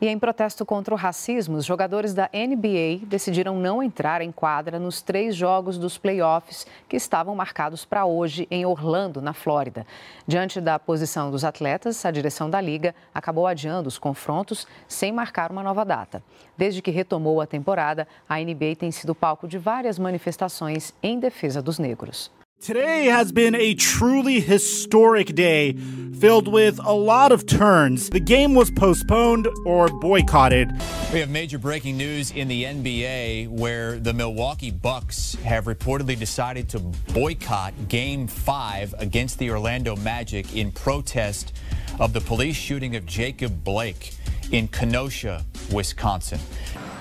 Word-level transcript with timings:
E 0.00 0.08
em 0.08 0.18
protesto 0.18 0.64
contra 0.64 0.94
o 0.94 0.96
racismo, 0.96 1.58
os 1.58 1.66
jogadores 1.66 2.14
da 2.14 2.30
NBA 2.32 3.04
decidiram 3.06 3.60
não 3.60 3.82
entrar 3.82 4.22
em 4.22 4.32
quadra 4.32 4.78
nos 4.78 5.02
três 5.02 5.36
jogos 5.36 5.76
dos 5.76 5.98
playoffs 5.98 6.66
que 6.88 6.96
estavam 6.96 7.34
marcados 7.34 7.84
para 7.84 8.06
hoje 8.06 8.48
em 8.50 8.64
Orlando, 8.64 9.20
na 9.20 9.34
Flórida. 9.34 9.86
Diante 10.26 10.58
da 10.58 10.78
posição 10.78 11.30
dos 11.30 11.44
atletas, 11.44 12.02
a 12.06 12.10
direção 12.10 12.48
da 12.48 12.62
liga 12.62 12.94
acabou 13.14 13.46
adiando 13.46 13.88
os 13.88 13.98
confrontos 13.98 14.66
sem 14.88 15.12
marcar 15.12 15.52
uma 15.52 15.62
nova 15.62 15.84
data. 15.84 16.22
Desde 16.56 16.80
que 16.80 16.90
retomou 16.90 17.38
a 17.38 17.46
temporada, 17.46 18.08
a 18.26 18.38
NBA 18.38 18.76
tem 18.78 18.90
sido 18.90 19.14
palco 19.14 19.46
de 19.46 19.58
várias 19.58 19.98
manifestações 19.98 20.94
em 21.02 21.20
defesa 21.20 21.60
dos 21.60 21.78
negros. 21.78 22.30
Today 22.60 23.06
has 23.06 23.32
been 23.32 23.54
a 23.54 23.72
truly 23.72 24.38
historic 24.38 25.34
day 25.34 25.72
filled 25.72 26.46
with 26.46 26.78
a 26.84 26.92
lot 26.92 27.32
of 27.32 27.46
turns. 27.46 28.10
The 28.10 28.20
game 28.20 28.54
was 28.54 28.70
postponed 28.70 29.48
or 29.64 29.88
boycotted. 29.88 30.70
We 31.10 31.20
have 31.20 31.30
major 31.30 31.56
breaking 31.56 31.96
news 31.96 32.30
in 32.32 32.48
the 32.48 32.64
NBA 32.64 33.48
where 33.48 33.98
the 33.98 34.12
Milwaukee 34.12 34.70
Bucks 34.70 35.36
have 35.36 35.64
reportedly 35.64 36.18
decided 36.18 36.68
to 36.68 36.80
boycott 37.14 37.72
game 37.88 38.26
5 38.26 38.94
against 38.98 39.38
the 39.38 39.50
Orlando 39.50 39.96
Magic 39.96 40.54
in 40.54 40.70
protest 40.70 41.54
of 41.98 42.12
the 42.12 42.20
police 42.20 42.56
shooting 42.56 42.94
of 42.94 43.06
Jacob 43.06 43.64
Blake 43.64 44.12
in 44.52 44.68
Kenosha, 44.68 45.46
Wisconsin. 45.72 46.40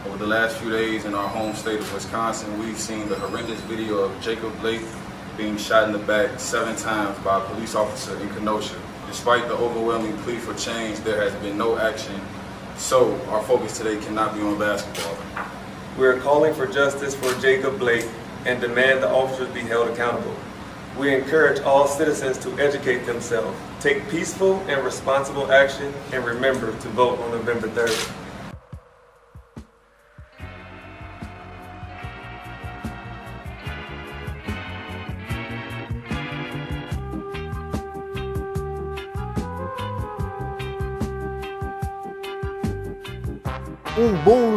Over 0.05 0.19
the 0.19 0.27
last 0.27 0.55
few 0.59 0.71
days 0.71 1.03
in 1.03 1.13
our 1.13 1.27
home 1.27 1.53
state 1.53 1.81
of 1.81 1.93
Wisconsin, 1.93 2.57
we've 2.59 2.79
seen 2.79 3.09
the 3.09 3.15
horrendous 3.15 3.59
video 3.61 3.97
of 3.97 4.21
Jacob 4.21 4.57
Blake 4.61 4.81
being 5.39 5.55
shot 5.55 5.85
in 5.85 5.93
the 5.93 5.99
back 5.99 6.37
seven 6.37 6.75
times 6.75 7.17
by 7.19 7.41
a 7.41 7.47
police 7.47 7.73
officer 7.73 8.13
in 8.19 8.27
Kenosha. 8.31 8.75
Despite 9.07 9.47
the 9.47 9.53
overwhelming 9.53 10.17
plea 10.17 10.35
for 10.35 10.53
change, 10.55 10.99
there 10.99 11.21
has 11.21 11.33
been 11.41 11.57
no 11.57 11.77
action. 11.77 12.19
So 12.75 13.15
our 13.29 13.41
focus 13.43 13.77
today 13.77 14.03
cannot 14.03 14.35
be 14.35 14.41
on 14.41 14.59
basketball. 14.59 15.17
We 15.97 16.07
are 16.07 16.19
calling 16.19 16.53
for 16.53 16.67
justice 16.67 17.15
for 17.15 17.33
Jacob 17.39 17.79
Blake 17.79 18.05
and 18.45 18.59
demand 18.59 19.01
the 19.01 19.09
officers 19.09 19.47
be 19.53 19.61
held 19.61 19.87
accountable. 19.87 20.35
We 20.97 21.15
encourage 21.15 21.61
all 21.61 21.87
citizens 21.87 22.37
to 22.39 22.51
educate 22.59 23.05
themselves, 23.05 23.57
take 23.79 24.09
peaceful 24.09 24.59
and 24.67 24.83
responsible 24.83 25.53
action, 25.53 25.93
and 26.11 26.25
remember 26.25 26.77
to 26.77 26.89
vote 26.89 27.17
on 27.19 27.31
November 27.31 27.69
3rd. 27.69 28.18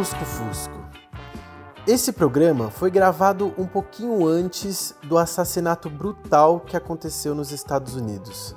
Bom 0.03 0.09
lusco-fusco. 0.09 0.85
Esse 1.87 2.11
programa 2.11 2.69
foi 2.69 2.91
gravado 2.91 3.53
um 3.57 3.65
pouquinho 3.65 4.27
antes 4.27 4.93
do 5.03 5.17
assassinato 5.17 5.89
brutal 5.89 6.59
que 6.59 6.75
aconteceu 6.75 7.33
nos 7.33 7.53
Estados 7.53 7.95
Unidos. 7.95 8.53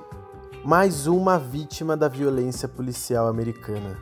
Mais 0.65 1.07
uma 1.07 1.39
vítima 1.39 1.97
da 1.97 2.09
violência 2.09 2.67
policial 2.67 3.29
americana. 3.29 3.97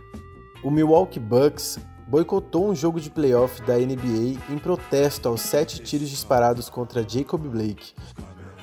O 0.62 0.70
Milwaukee 0.70 1.20
Bucks 1.20 1.78
boicotou 2.08 2.70
um 2.70 2.74
jogo 2.74 2.98
de 2.98 3.10
playoff 3.10 3.60
da 3.60 3.74
NBA 3.74 4.40
em 4.48 4.58
protesto 4.58 5.28
aos 5.28 5.42
sete 5.42 5.82
tiros 5.82 6.08
disparados 6.08 6.70
contra 6.70 7.06
Jacob 7.06 7.42
Blake. 7.42 7.92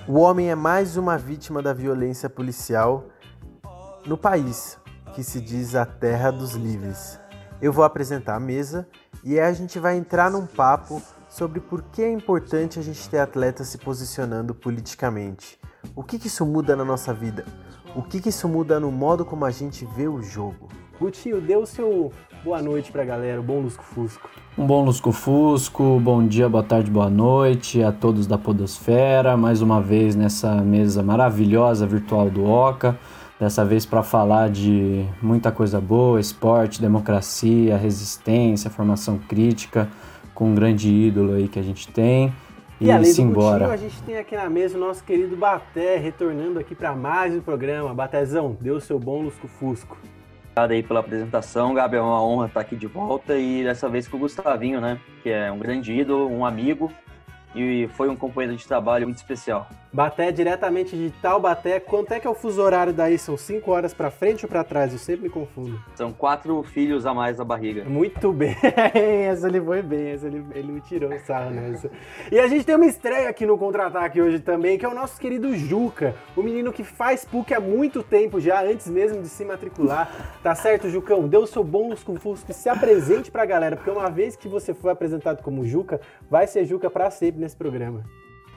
O 0.07 0.17
homem 0.17 0.49
é 0.49 0.55
mais 0.55 0.97
uma 0.97 1.19
vítima 1.19 1.61
da 1.61 1.71
violência 1.71 2.27
policial 2.27 3.05
no 4.07 4.17
país, 4.17 4.79
que 5.13 5.23
se 5.23 5.39
diz 5.39 5.75
a 5.75 5.85
terra 5.85 6.31
dos 6.31 6.53
livres. 6.53 7.20
Eu 7.61 7.71
vou 7.71 7.85
apresentar 7.85 8.35
a 8.35 8.39
mesa 8.39 8.87
e 9.23 9.39
aí 9.39 9.47
a 9.47 9.53
gente 9.53 9.77
vai 9.77 9.95
entrar 9.95 10.31
num 10.31 10.47
papo 10.47 10.99
sobre 11.29 11.59
por 11.59 11.83
que 11.83 12.01
é 12.01 12.11
importante 12.11 12.79
a 12.79 12.81
gente 12.81 13.07
ter 13.07 13.19
atletas 13.19 13.67
se 13.67 13.77
posicionando 13.77 14.55
politicamente. 14.55 15.59
O 15.95 16.01
que, 16.01 16.17
que 16.17 16.25
isso 16.25 16.43
muda 16.43 16.75
na 16.75 16.83
nossa 16.83 17.13
vida? 17.13 17.45
O 17.95 18.01
que, 18.01 18.19
que 18.19 18.29
isso 18.29 18.47
muda 18.47 18.79
no 18.79 18.91
modo 18.91 19.23
como 19.23 19.45
a 19.45 19.51
gente 19.51 19.87
vê 19.95 20.07
o 20.07 20.23
jogo? 20.23 20.69
Gutinho, 20.99 21.39
dê 21.39 21.55
o 21.55 21.67
seu 21.67 22.11
boa 22.43 22.63
noite 22.63 22.91
pra 22.91 23.05
galera, 23.05 23.39
um 23.39 23.43
bom 23.43 23.59
lusco-fusco. 23.59 24.27
Um 24.57 24.65
bom 24.65 24.83
lusco-fusco, 24.83 25.99
bom 25.99 26.25
dia, 26.25 26.49
boa 26.49 26.63
tarde, 26.63 26.89
boa 26.89 27.11
noite 27.11 27.83
a 27.83 27.91
todos 27.91 28.25
da 28.25 28.39
Podosfera. 28.39 29.37
Mais 29.37 29.61
uma 29.61 29.79
vez 29.79 30.15
nessa 30.15 30.55
mesa 30.55 31.03
maravilhosa 31.03 31.85
virtual 31.85 32.27
do 32.27 32.43
Oca 32.43 32.97
dessa 33.41 33.65
vez 33.65 33.87
para 33.87 34.03
falar 34.03 34.51
de 34.51 35.03
muita 35.19 35.51
coisa 35.51 35.81
boa, 35.81 36.19
esporte, 36.19 36.79
democracia, 36.79 37.75
resistência, 37.75 38.69
formação 38.69 39.17
crítica, 39.17 39.89
com 40.35 40.51
um 40.51 40.53
grande 40.53 40.87
ídolo 40.93 41.33
aí 41.33 41.47
que 41.47 41.57
a 41.57 41.63
gente 41.63 41.87
tem. 41.87 42.31
E, 42.79 42.85
e 42.85 42.91
além 42.91 43.11
simbora. 43.11 43.65
Coutinho, 43.65 43.73
a 43.73 43.89
gente 43.89 44.03
tem 44.03 44.17
aqui 44.17 44.35
na 44.35 44.47
mesa 44.47 44.77
o 44.77 44.79
nosso 44.79 45.03
querido 45.03 45.35
Baté, 45.35 45.97
retornando 45.97 46.59
aqui 46.59 46.75
para 46.75 46.93
mais 46.93 47.33
um 47.33 47.41
programa. 47.41 47.91
Batézão, 47.95 48.55
deu 48.61 48.79
seu 48.79 48.99
bom 48.99 49.23
lusco-fusco. 49.23 49.97
Obrigado 50.51 50.71
aí 50.73 50.83
pela 50.83 50.99
apresentação, 50.99 51.73
Gabi, 51.73 51.95
é 51.95 52.01
uma 52.01 52.23
honra 52.23 52.45
estar 52.45 52.59
aqui 52.59 52.75
de 52.75 52.85
volta 52.85 53.35
e 53.37 53.63
dessa 53.63 53.89
vez 53.89 54.07
com 54.07 54.17
o 54.17 54.19
Gustavinho, 54.19 54.79
né, 54.79 54.99
que 55.23 55.29
é 55.31 55.51
um 55.51 55.57
grande 55.57 55.91
ídolo, 55.91 56.29
um 56.29 56.45
amigo 56.45 56.91
e 57.55 57.87
foi 57.93 58.09
um 58.09 58.15
companheiro 58.15 58.55
de 58.57 58.67
trabalho 58.67 59.05
muito 59.07 59.17
especial. 59.17 59.67
Baté 59.93 60.31
diretamente 60.31 60.95
de 60.95 61.09
Taubaté. 61.21 61.77
Quanto 61.77 62.13
é 62.13 62.19
que 62.19 62.25
é 62.25 62.29
o 62.29 62.33
fuso 62.33 62.61
horário 62.61 62.93
daí? 62.93 63.17
São 63.17 63.35
5 63.35 63.69
horas 63.69 63.93
para 63.93 64.09
frente 64.09 64.45
ou 64.45 64.49
para 64.49 64.63
trás? 64.63 64.93
Eu 64.93 64.97
sempre 64.97 65.23
me 65.23 65.29
confundo. 65.29 65.77
São 65.95 66.13
quatro 66.13 66.63
filhos 66.63 67.05
a 67.05 67.13
mais 67.13 67.37
na 67.37 67.43
barriga. 67.43 67.83
Muito 67.83 68.31
bem. 68.31 68.55
essa 69.27 69.47
ele 69.47 69.59
foi 69.59 69.81
bem. 69.81 70.11
Essa 70.11 70.27
ele, 70.27 70.45
ele 70.55 70.71
me 70.71 70.79
tirou 70.79 71.11
o 71.11 71.19
sarro 71.19 71.51
nessa. 71.51 71.91
E 72.31 72.39
a 72.39 72.47
gente 72.47 72.65
tem 72.65 72.75
uma 72.75 72.85
estreia 72.85 73.27
aqui 73.27 73.45
no 73.45 73.57
Contra-Ataque 73.57 74.21
hoje 74.21 74.39
também, 74.39 74.77
que 74.77 74.85
é 74.85 74.87
o 74.87 74.95
nosso 74.95 75.19
querido 75.19 75.53
Juca. 75.57 76.15
O 76.37 76.41
menino 76.41 76.71
que 76.71 76.85
faz 76.85 77.25
PUC 77.25 77.53
há 77.53 77.59
muito 77.59 78.01
tempo 78.01 78.39
já, 78.39 78.63
antes 78.63 78.87
mesmo 78.87 79.21
de 79.21 79.27
se 79.27 79.43
matricular. 79.43 80.09
Tá 80.41 80.55
certo, 80.55 80.89
Jucão? 80.89 81.27
Dê 81.27 81.35
o 81.35 81.45
seu 81.45 81.65
bom 81.65 81.89
lusco-fusco 81.89 82.49
e 82.49 82.53
se 82.53 82.69
apresente 82.69 83.29
pra 83.29 83.45
galera, 83.45 83.75
porque 83.75 83.91
uma 83.91 84.09
vez 84.09 84.37
que 84.37 84.47
você 84.47 84.73
foi 84.73 84.91
apresentado 84.91 85.43
como 85.43 85.65
Juca, 85.65 85.99
vai 86.29 86.47
ser 86.47 86.63
Juca 86.63 86.89
para 86.89 87.11
sempre 87.11 87.40
nesse 87.41 87.55
programa. 87.55 88.05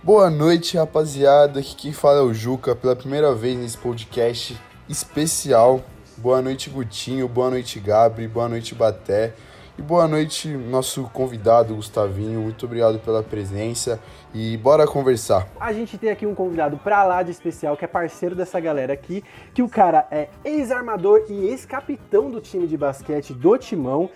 Boa 0.03 0.31
noite, 0.31 0.77
rapaziada. 0.77 1.61
Aqui 1.61 1.75
quem 1.75 1.93
fala 1.93 2.19
é 2.19 2.23
o 2.23 2.35
Juca 2.35 2.77
pela 2.77 2.95
primeira 2.95 3.35
vez 3.35 3.59
nesse 3.59 3.79
podcast 3.79 4.57
especial. 4.89 5.83
Boa 6.19 6.41
noite, 6.43 6.71
Gutinho. 6.71 7.27
Boa 7.27 7.51
noite, 7.51 7.81
Gabri. 7.81 8.29
Boa 8.29 8.49
noite, 8.49 8.75
Baté. 8.75 9.33
E 9.77 9.83
boa 9.83 10.07
noite, 10.07 10.47
nosso 10.47 11.03
convidado, 11.05 11.75
Gustavinho. 11.75 12.43
Muito 12.43 12.65
obrigado 12.65 13.01
pela 13.01 13.25
presença 13.25 13.99
e 14.33 14.57
bora 14.59 14.87
conversar. 14.87 15.49
A 15.59 15.73
gente 15.73 15.99
tem 15.99 16.11
aqui 16.11 16.25
um 16.25 16.35
convidado 16.35 16.77
pra 16.77 17.03
lá 17.03 17.25
de 17.25 17.33
especial, 17.33 17.77
que 17.77 17.85
é 17.85 17.89
parceiro 17.89 18.37
dessa 18.37 18.61
galera 18.61 18.93
aqui, 18.93 19.25
que 19.53 19.63
o 19.63 19.69
cara 19.69 20.07
é 20.13 20.29
ex-armador 20.45 21.25
e 21.29 21.49
ex-capitão 21.49 22.31
do 22.31 22.41
time 22.41 22.69
de 22.69 22.77
basquete 22.77 23.33
do 23.33 23.59
Timão. 23.59 24.09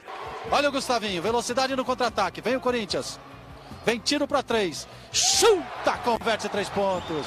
Olha 0.48 0.68
o 0.68 0.72
Gustavinho, 0.72 1.20
velocidade 1.20 1.74
no 1.74 1.84
contra-ataque. 1.84 2.40
Vem 2.40 2.54
o 2.54 2.60
Corinthians. 2.60 3.18
Vem 3.84 3.98
tiro 3.98 4.28
para 4.28 4.42
três. 4.42 4.86
Chuta, 5.12 5.96
converte 6.04 6.48
três 6.48 6.68
pontos. 6.68 7.26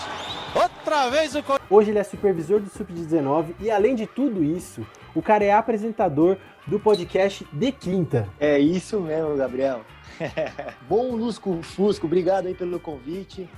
Outra 0.54 1.10
vez 1.10 1.34
o 1.36 1.44
Hoje 1.70 1.90
ele 1.90 2.00
é 2.00 2.04
supervisor 2.04 2.60
do 2.60 2.70
Sub-19 2.70 3.56
e 3.60 3.72
além 3.72 3.96
de 3.96 4.06
tudo 4.06 4.44
isso, 4.44 4.86
o 5.16 5.22
cara 5.22 5.44
é 5.44 5.52
apresentador 5.52 6.38
do 6.68 6.80
podcast 6.80 7.48
De 7.52 7.72
Quinta. 7.72 8.30
É 8.40 8.60
isso 8.60 9.00
mesmo, 9.00 9.36
Gabriel. 9.38 9.82
Bom 10.88 11.16
Lusco 11.16 11.62
Fusco, 11.64 12.06
obrigado 12.06 12.48
aí 12.48 12.54
pelo 12.54 12.80
convite. 12.80 13.50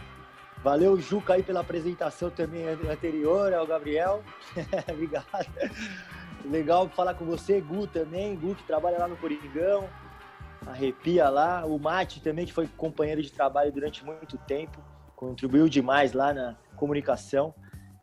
Valeu, 0.64 0.98
Juca, 1.00 1.34
aí 1.34 1.44
pela 1.44 1.60
apresentação 1.60 2.30
também 2.30 2.66
anterior 2.68 3.54
ao 3.54 3.68
Gabriel. 3.68 4.24
obrigado. 4.90 5.26
Legal 6.46 6.88
falar 6.90 7.16
com 7.16 7.26
você, 7.26 7.60
Gu 7.60 7.88
também, 7.88 8.36
Gu 8.36 8.56
que 8.56 8.64
trabalha 8.64 8.98
lá 8.98 9.08
no 9.08 9.18
Coringão 9.18 9.90
arrepia 10.68 11.30
lá. 11.30 11.66
O 11.66 11.80
Mate 11.80 12.22
também, 12.22 12.46
que 12.46 12.54
foi 12.54 12.68
companheiro 12.68 13.22
de 13.22 13.32
trabalho 13.32 13.72
durante 13.72 14.04
muito 14.04 14.38
tempo, 14.38 14.80
contribuiu 15.16 15.68
demais 15.68 16.14
lá 16.14 16.34
na 16.34 16.56
comunicação. 16.76 17.54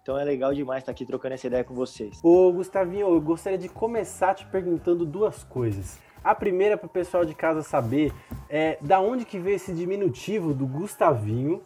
Então 0.03 0.19
é 0.19 0.25
legal 0.25 0.55
demais 0.55 0.83
estar 0.83 0.93
aqui 0.93 1.05
trocando 1.05 1.35
essa 1.35 1.47
ideia 1.47 1.62
com 1.62 1.75
vocês. 1.75 2.19
Ô, 2.23 2.53
Gustavinho, 2.53 3.09
eu 3.09 3.21
gostaria 3.21 3.59
de 3.59 3.69
começar 3.69 4.35
te 4.35 4.47
perguntando 4.47 5.05
duas 5.05 5.45
coisas. 5.45 5.99
A 6.23 6.35
primeira, 6.35 6.77
para 6.77 6.87
o 6.87 6.91
pessoal 6.91 7.25
de 7.25 7.35
casa 7.35 7.62
saber, 7.62 8.12
é 8.49 8.79
da 8.81 9.01
onde 9.01 9.25
que 9.25 9.39
veio 9.39 9.56
esse 9.56 9.73
diminutivo 9.73 10.53
do 10.53 10.67
Gustavinho 10.67 11.63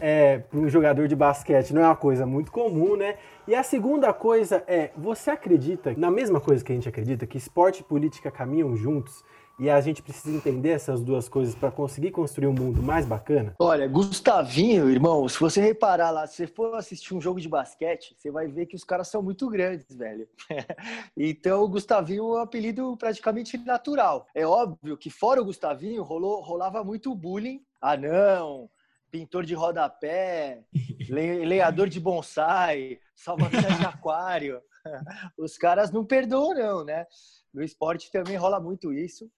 é, 0.00 0.38
para 0.38 0.58
um 0.58 0.68
jogador 0.68 1.06
de 1.06 1.14
basquete 1.14 1.72
não 1.72 1.82
é 1.82 1.86
uma 1.86 1.96
coisa 1.96 2.26
muito 2.26 2.50
comum, 2.50 2.96
né? 2.96 3.16
E 3.46 3.54
a 3.54 3.62
segunda 3.62 4.12
coisa 4.12 4.64
é, 4.66 4.90
você 4.96 5.30
acredita 5.30 5.94
na 5.96 6.10
mesma 6.10 6.40
coisa 6.40 6.64
que 6.64 6.72
a 6.72 6.74
gente 6.74 6.88
acredita, 6.88 7.26
que 7.26 7.38
esporte 7.38 7.80
e 7.80 7.84
política 7.84 8.30
caminham 8.30 8.74
juntos? 8.76 9.24
E 9.58 9.70
a 9.70 9.80
gente 9.80 10.02
precisa 10.02 10.36
entender 10.36 10.70
essas 10.70 11.00
duas 11.00 11.28
coisas 11.28 11.54
para 11.54 11.70
conseguir 11.70 12.10
construir 12.10 12.48
um 12.48 12.52
mundo 12.52 12.82
mais 12.82 13.06
bacana? 13.06 13.54
Olha, 13.60 13.86
Gustavinho, 13.86 14.90
irmão, 14.90 15.28
se 15.28 15.38
você 15.38 15.60
reparar 15.60 16.10
lá, 16.10 16.26
se 16.26 16.36
você 16.36 16.46
for 16.48 16.74
assistir 16.74 17.14
um 17.14 17.20
jogo 17.20 17.40
de 17.40 17.48
basquete, 17.48 18.16
você 18.18 18.32
vai 18.32 18.48
ver 18.48 18.66
que 18.66 18.74
os 18.74 18.82
caras 18.82 19.06
são 19.06 19.22
muito 19.22 19.48
grandes, 19.48 19.86
velho. 19.96 20.28
então, 21.16 21.62
o 21.62 21.68
Gustavinho 21.68 22.24
é 22.34 22.38
um 22.38 22.42
apelido 22.42 22.96
praticamente 22.96 23.56
natural. 23.58 24.26
É 24.34 24.44
óbvio 24.44 24.96
que 24.96 25.08
fora 25.08 25.40
o 25.40 25.44
Gustavinho, 25.44 26.02
rolou, 26.02 26.42
rolava 26.42 26.82
muito 26.82 27.14
bullying. 27.14 27.62
Ah, 27.80 27.96
não, 27.96 28.68
pintor 29.08 29.44
de 29.44 29.54
rodapé, 29.54 30.64
lenhador 31.08 31.88
de 31.88 32.00
bonsai, 32.00 32.98
salva-vidas 33.14 33.78
de 33.78 33.86
aquário. 33.86 34.60
Os 35.38 35.56
caras 35.56 35.92
não 35.92 36.04
perdoam, 36.04 36.54
não, 36.54 36.84
né? 36.84 37.06
No 37.52 37.62
esporte 37.62 38.10
também 38.10 38.36
rola 38.36 38.58
muito 38.58 38.92
isso. 38.92 39.30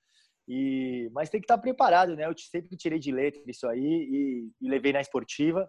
E, 0.49 1.11
mas 1.13 1.29
tem 1.29 1.41
que 1.41 1.45
estar 1.45 1.59
preparado, 1.59 2.15
né? 2.15 2.27
Eu 2.27 2.37
sempre 2.37 2.77
tirei 2.77 2.99
de 2.99 3.11
letra 3.11 3.43
isso 3.47 3.67
aí 3.67 3.81
e, 3.81 4.51
e 4.61 4.69
levei 4.69 4.93
na 4.93 5.01
esportiva. 5.01 5.69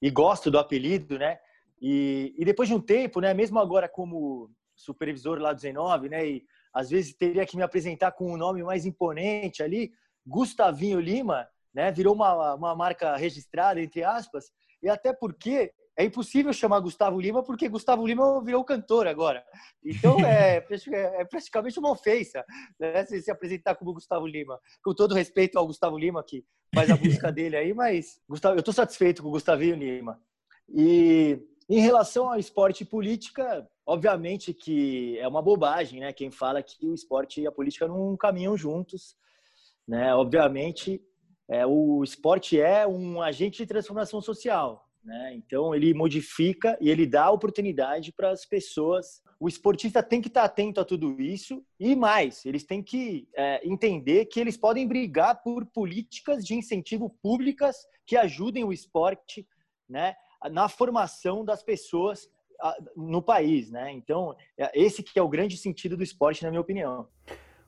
E 0.00 0.10
gosto 0.10 0.50
do 0.50 0.58
apelido, 0.58 1.18
né? 1.18 1.38
E, 1.80 2.34
e, 2.38 2.44
depois 2.44 2.68
de 2.68 2.74
um 2.74 2.80
tempo, 2.80 3.20
né? 3.20 3.34
Mesmo 3.34 3.58
agora 3.58 3.88
como 3.88 4.50
supervisor 4.74 5.38
lá 5.38 5.52
do 5.52 5.56
19, 5.56 6.08
né? 6.08 6.26
E 6.26 6.44
às 6.72 6.90
vezes 6.90 7.14
teria 7.14 7.46
que 7.46 7.56
me 7.56 7.62
apresentar 7.62 8.12
com 8.12 8.32
um 8.32 8.36
nome 8.36 8.62
mais 8.62 8.86
imponente 8.86 9.62
ali, 9.62 9.92
Gustavinho 10.26 11.00
Lima 11.00 11.48
né? 11.76 11.92
Virou 11.92 12.14
uma, 12.14 12.54
uma 12.54 12.74
marca 12.74 13.14
registrada, 13.16 13.78
entre 13.78 14.02
aspas, 14.02 14.46
e 14.82 14.88
até 14.88 15.12
porque 15.12 15.70
é 15.96 16.04
impossível 16.04 16.52
chamar 16.52 16.80
Gustavo 16.80 17.18
Lima 17.18 17.42
porque 17.42 17.68
Gustavo 17.68 18.06
Lima 18.06 18.42
virou 18.44 18.64
cantor 18.64 19.06
agora. 19.06 19.42
Então 19.82 20.18
é, 20.26 20.56
é 20.58 21.24
praticamente 21.24 21.78
uma 21.78 21.90
ofensa 21.90 22.44
né? 22.78 23.04
se 23.06 23.22
se 23.22 23.30
apresentar 23.30 23.74
como 23.76 23.94
Gustavo 23.94 24.26
Lima. 24.26 24.60
Com 24.82 24.94
todo 24.94 25.14
respeito 25.14 25.58
ao 25.58 25.66
Gustavo 25.66 25.98
Lima 25.98 26.22
que 26.22 26.44
faz 26.74 26.90
a 26.90 26.96
música 26.96 27.32
dele 27.32 27.56
aí, 27.56 27.72
mas 27.72 28.20
Gustavo, 28.28 28.56
eu 28.56 28.60
estou 28.60 28.74
satisfeito 28.74 29.22
com 29.22 29.28
o 29.28 29.32
Gustavinho 29.32 29.76
Lima. 29.76 30.20
E 30.68 31.38
em 31.68 31.80
relação 31.80 32.30
ao 32.30 32.38
esporte 32.38 32.82
e 32.82 32.86
política, 32.86 33.66
obviamente 33.86 34.52
que 34.52 35.18
é 35.18 35.26
uma 35.26 35.40
bobagem, 35.40 36.00
né? 36.00 36.12
Quem 36.12 36.30
fala 36.30 36.62
que 36.62 36.86
o 36.86 36.94
esporte 36.94 37.40
e 37.40 37.46
a 37.46 37.52
política 37.52 37.88
não 37.88 38.16
caminham 38.16 38.56
juntos, 38.56 39.16
né? 39.88 40.14
Obviamente 40.14 41.02
é, 41.48 41.64
o 41.64 42.02
esporte 42.04 42.60
é 42.60 42.86
um 42.86 43.22
agente 43.22 43.58
de 43.58 43.66
transformação 43.66 44.20
social. 44.20 44.85
Né? 45.06 45.34
Então, 45.36 45.72
ele 45.72 45.94
modifica 45.94 46.76
e 46.80 46.90
ele 46.90 47.06
dá 47.06 47.30
oportunidade 47.30 48.12
para 48.12 48.30
as 48.32 48.44
pessoas. 48.44 49.22
O 49.38 49.46
esportista 49.46 50.02
tem 50.02 50.20
que 50.20 50.26
estar 50.26 50.42
atento 50.42 50.80
a 50.80 50.84
tudo 50.84 51.20
isso 51.22 51.64
e 51.78 51.94
mais, 51.94 52.44
eles 52.44 52.64
têm 52.64 52.82
que 52.82 53.28
é, 53.36 53.64
entender 53.64 54.26
que 54.26 54.40
eles 54.40 54.56
podem 54.56 54.86
brigar 54.86 55.42
por 55.44 55.64
políticas 55.66 56.44
de 56.44 56.54
incentivo 56.54 57.08
públicas 57.22 57.76
que 58.04 58.16
ajudem 58.16 58.64
o 58.64 58.72
esporte 58.72 59.46
né, 59.88 60.16
na 60.50 60.68
formação 60.68 61.44
das 61.44 61.62
pessoas 61.62 62.28
no 62.96 63.22
país. 63.22 63.70
Né? 63.70 63.92
Então, 63.92 64.34
é, 64.58 64.72
esse 64.74 65.04
que 65.04 65.18
é 65.20 65.22
o 65.22 65.28
grande 65.28 65.56
sentido 65.56 65.96
do 65.96 66.02
esporte, 66.02 66.42
na 66.42 66.50
minha 66.50 66.60
opinião. 66.60 67.06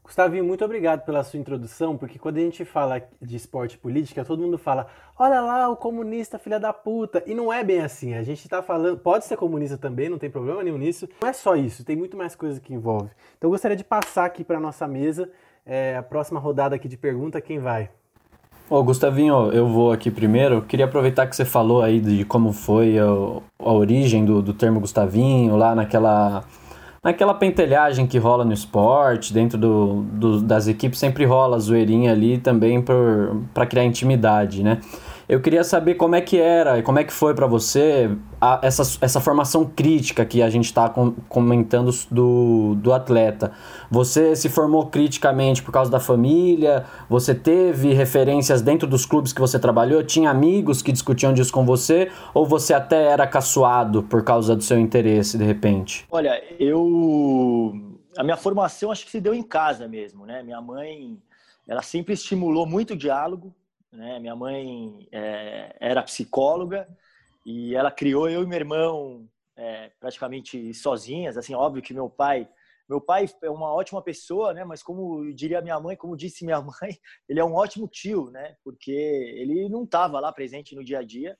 Gustavinho, 0.08 0.42
muito 0.42 0.64
obrigado 0.64 1.04
pela 1.04 1.22
sua 1.22 1.38
introdução, 1.38 1.94
porque 1.94 2.18
quando 2.18 2.38
a 2.38 2.40
gente 2.40 2.64
fala 2.64 3.02
de 3.20 3.36
esporte 3.36 3.76
política, 3.76 4.24
todo 4.24 4.42
mundo 4.42 4.56
fala, 4.56 4.86
olha 5.18 5.38
lá 5.42 5.68
o 5.68 5.76
comunista 5.76 6.38
filha 6.38 6.58
da 6.58 6.72
puta. 6.72 7.22
E 7.26 7.34
não 7.34 7.52
é 7.52 7.62
bem 7.62 7.82
assim. 7.82 8.14
A 8.14 8.22
gente 8.22 8.42
está 8.42 8.62
falando, 8.62 8.96
pode 8.96 9.26
ser 9.26 9.36
comunista 9.36 9.76
também, 9.76 10.08
não 10.08 10.16
tem 10.16 10.30
problema 10.30 10.64
nenhum 10.64 10.78
nisso. 10.78 11.06
Não 11.20 11.28
é 11.28 11.32
só 11.34 11.54
isso, 11.54 11.84
tem 11.84 11.94
muito 11.94 12.16
mais 12.16 12.34
coisa 12.34 12.58
que 12.58 12.72
envolve. 12.72 13.10
Então 13.36 13.48
eu 13.48 13.50
gostaria 13.50 13.76
de 13.76 13.84
passar 13.84 14.24
aqui 14.24 14.42
para 14.42 14.58
nossa 14.58 14.88
mesa 14.88 15.30
é, 15.66 15.98
a 15.98 16.02
próxima 16.02 16.40
rodada 16.40 16.74
aqui 16.74 16.88
de 16.88 16.96
pergunta, 16.96 17.38
quem 17.38 17.58
vai? 17.58 17.90
Ô, 18.70 18.82
Gustavinho, 18.82 19.52
eu 19.52 19.68
vou 19.68 19.92
aqui 19.92 20.10
primeiro. 20.10 20.62
Queria 20.62 20.86
aproveitar 20.86 21.26
que 21.26 21.36
você 21.36 21.44
falou 21.44 21.82
aí 21.82 22.00
de 22.00 22.24
como 22.24 22.54
foi 22.54 22.98
a, 22.98 23.04
a 23.04 23.72
origem 23.74 24.24
do, 24.24 24.40
do 24.40 24.54
termo 24.54 24.80
Gustavinho, 24.80 25.54
lá 25.54 25.74
naquela 25.74 26.44
naquela 27.02 27.34
pentelhagem 27.34 28.06
que 28.06 28.18
rola 28.18 28.44
no 28.44 28.52
esporte, 28.52 29.32
dentro 29.32 29.58
do, 29.58 30.02
do 30.12 30.40
das 30.40 30.68
equipes, 30.68 30.98
sempre 30.98 31.24
rola 31.24 31.58
zoeirinha 31.58 32.12
ali 32.12 32.38
também 32.38 32.82
para 32.82 33.66
criar 33.66 33.84
intimidade, 33.84 34.62
né? 34.62 34.80
Eu 35.28 35.42
queria 35.42 35.62
saber 35.62 35.96
como 35.96 36.14
é 36.14 36.22
que 36.22 36.38
era 36.38 36.78
e 36.78 36.82
como 36.82 36.98
é 36.98 37.04
que 37.04 37.12
foi 37.12 37.34
para 37.34 37.46
você 37.46 38.10
a, 38.40 38.60
essa, 38.62 38.82
essa 39.04 39.20
formação 39.20 39.66
crítica 39.66 40.24
que 40.24 40.40
a 40.40 40.48
gente 40.48 40.64
está 40.64 40.88
com, 40.88 41.12
comentando 41.28 41.90
do, 42.10 42.74
do 42.76 42.94
atleta. 42.94 43.52
Você 43.90 44.34
se 44.34 44.48
formou 44.48 44.86
criticamente 44.86 45.62
por 45.62 45.70
causa 45.70 45.90
da 45.90 46.00
família? 46.00 46.86
Você 47.10 47.34
teve 47.34 47.92
referências 47.92 48.62
dentro 48.62 48.88
dos 48.88 49.04
clubes 49.04 49.30
que 49.30 49.40
você 49.40 49.58
trabalhou? 49.58 50.02
Tinha 50.02 50.30
amigos 50.30 50.80
que 50.80 50.90
discutiam 50.90 51.34
disso 51.34 51.52
com 51.52 51.66
você? 51.66 52.10
Ou 52.32 52.46
você 52.46 52.72
até 52.72 53.04
era 53.08 53.26
caçoado 53.26 54.02
por 54.02 54.24
causa 54.24 54.56
do 54.56 54.62
seu 54.62 54.78
interesse, 54.78 55.36
de 55.36 55.44
repente? 55.44 56.06
Olha, 56.10 56.42
eu. 56.58 57.74
A 58.16 58.24
minha 58.24 58.36
formação 58.38 58.90
acho 58.90 59.04
que 59.04 59.10
se 59.10 59.20
deu 59.20 59.34
em 59.34 59.42
casa 59.42 59.86
mesmo, 59.86 60.24
né? 60.24 60.42
Minha 60.42 60.62
mãe, 60.62 61.18
ela 61.66 61.82
sempre 61.82 62.14
estimulou 62.14 62.66
muito 62.66 62.94
o 62.94 62.96
diálogo 62.96 63.52
né? 63.92 64.18
Minha 64.18 64.36
mãe 64.36 65.08
é, 65.12 65.76
era 65.80 66.02
psicóloga 66.02 66.88
e 67.44 67.74
ela 67.74 67.90
criou 67.90 68.28
eu 68.28 68.42
e 68.42 68.46
meu 68.46 68.58
irmão 68.58 69.28
é, 69.56 69.90
praticamente 69.98 70.72
sozinhas. 70.74 71.36
Assim, 71.36 71.54
óbvio 71.54 71.82
que 71.82 71.94
meu 71.94 72.08
pai, 72.08 72.48
meu 72.88 73.00
pai 73.00 73.26
é 73.42 73.50
uma 73.50 73.72
ótima 73.72 74.02
pessoa, 74.02 74.52
né? 74.52 74.64
Mas 74.64 74.82
como 74.82 75.32
diria 75.34 75.62
minha 75.62 75.80
mãe, 75.80 75.96
como 75.96 76.16
disse 76.16 76.44
minha 76.44 76.60
mãe, 76.62 76.98
ele 77.28 77.40
é 77.40 77.44
um 77.44 77.54
ótimo 77.54 77.88
tio, 77.88 78.30
né? 78.30 78.56
Porque 78.62 78.90
ele 78.90 79.68
não 79.68 79.84
estava 79.84 80.20
lá 80.20 80.32
presente 80.32 80.74
no 80.74 80.84
dia 80.84 80.98
a 80.98 81.02
dia 81.02 81.36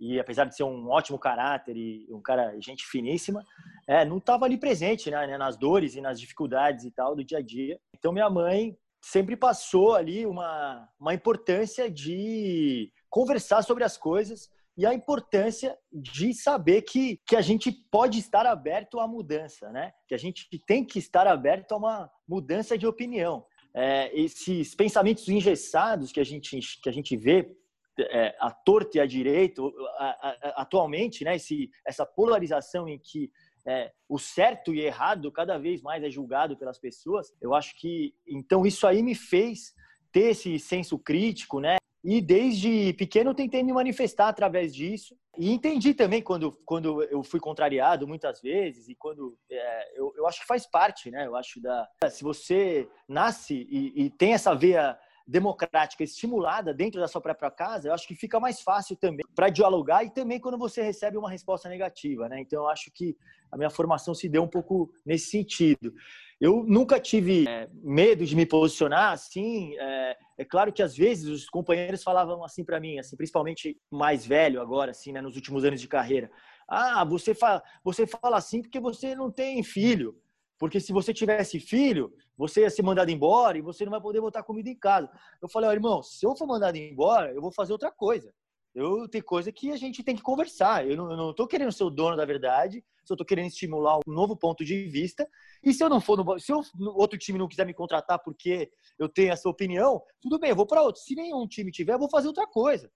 e 0.00 0.20
apesar 0.20 0.44
de 0.44 0.54
ser 0.54 0.62
um 0.62 0.88
ótimo 0.88 1.18
caráter 1.18 1.76
e 1.76 2.06
um 2.12 2.22
cara 2.22 2.58
gente 2.60 2.86
finíssima, 2.86 3.44
é, 3.86 4.04
não 4.04 4.18
estava 4.18 4.44
ali 4.44 4.56
presente, 4.56 5.10
né? 5.10 5.36
Nas 5.36 5.56
dores 5.56 5.96
e 5.96 6.00
nas 6.00 6.20
dificuldades 6.20 6.84
e 6.84 6.90
tal 6.90 7.16
do 7.16 7.24
dia 7.24 7.38
a 7.38 7.42
dia. 7.42 7.80
Então 7.96 8.12
minha 8.12 8.30
mãe 8.30 8.76
sempre 9.00 9.36
passou 9.36 9.94
ali 9.94 10.26
uma, 10.26 10.88
uma 10.98 11.14
importância 11.14 11.90
de 11.90 12.92
conversar 13.08 13.62
sobre 13.62 13.84
as 13.84 13.96
coisas 13.96 14.50
e 14.76 14.86
a 14.86 14.94
importância 14.94 15.76
de 15.92 16.32
saber 16.32 16.82
que, 16.82 17.20
que 17.26 17.34
a 17.34 17.40
gente 17.40 17.72
pode 17.72 18.18
estar 18.18 18.46
aberto 18.46 19.00
à 19.00 19.08
mudança, 19.08 19.70
né? 19.70 19.92
Que 20.06 20.14
a 20.14 20.18
gente 20.18 20.46
tem 20.66 20.84
que 20.84 21.00
estar 21.00 21.26
aberto 21.26 21.72
a 21.72 21.76
uma 21.76 22.10
mudança 22.28 22.78
de 22.78 22.86
opinião. 22.86 23.44
É, 23.74 24.16
esses 24.18 24.76
pensamentos 24.76 25.28
engessados 25.28 26.12
que 26.12 26.20
a 26.20 26.24
gente, 26.24 26.80
que 26.80 26.88
a 26.88 26.92
gente 26.92 27.16
vê 27.16 27.56
é, 27.98 28.36
a 28.38 28.52
torto 28.52 28.96
e 28.96 29.00
a 29.00 29.06
direito, 29.06 29.72
a, 29.98 30.06
a, 30.06 30.62
atualmente, 30.62 31.24
né? 31.24 31.34
Esse, 31.34 31.68
essa 31.84 32.06
polarização 32.06 32.88
em 32.88 33.00
que 33.00 33.32
é, 33.68 33.92
o 34.08 34.18
certo 34.18 34.74
e 34.74 34.80
errado 34.80 35.30
cada 35.30 35.58
vez 35.58 35.82
mais 35.82 36.02
é 36.02 36.08
julgado 36.08 36.56
pelas 36.56 36.78
pessoas, 36.78 37.34
eu 37.38 37.54
acho 37.54 37.78
que 37.78 38.14
então 38.26 38.64
isso 38.64 38.86
aí 38.86 39.02
me 39.02 39.14
fez 39.14 39.74
ter 40.10 40.30
esse 40.30 40.58
senso 40.58 40.98
crítico, 40.98 41.60
né? 41.60 41.76
E 42.02 42.22
desde 42.22 42.94
pequeno 42.94 43.30
eu 43.30 43.34
tentei 43.34 43.62
me 43.62 43.72
manifestar 43.72 44.28
através 44.28 44.74
disso. 44.74 45.14
E 45.36 45.52
entendi 45.52 45.92
também 45.92 46.22
quando, 46.22 46.52
quando 46.64 47.02
eu 47.04 47.22
fui 47.22 47.38
contrariado 47.38 48.08
muitas 48.08 48.40
vezes 48.40 48.88
e 48.88 48.94
quando 48.94 49.36
é, 49.50 49.98
eu, 49.98 50.14
eu 50.16 50.26
acho 50.26 50.40
que 50.40 50.46
faz 50.46 50.66
parte, 50.66 51.10
né? 51.10 51.26
Eu 51.26 51.36
acho 51.36 51.60
da 51.60 51.86
se 52.08 52.24
você 52.24 52.88
nasce 53.06 53.66
e, 53.70 54.04
e 54.04 54.10
tem 54.10 54.32
essa 54.32 54.54
veia 54.54 54.98
democrática 55.28 56.02
estimulada 56.02 56.72
dentro 56.72 56.98
da 56.98 57.06
sua 57.06 57.20
própria 57.20 57.50
casa, 57.50 57.88
eu 57.88 57.92
acho 57.92 58.08
que 58.08 58.14
fica 58.14 58.40
mais 58.40 58.62
fácil 58.62 58.96
também 58.96 59.26
para 59.34 59.50
dialogar 59.50 60.02
e 60.02 60.10
também 60.10 60.40
quando 60.40 60.56
você 60.56 60.82
recebe 60.82 61.18
uma 61.18 61.30
resposta 61.30 61.68
negativa, 61.68 62.30
né? 62.30 62.40
Então 62.40 62.62
eu 62.62 62.68
acho 62.70 62.90
que 62.90 63.14
a 63.52 63.56
minha 63.56 63.68
formação 63.68 64.14
se 64.14 64.26
deu 64.26 64.42
um 64.42 64.48
pouco 64.48 64.90
nesse 65.04 65.30
sentido. 65.30 65.92
Eu 66.40 66.64
nunca 66.66 66.98
tive 66.98 67.46
é, 67.46 67.68
medo 67.74 68.24
de 68.24 68.34
me 68.34 68.46
posicionar 68.46 69.12
assim. 69.12 69.76
É, 69.78 70.16
é, 70.38 70.44
claro 70.46 70.72
que 70.72 70.82
às 70.82 70.96
vezes 70.96 71.26
os 71.26 71.50
companheiros 71.50 72.02
falavam 72.02 72.42
assim 72.42 72.64
para 72.64 72.80
mim, 72.80 72.98
assim, 72.98 73.14
principalmente 73.14 73.78
mais 73.90 74.24
velho 74.24 74.62
agora, 74.62 74.92
assim, 74.92 75.12
né, 75.12 75.20
nos 75.20 75.36
últimos 75.36 75.62
anos 75.62 75.80
de 75.80 75.88
carreira. 75.88 76.30
Ah, 76.66 77.04
você 77.04 77.34
fala, 77.34 77.62
você 77.84 78.06
fala 78.06 78.38
assim 78.38 78.62
porque 78.62 78.80
você 78.80 79.14
não 79.14 79.30
tem 79.30 79.62
filho. 79.62 80.16
Porque 80.58 80.80
se 80.80 80.92
você 80.92 81.14
tivesse 81.14 81.60
filho, 81.60 82.12
você 82.36 82.62
ia 82.62 82.70
ser 82.70 82.82
mandado 82.82 83.10
embora 83.10 83.56
e 83.56 83.62
você 83.62 83.84
não 83.84 83.92
vai 83.92 84.00
poder 84.00 84.20
botar 84.20 84.42
comida 84.42 84.68
em 84.68 84.76
casa. 84.76 85.10
Eu 85.40 85.48
falei, 85.48 85.70
oh, 85.70 85.72
irmão, 85.72 86.02
se 86.02 86.26
eu 86.26 86.36
for 86.36 86.46
mandado 86.46 86.76
embora, 86.76 87.32
eu 87.32 87.40
vou 87.40 87.52
fazer 87.52 87.72
outra 87.72 87.90
coisa. 87.90 88.32
Eu 88.74 89.08
tenho 89.08 89.24
coisa 89.24 89.50
que 89.50 89.70
a 89.72 89.76
gente 89.76 90.02
tem 90.02 90.14
que 90.14 90.22
conversar. 90.22 90.86
Eu 90.86 90.96
não, 90.96 91.10
eu 91.10 91.16
não 91.16 91.34
tô 91.34 91.46
querendo 91.46 91.72
ser 91.72 91.84
o 91.84 91.90
dono 91.90 92.16
da 92.16 92.24
verdade, 92.24 92.84
só 93.04 93.16
tô 93.16 93.24
querendo 93.24 93.46
estimular 93.46 93.98
um 93.98 94.12
novo 94.12 94.36
ponto 94.36 94.64
de 94.64 94.84
vista. 94.84 95.28
E 95.64 95.72
se 95.72 95.82
eu 95.82 95.88
não 95.88 96.00
for 96.00 96.16
no, 96.16 96.38
se 96.38 96.52
o 96.52 96.62
outro 96.94 97.18
time 97.18 97.38
não 97.38 97.48
quiser 97.48 97.66
me 97.66 97.74
contratar 97.74 98.18
porque 98.22 98.70
eu 98.98 99.08
tenho 99.08 99.32
essa 99.32 99.48
opinião, 99.48 100.02
tudo 100.20 100.38
bem, 100.38 100.50
eu 100.50 100.56
vou 100.56 100.66
para 100.66 100.82
outro. 100.82 101.00
Se 101.00 101.14
nenhum 101.14 101.46
time 101.48 101.72
tiver, 101.72 101.94
eu 101.94 101.98
vou 101.98 102.10
fazer 102.10 102.28
outra 102.28 102.46
coisa. 102.46 102.90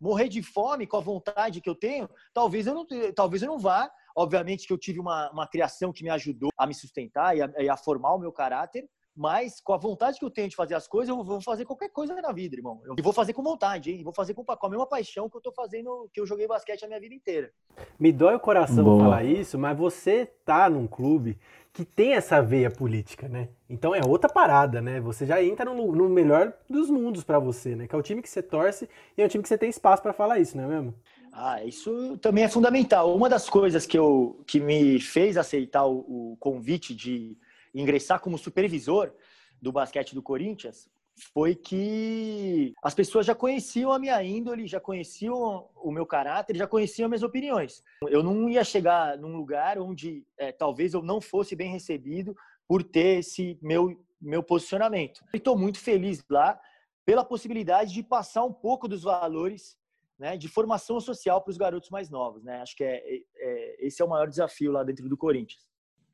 Morrer 0.00 0.28
de 0.28 0.42
fome 0.42 0.86
com 0.86 0.96
a 0.96 1.00
vontade 1.00 1.60
que 1.60 1.68
eu 1.68 1.74
tenho, 1.74 2.08
talvez 2.32 2.66
eu 2.66 2.74
não, 2.74 2.86
talvez 3.14 3.42
eu 3.42 3.48
não 3.48 3.58
vá. 3.58 3.90
Obviamente 4.18 4.66
que 4.66 4.72
eu 4.72 4.78
tive 4.78 4.98
uma, 4.98 5.30
uma 5.30 5.46
criação 5.46 5.92
que 5.92 6.02
me 6.02 6.10
ajudou 6.10 6.50
a 6.58 6.66
me 6.66 6.74
sustentar 6.74 7.36
e 7.36 7.40
a, 7.40 7.48
e 7.56 7.68
a 7.68 7.76
formar 7.76 8.14
o 8.14 8.18
meu 8.18 8.32
caráter, 8.32 8.84
mas 9.16 9.60
com 9.60 9.72
a 9.72 9.76
vontade 9.76 10.18
que 10.18 10.24
eu 10.24 10.30
tenho 10.30 10.48
de 10.48 10.56
fazer 10.56 10.74
as 10.74 10.88
coisas, 10.88 11.08
eu 11.08 11.22
vou 11.22 11.40
fazer 11.40 11.64
qualquer 11.64 11.88
coisa 11.90 12.20
na 12.20 12.32
vida, 12.32 12.56
irmão. 12.56 12.80
Eu 12.84 12.96
vou 13.00 13.12
fazer 13.12 13.32
com 13.32 13.44
vontade, 13.44 13.92
hein? 13.92 14.02
Vou 14.02 14.12
fazer 14.12 14.34
com, 14.34 14.44
com 14.44 14.66
a 14.66 14.70
mesma 14.70 14.88
paixão 14.88 15.30
que 15.30 15.36
eu 15.36 15.40
tô 15.40 15.52
fazendo, 15.52 16.10
que 16.12 16.20
eu 16.20 16.26
joguei 16.26 16.48
basquete 16.48 16.84
a 16.84 16.88
minha 16.88 16.98
vida 16.98 17.14
inteira. 17.14 17.52
Me 17.96 18.10
dói 18.10 18.34
o 18.34 18.40
coração 18.40 18.82
Boa. 18.82 19.04
falar 19.04 19.22
isso, 19.22 19.56
mas 19.56 19.78
você 19.78 20.26
tá 20.44 20.68
num 20.68 20.88
clube 20.88 21.38
que 21.72 21.84
tem 21.84 22.14
essa 22.14 22.42
veia 22.42 22.72
política, 22.72 23.28
né? 23.28 23.50
Então 23.70 23.94
é 23.94 24.00
outra 24.04 24.28
parada, 24.28 24.82
né? 24.82 25.00
Você 25.00 25.24
já 25.26 25.40
entra 25.40 25.64
no, 25.64 25.92
no 25.92 26.08
melhor 26.08 26.52
dos 26.68 26.90
mundos 26.90 27.22
para 27.22 27.38
você, 27.38 27.76
né? 27.76 27.86
Que 27.86 27.94
é 27.94 27.98
o 27.98 28.02
time 28.02 28.20
que 28.20 28.28
você 28.28 28.42
torce 28.42 28.88
e 29.16 29.22
é 29.22 29.24
o 29.24 29.28
time 29.28 29.42
que 29.42 29.48
você 29.48 29.58
tem 29.58 29.70
espaço 29.70 30.02
para 30.02 30.12
falar 30.12 30.40
isso, 30.40 30.56
não 30.56 30.64
é 30.64 30.66
mesmo? 30.66 30.94
Ah, 31.32 31.64
isso 31.64 32.18
também 32.18 32.44
é 32.44 32.48
fundamental. 32.48 33.14
Uma 33.14 33.28
das 33.28 33.48
coisas 33.48 33.86
que, 33.86 33.98
eu, 33.98 34.42
que 34.46 34.60
me 34.60 35.00
fez 35.00 35.36
aceitar 35.36 35.86
o, 35.86 36.32
o 36.32 36.36
convite 36.38 36.94
de 36.94 37.36
ingressar 37.74 38.20
como 38.20 38.38
supervisor 38.38 39.12
do 39.60 39.72
basquete 39.72 40.14
do 40.14 40.22
Corinthians 40.22 40.88
foi 41.32 41.54
que 41.54 42.72
as 42.82 42.94
pessoas 42.94 43.26
já 43.26 43.34
conheciam 43.34 43.92
a 43.92 43.98
minha 43.98 44.22
índole, 44.22 44.66
já 44.66 44.80
conheciam 44.80 45.68
o 45.76 45.90
meu 45.90 46.06
caráter, 46.06 46.56
já 46.56 46.66
conheciam 46.66 47.06
as 47.06 47.10
minhas 47.10 47.22
opiniões. 47.22 47.82
Eu 48.08 48.22
não 48.22 48.48
ia 48.48 48.62
chegar 48.64 49.18
num 49.18 49.36
lugar 49.36 49.78
onde 49.78 50.24
é, 50.38 50.52
talvez 50.52 50.94
eu 50.94 51.02
não 51.02 51.20
fosse 51.20 51.56
bem 51.56 51.72
recebido 51.72 52.36
por 52.66 52.82
ter 52.82 53.18
esse 53.18 53.58
meu, 53.60 54.00
meu 54.20 54.42
posicionamento. 54.42 55.24
Estou 55.34 55.58
muito 55.58 55.78
feliz 55.78 56.24
lá 56.30 56.60
pela 57.04 57.24
possibilidade 57.24 57.94
de 57.94 58.02
passar 58.02 58.44
um 58.44 58.52
pouco 58.52 58.86
dos 58.86 59.02
valores 59.02 59.77
né, 60.18 60.36
de 60.36 60.48
formação 60.48 61.00
social 61.00 61.40
para 61.40 61.50
os 61.50 61.56
garotos 61.56 61.90
mais 61.90 62.10
novos. 62.10 62.42
Né? 62.42 62.60
Acho 62.60 62.76
que 62.76 62.84
é, 62.84 62.96
é, 62.96 63.22
é, 63.36 63.86
esse 63.86 64.02
é 64.02 64.04
o 64.04 64.08
maior 64.08 64.28
desafio 64.28 64.72
lá 64.72 64.82
dentro 64.82 65.08
do 65.08 65.16
Corinthians. 65.16 65.68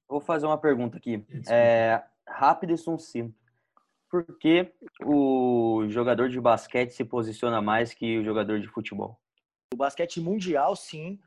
Vou 0.08 0.20
fazer 0.20 0.46
uma 0.46 0.58
pergunta 0.58 0.98
aqui. 0.98 1.24
É, 1.48 2.02
rápido 2.28 2.72
e 2.72 2.78
sucinto. 2.78 3.34
Por 4.10 4.38
que 4.38 4.72
o 5.04 5.86
jogador 5.88 6.28
de 6.28 6.40
basquete 6.40 6.90
se 6.90 7.04
posiciona 7.04 7.60
mais 7.60 7.92
que 7.92 8.18
o 8.18 8.24
jogador 8.24 8.60
de 8.60 8.68
futebol? 8.68 9.18
O 9.72 9.76
basquete 9.76 10.20
mundial, 10.20 10.76
sim, 10.76 11.18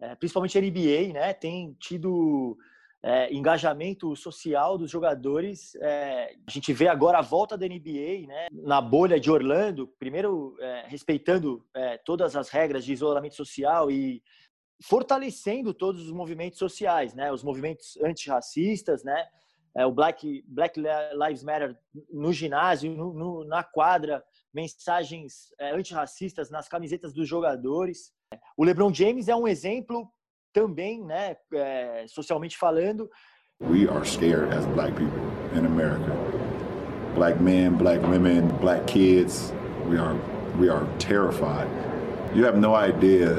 é, 0.00 0.14
principalmente 0.16 0.58
a 0.58 0.60
NBA, 0.60 1.12
né, 1.12 1.32
tem 1.32 1.74
tido 1.74 2.58
é, 3.02 3.32
engajamento 3.32 4.14
social 4.16 4.76
dos 4.76 4.90
jogadores. 4.90 5.74
É, 5.76 6.34
a 6.46 6.50
gente 6.50 6.72
vê 6.72 6.88
agora 6.88 7.18
a 7.18 7.22
volta 7.22 7.56
da 7.56 7.66
NBA 7.66 8.26
né, 8.26 8.48
na 8.52 8.80
bolha 8.80 9.20
de 9.20 9.30
Orlando, 9.30 9.86
primeiro 9.98 10.56
é, 10.60 10.84
respeitando 10.86 11.64
é, 11.74 11.98
todas 11.98 12.34
as 12.36 12.48
regras 12.48 12.84
de 12.84 12.92
isolamento 12.92 13.34
social 13.34 13.90
e 13.90 14.22
fortalecendo 14.82 15.74
todos 15.74 16.02
os 16.06 16.12
movimentos 16.12 16.58
sociais, 16.58 17.14
né? 17.14 17.32
Os 17.32 17.42
movimentos 17.42 17.96
antirracistas, 18.02 19.02
né? 19.02 19.26
É, 19.76 19.84
o 19.84 19.92
Black, 19.92 20.44
Black 20.46 20.80
Lives 20.80 21.42
Matter 21.42 21.76
no 22.10 22.32
ginásio, 22.32 22.92
no, 22.92 23.12
no, 23.12 23.44
na 23.44 23.62
quadra, 23.62 24.24
mensagens 24.52 25.52
é, 25.58 25.72
antirracistas 25.72 26.50
nas 26.50 26.68
camisetas 26.68 27.12
dos 27.12 27.28
jogadores. 27.28 28.12
O 28.56 28.64
LeBron 28.64 28.92
James 28.92 29.28
é 29.28 29.36
um 29.36 29.46
exemplo 29.46 30.10
também, 30.58 31.04
né? 31.04 31.36
É, 31.54 32.04
socialmente 32.08 32.58
falando. 32.58 33.08
We 33.60 33.88
are 33.88 34.04
scared 34.04 34.52
as 34.52 34.66
black 34.66 34.92
people 34.94 35.20
in 35.54 35.64
America. 35.64 36.12
Black 37.14 37.40
men, 37.40 37.76
black 37.76 38.00
women, 38.02 38.48
black 38.60 38.86
kids. 38.86 39.52
We 39.88 39.98
are, 39.98 40.16
we 40.58 40.68
are 40.68 40.84
terrified. 40.98 41.68
You 42.34 42.44
have 42.46 42.58
no 42.58 42.74
idea 42.74 43.36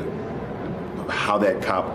how 1.10 1.38
that 1.40 1.62
cop 1.66 1.88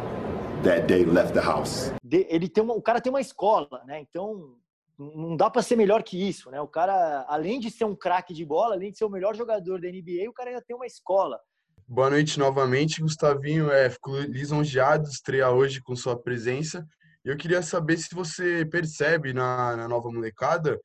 that 0.62 0.86
day 0.86 1.04
left 1.04 1.32
the 1.32 1.40
house. 1.40 1.90
Ele 2.10 2.48
tem 2.48 2.62
uma, 2.62 2.74
o 2.74 2.82
cara 2.82 3.00
tem 3.00 3.10
uma 3.10 3.20
escola, 3.20 3.82
né? 3.86 4.00
Então 4.00 4.56
não 4.98 5.36
dá 5.36 5.50
para 5.50 5.62
ser 5.62 5.76
melhor 5.76 6.02
que 6.02 6.16
isso, 6.16 6.50
né? 6.50 6.60
O 6.60 6.68
cara, 6.68 7.24
além 7.28 7.58
de 7.58 7.70
ser 7.70 7.84
um 7.84 7.96
craque 7.96 8.32
de 8.32 8.44
bola, 8.44 8.74
além 8.74 8.92
de 8.92 8.98
ser 8.98 9.04
o 9.04 9.10
melhor 9.10 9.34
jogador 9.34 9.80
da 9.80 9.88
NBA, 9.88 10.28
o 10.28 10.32
cara 10.32 10.50
ainda 10.50 10.62
tem 10.62 10.76
uma 10.76 10.86
escola. 10.86 11.40
Boa 11.86 12.08
noite 12.08 12.38
novamente, 12.38 13.02
Gustavinho. 13.02 13.70
É, 13.70 13.90
fico 13.90 14.16
lisonjeado 14.20 15.04
de 15.04 15.10
estrear 15.10 15.52
hoje 15.52 15.82
com 15.82 15.94
sua 15.94 16.18
presença. 16.18 16.82
Eu 17.22 17.36
queria 17.36 17.60
saber 17.60 17.98
se 17.98 18.14
você 18.14 18.64
percebe 18.64 19.34
na, 19.34 19.76
na 19.76 19.86
nova 19.86 20.10
molecada 20.10 20.80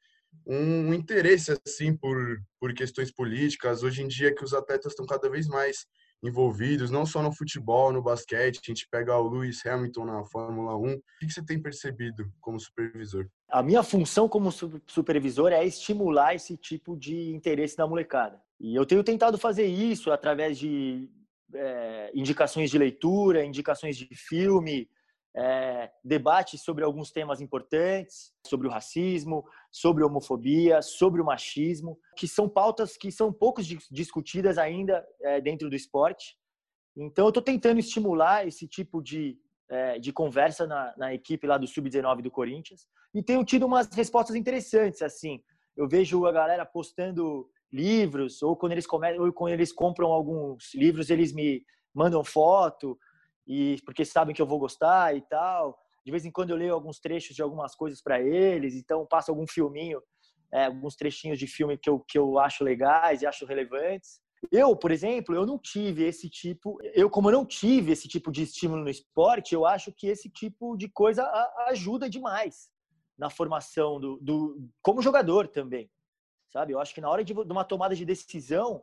um, 0.46 0.89
um 0.89 0.94
interesse 0.94 1.58
assim 1.65 1.96
por, 1.96 2.18
por 2.60 2.74
questões 2.74 3.13
políticas. 3.13 3.82
Hoje 3.82 4.03
em 4.03 4.10
dia 4.10 4.36
que 4.36 4.44
os 4.44 4.53
atletas 4.53 4.91
estão 4.91 5.06
cada 5.06 5.29
vez 5.29 5.48
mais 5.48 5.86
envolvidos, 6.24 6.92
não 6.92 7.06
só 7.06 7.22
no 7.22 7.32
futebol, 7.32 7.92
no 7.92 8.02
basquete. 8.02 8.60
A 8.64 8.72
gente 8.72 8.88
pega 8.90 9.18
o 9.18 9.30
Lewis 9.30 9.66
Hamilton 9.66 10.06
na 10.06 10.26
Fórmula 10.26 10.76
1. 10.78 10.94
O 10.94 11.02
que 11.20 11.30
você 11.32 11.44
tem 11.44 11.62
percebido 11.62 12.30
como 12.42 12.60
supervisor? 12.60 13.28
A 13.50 13.64
minha 13.64 13.84
função 13.84 14.28
como 14.28 14.52
supervisor 14.88 15.52
é 15.52 15.66
estimular 15.66 16.36
esse 16.36 16.58
tipo 16.58 16.98
de 16.98 17.32
interesse 17.32 17.78
da 17.78 17.88
molecada. 17.88 18.40
E 18.60 18.76
eu 18.76 18.86
tenho 18.86 19.04
tentado 19.04 19.38
fazer 19.38 19.66
isso 19.66 20.12
através 20.12 20.58
de 20.58 21.10
é, 21.54 22.12
indicações 22.14 22.70
de 22.70 22.78
leitura, 22.78 23.46
indicações 23.46 23.96
de 23.96 24.10
filme, 24.14 24.88
é, 25.36 25.91
debates 26.03 26.63
sobre 26.63 26.83
alguns 26.83 27.12
temas 27.12 27.39
importantes, 27.39 28.33
sobre 28.45 28.67
o 28.67 28.71
racismo, 28.71 29.45
sobre 29.71 30.03
a 30.03 30.07
homofobia, 30.07 30.81
sobre 30.81 31.21
o 31.21 31.25
machismo, 31.25 31.98
que 32.17 32.27
são 32.27 32.50
pautas 32.50 32.98
que 32.98 33.12
são 33.12 33.31
poucos 33.31 33.65
discutidas 33.91 34.57
ainda 34.57 35.05
é, 35.21 35.39
dentro 35.39 35.69
do 35.69 35.75
esporte. 35.75 36.36
Então, 36.98 37.25
eu 37.25 37.29
estou 37.29 37.43
tentando 37.43 37.79
estimular 37.79 38.48
esse 38.48 38.67
tipo 38.67 39.01
de, 39.01 39.38
é, 39.69 40.00
de 40.00 40.12
conversa 40.12 40.65
na, 40.65 40.93
na 40.98 41.13
equipe 41.13 41.48
lá 41.48 41.57
do 41.57 41.67
Sub-19 41.67 42.21
do 42.21 42.31
Corinthians 42.31 42.88
e 43.13 43.24
tenho 43.24 43.43
tido 43.43 43.65
umas 43.65 43.88
respostas 43.93 44.36
interessantes, 44.36 45.01
assim. 45.01 45.41
Eu 45.75 45.88
vejo 45.88 46.25
a 46.25 46.31
galera 46.31 46.65
postando 46.65 47.50
livros, 47.71 48.41
ou 48.41 48.55
quando 48.55 48.74
eles, 48.74 48.86
come... 48.86 49.17
ou 49.19 49.31
quando 49.31 49.53
eles 49.53 49.71
compram 49.71 50.12
alguns 50.12 50.74
livros, 50.74 51.09
eles 51.09 51.31
me 51.31 51.63
mandam 51.93 52.24
foto, 52.24 52.98
e 53.50 53.82
porque 53.84 54.06
sabem 54.06 54.36
que 54.36 54.41
eu 54.41 54.46
vou 54.46 54.60
gostar 54.60 55.18
e 55.18 55.22
tal. 55.22 55.75
De 56.06 56.12
vez 56.12 56.24
em 56.24 56.32
quando 56.32 56.51
eu 56.51 56.56
leio 56.56 56.74
alguns 56.74 57.00
trechos 57.00 57.36
de 57.36 57.41
algumas 57.41 57.75
coisas 57.75 58.00
para 58.00 58.22
eles, 58.22 58.75
então 58.75 59.08
passo 59.08 59.32
algum 59.32 59.48
filminho, 59.48 60.01
é, 60.53 60.65
alguns 60.65 60.96
trechinhos 60.96 61.39
de 61.39 61.48
filme 61.48 61.75
que 61.75 61.89
eu, 61.89 62.00
que 62.00 62.18
eu 62.18 62.38
acho 62.38 62.63
legais 62.63 63.22
e 63.24 63.25
acho 63.25 63.48
relevantes. 63.48 64.22
Eu, 64.51 64.75
por 64.75 64.91
exemplo, 64.91 65.36
eu 65.36 65.46
não 65.46 65.58
tive 65.58 66.03
esse 66.03 66.29
tipo, 66.29 66.77
eu 66.94 67.10
como 67.10 67.32
não 67.32 67.44
tive 67.44 67.91
esse 67.91 68.08
tipo 68.08 68.32
de 68.32 68.44
estímulo 68.44 68.84
no 68.84 68.89
esporte, 68.89 69.53
eu 69.53 69.65
acho 69.65 69.91
que 69.91 70.08
esse 70.08 70.29
tipo 70.29 70.77
de 70.77 70.88
coisa 70.88 71.25
ajuda 71.68 72.10
demais 72.10 72.70
na 73.18 73.29
formação 73.29 74.00
do, 74.00 74.18
do 74.22 74.70
como 74.82 75.01
jogador 75.01 75.48
também, 75.48 75.91
sabe? 76.53 76.72
Eu 76.72 76.79
acho 76.79 76.94
que 76.94 77.01
na 77.01 77.10
hora 77.10 77.24
de, 77.24 77.34
de 77.34 77.51
uma 77.51 77.65
tomada 77.65 77.94
de 77.94 78.06
decisão, 78.06 78.82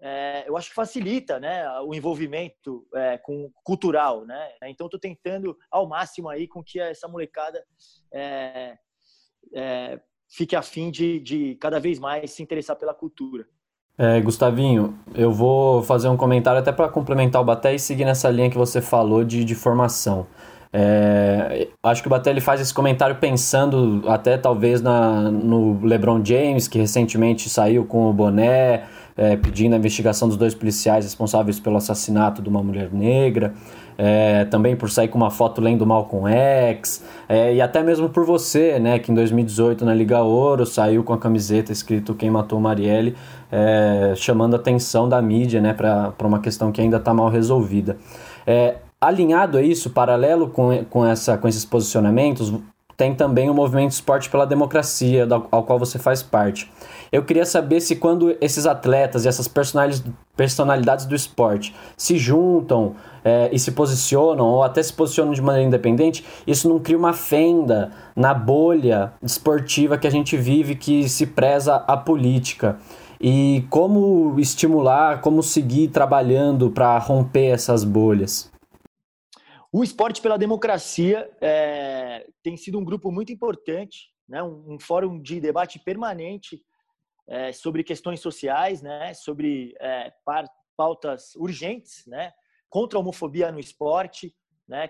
é, 0.00 0.44
eu 0.46 0.56
acho 0.56 0.68
que 0.68 0.74
facilita 0.74 1.40
né, 1.40 1.68
o 1.80 1.94
envolvimento 1.94 2.86
é, 2.94 3.18
com, 3.18 3.50
cultural. 3.64 4.24
Né? 4.24 4.48
Então, 4.64 4.86
estou 4.86 5.00
tentando 5.00 5.56
ao 5.70 5.88
máximo 5.88 6.28
aí 6.28 6.46
com 6.46 6.62
que 6.62 6.78
essa 6.78 7.08
molecada 7.08 7.64
é, 8.12 8.76
é, 9.54 10.00
fique 10.28 10.54
afim 10.54 10.90
de, 10.90 11.20
de 11.20 11.54
cada 11.56 11.80
vez 11.80 11.98
mais 11.98 12.30
se 12.30 12.42
interessar 12.42 12.76
pela 12.76 12.94
cultura. 12.94 13.46
É, 13.98 14.20
Gustavinho, 14.20 14.98
eu 15.14 15.32
vou 15.32 15.82
fazer 15.82 16.08
um 16.08 16.18
comentário 16.18 16.60
até 16.60 16.70
para 16.70 16.88
complementar 16.88 17.40
o 17.40 17.44
Baté 17.44 17.74
e 17.74 17.78
seguir 17.78 18.04
nessa 18.04 18.28
linha 18.28 18.50
que 18.50 18.58
você 18.58 18.82
falou 18.82 19.24
de, 19.24 19.42
de 19.42 19.54
formação. 19.54 20.26
É, 20.70 21.68
acho 21.82 22.02
que 22.02 22.08
o 22.08 22.10
Batelli 22.10 22.38
faz 22.38 22.60
esse 22.60 22.74
comentário 22.74 23.16
pensando 23.16 24.02
até 24.06 24.36
talvez 24.36 24.82
na, 24.82 25.30
no 25.30 25.80
LeBron 25.82 26.22
James, 26.22 26.68
que 26.68 26.78
recentemente 26.78 27.48
saiu 27.48 27.86
com 27.86 28.10
o 28.10 28.12
boné, 28.12 28.84
é, 29.16 29.36
pedindo 29.36 29.74
a 29.74 29.78
investigação 29.78 30.28
dos 30.28 30.36
dois 30.36 30.54
policiais 30.54 31.04
responsáveis 31.04 31.58
pelo 31.58 31.76
assassinato 31.76 32.42
de 32.42 32.48
uma 32.48 32.62
mulher 32.62 32.90
negra, 32.92 33.54
é, 33.96 34.44
também 34.44 34.76
por 34.76 34.90
sair 34.90 35.08
com 35.08 35.16
uma 35.16 35.30
foto 35.30 35.60
lendo 35.60 35.86
Malcolm 35.86 36.28
X, 36.28 37.02
é, 37.28 37.54
e 37.54 37.60
até 37.60 37.82
mesmo 37.82 38.08
por 38.08 38.24
você, 38.24 38.78
né, 38.78 38.98
que 38.98 39.10
em 39.10 39.14
2018 39.14 39.84
na 39.84 39.94
Liga 39.94 40.20
Ouro 40.20 40.66
saiu 40.66 41.02
com 41.02 41.12
a 41.12 41.18
camiseta 41.18 41.72
escrito 41.72 42.14
Quem 42.14 42.30
Matou 42.30 42.60
Marielle, 42.60 43.16
é, 43.50 44.12
chamando 44.16 44.54
a 44.54 44.56
atenção 44.56 45.08
da 45.08 45.20
mídia 45.22 45.60
né, 45.60 45.72
para 45.72 46.26
uma 46.26 46.40
questão 46.40 46.70
que 46.70 46.80
ainda 46.80 46.98
está 46.98 47.14
mal 47.14 47.30
resolvida. 47.30 47.96
É, 48.46 48.76
alinhado 49.00 49.58
a 49.58 49.62
isso, 49.62 49.90
paralelo 49.90 50.48
com, 50.48 50.84
com, 50.90 51.06
essa, 51.06 51.38
com 51.38 51.48
esses 51.48 51.64
posicionamentos, 51.64 52.52
tem 52.96 53.14
também 53.14 53.50
o 53.50 53.54
movimento 53.54 53.92
Esporte 53.92 54.30
pela 54.30 54.46
Democracia, 54.46 55.28
ao 55.50 55.62
qual 55.64 55.78
você 55.78 55.98
faz 55.98 56.22
parte. 56.22 56.70
Eu 57.12 57.22
queria 57.24 57.44
saber 57.44 57.80
se 57.80 57.96
quando 57.96 58.36
esses 58.40 58.66
atletas 58.66 59.24
e 59.24 59.28
essas 59.28 59.48
personalidades 60.36 61.04
do 61.04 61.14
esporte 61.14 61.74
se 61.96 62.18
juntam 62.18 62.94
é, 63.24 63.48
e 63.52 63.58
se 63.58 63.72
posicionam, 63.72 64.46
ou 64.46 64.62
até 64.62 64.82
se 64.82 64.92
posicionam 64.92 65.32
de 65.32 65.42
maneira 65.42 65.66
independente, 65.66 66.24
isso 66.46 66.68
não 66.68 66.78
cria 66.78 66.98
uma 66.98 67.12
fenda 67.12 67.92
na 68.14 68.32
bolha 68.32 69.12
esportiva 69.22 69.98
que 69.98 70.06
a 70.06 70.10
gente 70.10 70.36
vive, 70.36 70.74
que 70.74 71.08
se 71.08 71.26
preza 71.26 71.76
a 71.76 71.96
política. 71.96 72.78
E 73.20 73.64
como 73.70 74.38
estimular, 74.38 75.20
como 75.20 75.42
seguir 75.42 75.88
trabalhando 75.88 76.70
para 76.70 76.98
romper 76.98 77.48
essas 77.48 77.82
bolhas? 77.82 78.50
O 79.78 79.84
Esporte 79.84 80.22
pela 80.22 80.38
Democracia 80.38 81.30
é, 81.38 82.26
tem 82.42 82.56
sido 82.56 82.78
um 82.78 82.82
grupo 82.82 83.12
muito 83.12 83.30
importante, 83.30 84.10
né? 84.26 84.42
um, 84.42 84.76
um 84.76 84.80
fórum 84.80 85.20
de 85.20 85.38
debate 85.38 85.78
permanente 85.78 86.64
é, 87.28 87.52
sobre 87.52 87.84
questões 87.84 88.20
sociais, 88.20 88.80
né? 88.80 89.12
sobre 89.12 89.74
é, 89.78 90.10
pautas 90.74 91.34
urgentes, 91.34 92.06
né? 92.06 92.32
contra 92.70 92.98
a 92.98 93.02
homofobia 93.02 93.52
no 93.52 93.60
esporte. 93.60 94.34
Né? 94.66 94.88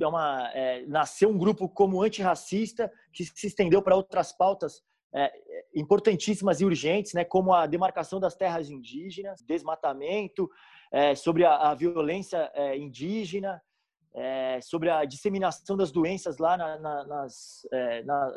É 0.00 0.06
uma, 0.06 0.48
é, 0.54 0.86
nasceu 0.86 1.28
um 1.28 1.36
grupo 1.36 1.68
como 1.68 2.00
antirracista 2.00 2.88
que 3.12 3.24
se 3.24 3.48
estendeu 3.48 3.82
para 3.82 3.96
outras 3.96 4.30
pautas 4.32 4.80
é, 5.12 5.32
importantíssimas 5.74 6.60
e 6.60 6.64
urgentes, 6.64 7.14
né? 7.14 7.24
como 7.24 7.52
a 7.52 7.66
demarcação 7.66 8.20
das 8.20 8.36
terras 8.36 8.70
indígenas, 8.70 9.42
desmatamento, 9.42 10.48
é, 10.92 11.16
sobre 11.16 11.44
a, 11.44 11.56
a 11.56 11.74
violência 11.74 12.48
indígena, 12.76 13.60
é, 14.14 14.60
sobre 14.60 14.90
a 14.90 15.04
disseminação 15.04 15.76
das 15.76 15.92
doenças 15.92 16.38
lá 16.38 16.56
na, 16.56 16.78
na, 16.78 17.04
nas, 17.04 17.66
é, 17.72 18.02
na, 18.02 18.32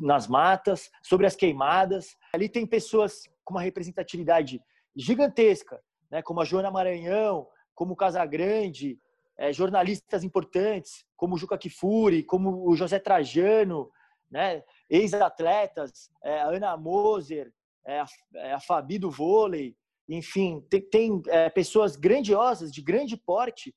nas 0.00 0.26
matas, 0.26 0.90
sobre 1.02 1.26
as 1.26 1.34
queimadas. 1.34 2.16
Ali 2.32 2.48
tem 2.48 2.66
pessoas 2.66 3.22
com 3.44 3.54
uma 3.54 3.62
representatividade 3.62 4.60
gigantesca, 4.94 5.80
né, 6.10 6.22
como 6.22 6.40
a 6.40 6.44
Joana 6.44 6.70
Maranhão, 6.70 7.46
como 7.74 7.92
o 7.92 7.96
Casagrande, 7.96 8.98
é, 9.38 9.52
jornalistas 9.52 10.24
importantes, 10.24 11.04
como 11.16 11.34
o 11.34 11.38
Juca 11.38 11.58
Kifuri, 11.58 12.22
como 12.22 12.68
o 12.68 12.74
José 12.74 12.98
Trajano, 12.98 13.90
né, 14.30 14.62
ex-atletas, 14.88 16.10
é, 16.22 16.40
a 16.40 16.48
Ana 16.48 16.76
Moser, 16.76 17.52
é, 17.86 18.00
a, 18.00 18.06
é, 18.36 18.52
a 18.52 18.60
Fabi 18.60 18.98
do 18.98 19.10
vôlei, 19.10 19.76
enfim, 20.08 20.64
tem, 20.70 20.80
tem 20.82 21.22
pessoas 21.52 21.96
grandiosas, 21.96 22.72
de 22.72 22.80
grande 22.80 23.16
porte, 23.16 23.74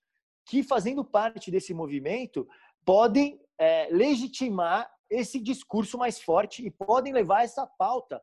que, 0.49 0.63
fazendo 0.63 1.05
parte 1.05 1.51
desse 1.51 1.73
movimento, 1.73 2.47
podem 2.83 3.39
é, 3.59 3.87
legitimar 3.91 4.89
esse 5.09 5.39
discurso 5.39 5.97
mais 5.97 6.19
forte 6.19 6.65
e 6.65 6.71
podem 6.71 7.13
levar 7.13 7.43
essa 7.43 7.67
pauta 7.67 8.21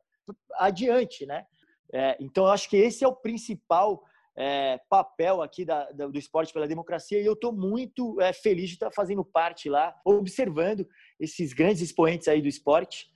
adiante, 0.55 1.25
né? 1.25 1.45
É, 1.93 2.17
então, 2.19 2.45
eu 2.45 2.51
acho 2.51 2.69
que 2.69 2.75
esse 2.75 3.03
é 3.03 3.07
o 3.07 3.15
principal 3.15 4.03
é, 4.35 4.77
papel 4.89 5.41
aqui 5.41 5.63
da, 5.63 5.89
da, 5.91 6.07
do 6.07 6.17
Esporte 6.19 6.51
pela 6.51 6.67
Democracia 6.67 7.19
e 7.19 7.25
eu 7.25 7.33
estou 7.33 7.53
muito 7.53 8.19
é, 8.19 8.33
feliz 8.33 8.67
de 8.67 8.75
estar 8.75 8.91
fazendo 8.91 9.23
parte 9.23 9.69
lá, 9.69 9.95
observando 10.05 10.85
esses 11.17 11.53
grandes 11.53 11.81
expoentes 11.81 12.27
aí 12.27 12.41
do 12.41 12.47
esporte 12.47 13.07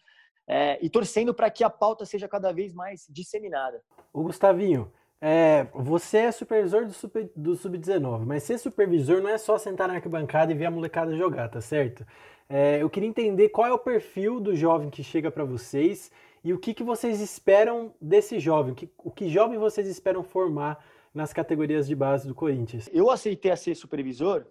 é, 0.47 0.79
e 0.81 0.89
torcendo 0.89 1.33
para 1.33 1.51
que 1.51 1.65
a 1.65 1.69
pauta 1.69 2.05
seja 2.05 2.29
cada 2.29 2.53
vez 2.53 2.73
mais 2.73 3.05
disseminada. 3.09 3.83
O 4.13 4.23
Gustavinho, 4.23 4.91
é, 5.21 5.67
você 5.75 6.17
é 6.17 6.31
supervisor 6.31 6.87
do, 6.87 6.93
super, 6.93 7.29
do 7.35 7.55
Sub-19, 7.55 8.25
mas 8.25 8.41
ser 8.41 8.57
supervisor 8.57 9.21
não 9.21 9.29
é 9.29 9.37
só 9.37 9.55
sentar 9.59 9.87
na 9.87 9.95
arquibancada 9.95 10.51
e 10.51 10.55
ver 10.55 10.65
a 10.65 10.71
molecada 10.71 11.15
jogar, 11.15 11.47
tá 11.47 11.61
certo? 11.61 12.03
É, 12.49 12.81
eu 12.81 12.89
queria 12.89 13.07
entender 13.07 13.49
qual 13.49 13.67
é 13.67 13.71
o 13.71 13.77
perfil 13.77 14.39
do 14.39 14.55
jovem 14.55 14.89
que 14.89 15.03
chega 15.03 15.29
para 15.29 15.45
vocês 15.45 16.11
e 16.43 16.51
o 16.51 16.57
que, 16.57 16.73
que 16.73 16.83
vocês 16.83 17.21
esperam 17.21 17.93
desse 18.01 18.39
jovem, 18.39 18.73
o 18.73 18.75
que, 18.75 18.89
o 18.97 19.11
que 19.11 19.29
jovem 19.29 19.59
vocês 19.59 19.87
esperam 19.87 20.23
formar 20.23 20.83
nas 21.13 21.31
categorias 21.31 21.87
de 21.87 21.95
base 21.95 22.27
do 22.27 22.33
Corinthians. 22.33 22.89
Eu 22.91 23.11
aceitei 23.11 23.51
a 23.51 23.55
ser 23.55 23.75
supervisor 23.75 24.47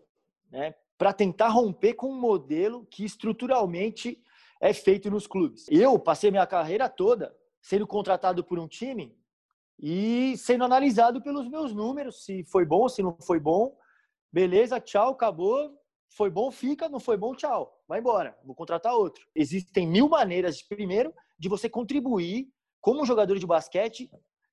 né, 0.52 0.74
para 0.96 1.12
tentar 1.12 1.48
romper 1.48 1.94
com 1.94 2.10
um 2.10 2.20
modelo 2.20 2.86
que 2.88 3.04
estruturalmente 3.04 4.22
é 4.60 4.72
feito 4.72 5.10
nos 5.10 5.26
clubes. 5.26 5.66
Eu 5.68 5.98
passei 5.98 6.30
minha 6.30 6.46
carreira 6.46 6.88
toda 6.88 7.34
sendo 7.60 7.86
contratado 7.88 8.44
por 8.44 8.58
um 8.58 8.68
time 8.68 9.12
e 9.82 10.36
sendo 10.36 10.62
analisado 10.62 11.22
pelos 11.22 11.48
meus 11.48 11.72
números, 11.72 12.24
se 12.24 12.44
foi 12.44 12.66
bom, 12.66 12.86
se 12.86 13.02
não 13.02 13.16
foi 13.22 13.40
bom, 13.40 13.74
beleza, 14.30 14.78
tchau, 14.78 15.12
acabou, 15.12 15.74
foi 16.10 16.28
bom, 16.28 16.50
fica, 16.50 16.86
não 16.86 17.00
foi 17.00 17.16
bom, 17.16 17.34
tchau, 17.34 17.82
vai 17.88 17.98
embora, 17.98 18.38
vou 18.44 18.54
contratar 18.54 18.94
outro. 18.94 19.26
Existem 19.34 19.86
mil 19.86 20.06
maneiras, 20.06 20.60
primeiro, 20.60 21.14
de 21.38 21.48
você 21.48 21.68
contribuir 21.68 22.52
como 22.78 23.06
jogador 23.06 23.38
de 23.38 23.46
basquete 23.46 24.10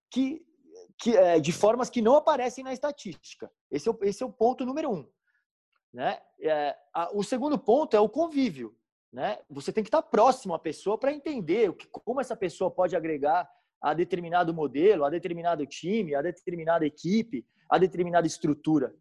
que, 0.10 0.46
que 0.98 1.18
é, 1.18 1.40
de 1.42 1.52
formas 1.52 1.90
que 1.90 2.02
não 2.02 2.16
aparecem 2.16 2.64
na 2.64 2.72
estatística. 2.72 3.52
Esse 3.70 3.90
é 3.90 3.92
o, 3.92 3.98
esse 4.04 4.24
é 4.24 4.26
o 4.26 4.32
ponto 4.32 4.66
número 4.66 4.90
um. 4.90 5.10
Né? 5.94 6.22
É, 6.40 6.78
a, 6.94 7.10
o 7.14 7.22
segundo 7.22 7.60
ponto 7.60 7.98
é 7.98 8.00
o 8.00 8.08
convívio. 8.08 8.74
Né? 9.12 9.40
Você 9.50 9.74
tem 9.74 9.84
que 9.84 9.90
estar 9.90 10.02
próximo 10.04 10.54
à 10.54 10.60
pessoa 10.60 10.98
para 10.98 11.12
entender 11.12 11.70
o 11.70 11.74
que, 11.74 11.86
como 11.88 12.22
essa 12.22 12.36
pessoa 12.36 12.72
pode 12.72 12.96
agregar 12.96 13.50
a 13.82 13.94
determinado 13.94 14.54
modelo, 14.54 15.06
a 15.06 15.10
determinado 15.10 15.66
time, 15.66 16.16
a 16.16 16.22
determinada 16.22 16.86
equipe, 16.86 17.46
a 17.70 17.78
determinada 17.78 18.28
estrutura. 18.28 18.94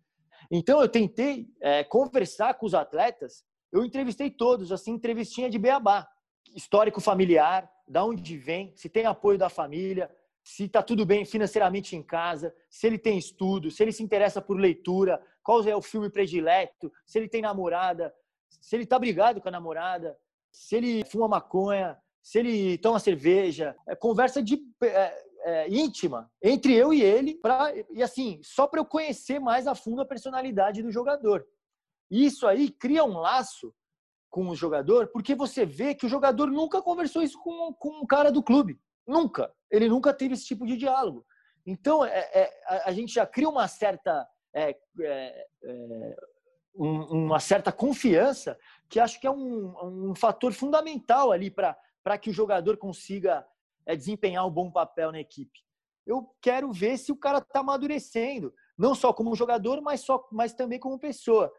Então 0.50 0.80
eu 0.80 0.88
tentei 0.88 1.48
é, 1.60 1.84
conversar 1.84 2.54
com 2.54 2.66
os 2.66 2.74
atletas, 2.74 3.44
eu 3.72 3.84
entrevistei 3.84 4.30
todos, 4.30 4.70
assim, 4.70 4.92
entrevistinha 4.92 5.50
de 5.50 5.58
beabá, 5.58 6.08
histórico 6.54 7.00
familiar, 7.00 7.70
da 7.88 8.04
onde 8.04 8.36
vem, 8.36 8.72
se 8.76 8.88
tem 8.88 9.06
apoio 9.06 9.38
da 9.38 9.48
família, 9.48 10.10
se 10.42 10.64
está 10.64 10.82
tudo 10.82 11.04
bem 11.04 11.24
financeiramente 11.24 11.96
em 11.96 12.02
casa, 12.02 12.54
se 12.70 12.86
ele 12.86 12.98
tem 12.98 13.18
estudo, 13.18 13.70
se 13.70 13.82
ele 13.82 13.92
se 13.92 14.02
interessa 14.02 14.40
por 14.40 14.56
leitura, 14.56 15.20
qual 15.42 15.62
é 15.64 15.74
o 15.74 15.82
filme 15.82 16.08
predileto, 16.08 16.92
se 17.04 17.18
ele 17.18 17.28
tem 17.28 17.42
namorada, 17.42 18.14
se 18.48 18.76
ele 18.76 18.84
está 18.84 18.98
brigado 18.98 19.40
com 19.40 19.48
a 19.48 19.52
namorada, 19.52 20.16
se 20.52 20.76
ele 20.76 21.04
fuma 21.04 21.28
maconha, 21.28 21.98
se 22.26 22.40
ele 22.40 22.76
toma 22.78 22.98
cerveja, 22.98 23.76
é 23.86 23.94
conversa 23.94 24.42
de 24.42 24.60
é, 24.82 25.24
é, 25.44 25.68
íntima 25.68 26.28
entre 26.42 26.74
eu 26.74 26.92
e 26.92 27.00
ele, 27.00 27.36
pra, 27.36 27.72
e 27.88 28.02
assim, 28.02 28.40
só 28.42 28.66
para 28.66 28.80
eu 28.80 28.84
conhecer 28.84 29.38
mais 29.38 29.68
a 29.68 29.76
fundo 29.76 30.02
a 30.02 30.04
personalidade 30.04 30.82
do 30.82 30.90
jogador. 30.90 31.46
Isso 32.10 32.44
aí 32.44 32.68
cria 32.68 33.04
um 33.04 33.16
laço 33.16 33.72
com 34.28 34.48
o 34.48 34.56
jogador, 34.56 35.06
porque 35.12 35.36
você 35.36 35.64
vê 35.64 35.94
que 35.94 36.04
o 36.04 36.08
jogador 36.08 36.48
nunca 36.48 36.82
conversou 36.82 37.22
isso 37.22 37.40
com, 37.40 37.72
com 37.74 37.90
um 38.02 38.04
cara 38.04 38.32
do 38.32 38.42
clube. 38.42 38.76
Nunca. 39.06 39.54
Ele 39.70 39.88
nunca 39.88 40.12
teve 40.12 40.34
esse 40.34 40.46
tipo 40.46 40.66
de 40.66 40.76
diálogo. 40.76 41.24
Então, 41.64 42.04
é, 42.04 42.28
é, 42.34 42.60
a, 42.66 42.88
a, 42.88 42.92
gente 42.92 43.14
já 43.14 43.24
cria 43.24 43.48
uma 43.48 43.68
certa, 43.68 44.26
é, 44.52 44.70
é, 44.70 45.46
é 45.62 46.16
um, 46.74 47.26
uma 47.26 47.38
certa 47.38 47.70
confiança 47.70 48.58
que 48.88 48.98
acho 48.98 49.20
que 49.20 49.28
é 49.28 49.30
um, 49.30 50.08
um 50.10 50.14
fator 50.16 50.52
fundamental 50.52 51.30
ali 51.30 51.52
para 51.52 51.78
para 52.06 52.16
que 52.16 52.30
o 52.30 52.32
jogador 52.32 52.76
consiga 52.76 53.44
é, 53.84 53.96
desempenhar 53.96 54.46
um 54.46 54.50
bom 54.50 54.70
papel 54.70 55.10
na 55.10 55.18
equipe. 55.18 55.58
Eu 56.06 56.32
quero 56.40 56.70
ver 56.70 56.98
se 56.98 57.10
o 57.10 57.16
cara 57.16 57.38
está 57.38 57.58
amadurecendo, 57.58 58.54
não 58.78 58.94
só 58.94 59.12
como 59.12 59.34
jogador, 59.34 59.80
mas, 59.82 60.02
só, 60.02 60.24
mas 60.30 60.54
também 60.54 60.78
como 60.78 61.00
pessoa. 61.00 61.52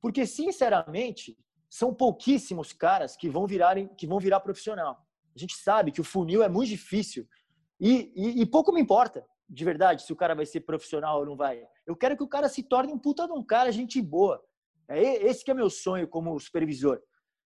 Porque, 0.00 0.26
sinceramente, 0.26 1.38
são 1.70 1.94
pouquíssimos 1.94 2.72
caras 2.72 3.16
que 3.16 3.28
vão, 3.28 3.46
virarem, 3.46 3.86
que 3.94 4.04
vão 4.04 4.18
virar 4.18 4.40
profissional. 4.40 4.98
A 5.36 5.38
gente 5.38 5.54
sabe 5.54 5.92
que 5.92 6.00
o 6.00 6.04
funil 6.04 6.42
é 6.42 6.48
muito 6.48 6.70
difícil. 6.70 7.24
E, 7.78 8.12
e, 8.16 8.42
e, 8.42 8.44
pouco 8.44 8.72
me 8.72 8.80
importa, 8.80 9.24
de 9.48 9.64
verdade, 9.64 10.02
se 10.02 10.12
o 10.12 10.16
cara 10.16 10.34
vai 10.34 10.46
ser 10.46 10.62
profissional 10.62 11.20
ou 11.20 11.26
não 11.26 11.36
vai. 11.36 11.64
Eu 11.86 11.94
quero 11.94 12.16
que 12.16 12.24
o 12.24 12.28
cara 12.28 12.48
se 12.48 12.64
torne 12.64 12.92
um 12.92 12.98
puta 12.98 13.24
de 13.24 13.32
um 13.34 13.44
cara, 13.44 13.70
gente 13.70 14.02
boa. 14.02 14.42
É 14.88 15.00
esse 15.00 15.44
que 15.44 15.52
é 15.52 15.54
meu 15.54 15.70
sonho 15.70 16.08
como 16.08 16.36
supervisor. 16.40 17.00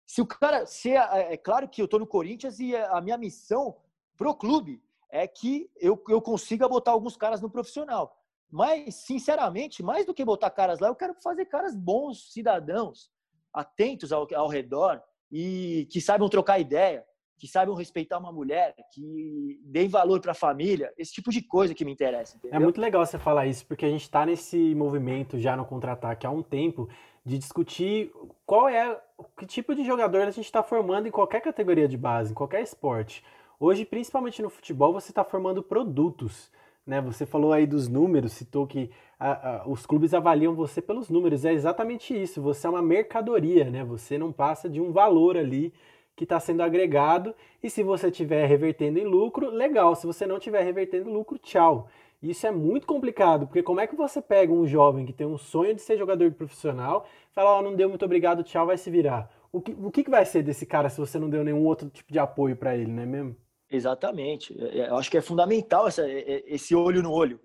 Se 0.06 0.22
o 0.22 0.26
cara. 0.26 0.64
Se 0.66 0.90
é, 0.92 1.34
é, 1.34 1.36
claro 1.36 1.68
que 1.68 1.82
eu 1.82 1.86
estou 1.86 1.98
no 1.98 2.06
Corinthians 2.06 2.60
e 2.60 2.76
a 2.76 3.00
minha 3.00 3.18
missão 3.18 3.76
pro 4.16 4.34
clube 4.34 4.80
é 5.10 5.26
que 5.26 5.68
eu, 5.76 6.02
eu 6.08 6.22
consiga 6.22 6.68
botar 6.68 6.92
alguns 6.92 7.16
caras 7.16 7.40
no 7.40 7.50
profissional. 7.50 8.16
Mas, 8.50 8.94
sinceramente, 8.94 9.82
mais 9.82 10.06
do 10.06 10.14
que 10.14 10.24
botar 10.24 10.50
caras 10.50 10.78
lá, 10.78 10.88
eu 10.88 10.94
quero 10.94 11.14
fazer 11.14 11.46
caras 11.46 11.74
bons 11.74 12.32
cidadãos, 12.32 13.10
atentos 13.52 14.12
ao, 14.12 14.26
ao 14.34 14.48
redor 14.48 15.02
e 15.30 15.88
que 15.90 16.00
saibam 16.00 16.28
trocar 16.28 16.60
ideia, 16.60 17.04
que 17.38 17.48
saibam 17.48 17.74
respeitar 17.74 18.18
uma 18.18 18.32
mulher, 18.32 18.74
que 18.92 19.60
deem 19.64 19.88
valor 19.88 20.20
para 20.20 20.32
a 20.32 20.34
família, 20.34 20.92
esse 20.96 21.12
tipo 21.12 21.30
de 21.30 21.42
coisa 21.42 21.74
que 21.74 21.84
me 21.84 21.92
interessa. 21.92 22.36
Entendeu? 22.36 22.56
É 22.56 22.62
muito 22.62 22.80
legal 22.80 23.04
você 23.04 23.18
falar 23.18 23.46
isso, 23.46 23.66
porque 23.66 23.84
a 23.84 23.90
gente 23.90 24.02
está 24.02 24.24
nesse 24.24 24.74
movimento 24.74 25.38
já 25.38 25.56
no 25.56 25.64
contra-ataque 25.64 26.26
há 26.26 26.30
um 26.30 26.42
tempo 26.42 26.88
de 27.26 27.36
discutir 27.38 28.12
qual 28.46 28.68
é 28.68 28.98
que 29.36 29.44
tipo 29.44 29.74
de 29.74 29.84
jogador 29.84 30.22
a 30.22 30.30
gente 30.30 30.44
está 30.44 30.62
formando 30.62 31.08
em 31.08 31.10
qualquer 31.10 31.40
categoria 31.40 31.88
de 31.88 31.96
base, 31.96 32.30
em 32.30 32.34
qualquer 32.34 32.62
esporte. 32.62 33.24
Hoje, 33.58 33.84
principalmente 33.84 34.40
no 34.40 34.48
futebol, 34.48 34.92
você 34.92 35.10
está 35.10 35.24
formando 35.24 35.60
produtos. 35.60 36.52
né? 36.86 37.00
Você 37.00 37.26
falou 37.26 37.52
aí 37.52 37.66
dos 37.66 37.88
números, 37.88 38.32
citou 38.32 38.64
que 38.64 38.90
a, 39.18 39.62
a, 39.62 39.68
os 39.68 39.84
clubes 39.84 40.14
avaliam 40.14 40.54
você 40.54 40.80
pelos 40.80 41.10
números. 41.10 41.44
É 41.44 41.52
exatamente 41.52 42.14
isso. 42.14 42.40
Você 42.42 42.64
é 42.66 42.70
uma 42.70 42.82
mercadoria, 42.82 43.64
né? 43.70 43.82
Você 43.82 44.16
não 44.16 44.30
passa 44.30 44.68
de 44.68 44.80
um 44.80 44.92
valor 44.92 45.36
ali 45.36 45.72
que 46.14 46.24
está 46.24 46.38
sendo 46.38 46.62
agregado. 46.62 47.34
E 47.60 47.68
se 47.68 47.82
você 47.82 48.08
estiver 48.08 48.46
revertendo 48.46 49.00
em 49.00 49.04
lucro, 49.04 49.50
legal. 49.50 49.96
Se 49.96 50.06
você 50.06 50.26
não 50.26 50.36
estiver 50.36 50.62
revertendo 50.62 51.10
lucro, 51.10 51.38
tchau. 51.38 51.88
Isso 52.22 52.46
é 52.46 52.50
muito 52.50 52.86
complicado, 52.86 53.46
porque 53.46 53.62
como 53.62 53.80
é 53.80 53.86
que 53.86 53.94
você 53.94 54.22
pega 54.22 54.52
um 54.52 54.66
jovem 54.66 55.04
que 55.04 55.12
tem 55.12 55.26
um 55.26 55.36
sonho 55.36 55.74
de 55.74 55.82
ser 55.82 55.98
jogador 55.98 56.28
de 56.30 56.36
profissional, 56.36 57.06
fala, 57.32 57.50
ó, 57.50 57.58
oh, 57.58 57.62
não 57.62 57.76
deu 57.76 57.88
muito 57.88 58.04
obrigado, 58.04 58.42
tchau, 58.42 58.66
vai 58.66 58.78
se 58.78 58.90
virar. 58.90 59.30
O 59.52 59.60
que, 59.60 59.72
o 59.72 59.90
que 59.90 60.08
vai 60.08 60.24
ser 60.24 60.42
desse 60.42 60.66
cara 60.66 60.88
se 60.88 60.98
você 60.98 61.18
não 61.18 61.30
deu 61.30 61.44
nenhum 61.44 61.64
outro 61.64 61.88
tipo 61.88 62.12
de 62.12 62.18
apoio 62.18 62.56
para 62.56 62.76
ele, 62.76 62.90
não 62.90 63.02
é 63.02 63.06
mesmo? 63.06 63.36
Exatamente. 63.70 64.56
É, 64.60 64.78
é, 64.80 64.88
eu 64.88 64.96
acho 64.96 65.10
que 65.10 65.18
é 65.18 65.22
fundamental 65.22 65.86
essa, 65.86 66.04
esse 66.08 66.74
olho 66.74 67.02
no 67.02 67.12
olho. 67.12 67.40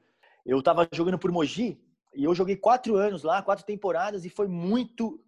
Eu 0.46 0.60
estava 0.60 0.88
jogando 0.92 1.20
por 1.20 1.32
Mogi 1.32 1.80
e 2.14 2.24
eu 2.24 2.34
joguei 2.34 2.56
quatro 2.56 2.96
anos 2.96 3.24
lá, 3.24 3.42
quatro 3.42 3.66
temporadas, 3.66 4.26
e 4.26 4.30
foi 4.30 4.48
muito 4.48 5.24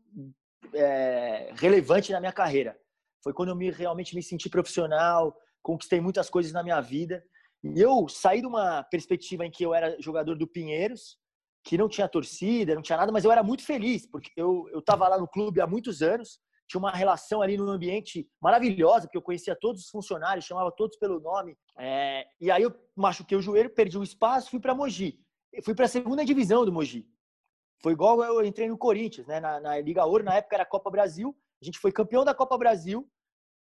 é, 0.73 1.51
relevante 1.55 2.11
na 2.11 2.19
minha 2.19 2.31
carreira. 2.31 2.77
Foi 3.23 3.33
quando 3.33 3.49
eu 3.49 3.55
me, 3.55 3.71
realmente 3.71 4.15
me 4.15 4.23
senti 4.23 4.49
profissional, 4.49 5.37
conquistei 5.61 6.01
muitas 6.01 6.29
coisas 6.29 6.51
na 6.51 6.63
minha 6.63 6.81
vida. 6.81 7.23
E 7.63 7.79
eu 7.79 8.07
saí 8.09 8.41
de 8.41 8.47
uma 8.47 8.83
perspectiva 8.83 9.45
em 9.45 9.51
que 9.51 9.65
eu 9.65 9.73
era 9.73 9.95
jogador 10.01 10.35
do 10.35 10.47
Pinheiros, 10.47 11.17
que 11.63 11.77
não 11.77 11.87
tinha 11.87 12.09
torcida, 12.09 12.75
não 12.75 12.81
tinha 12.81 12.97
nada, 12.97 13.11
mas 13.11 13.23
eu 13.23 13.31
era 13.31 13.41
muito 13.41 13.65
feliz, 13.65 14.05
porque 14.05 14.29
eu 14.35 14.67
estava 14.75 15.07
lá 15.07 15.17
no 15.17 15.27
clube 15.27 15.61
há 15.61 15.67
muitos 15.67 16.01
anos, 16.01 16.39
tinha 16.67 16.79
uma 16.79 16.91
relação 16.91 17.41
ali 17.41 17.57
no 17.57 17.69
ambiente 17.69 18.27
maravilhosa, 18.41 19.07
porque 19.07 19.17
eu 19.17 19.21
conhecia 19.21 19.55
todos 19.55 19.83
os 19.83 19.89
funcionários, 19.89 20.45
chamava 20.45 20.71
todos 20.71 20.97
pelo 20.97 21.19
nome. 21.19 21.57
É, 21.77 22.25
e 22.39 22.51
aí 22.51 22.63
eu 22.63 22.73
machuquei 22.95 23.37
o 23.37 23.41
joelho, 23.41 23.69
perdi 23.69 23.97
o 23.97 24.03
espaço, 24.03 24.49
fui 24.49 24.59
para 24.59 24.75
Mogi. 24.75 25.19
fui 25.63 25.73
para 25.73 25.85
a 25.85 25.89
segunda 25.89 26.25
divisão 26.25 26.65
do 26.65 26.71
Mogi. 26.71 27.07
Foi 27.81 27.93
igual 27.93 28.23
eu 28.23 28.43
entrei 28.45 28.69
no 28.69 28.77
Corinthians, 28.77 29.27
né? 29.27 29.39
Na, 29.39 29.59
na, 29.59 29.79
Liga 29.79 30.05
Ouro, 30.05 30.23
na 30.23 30.35
época 30.35 30.55
era 30.55 30.65
Copa 30.65 30.89
Brasil. 30.89 31.35
A 31.61 31.65
gente 31.65 31.79
foi 31.79 31.91
campeão 31.91 32.23
da 32.23 32.33
Copa 32.33 32.57
Brasil. 32.57 33.09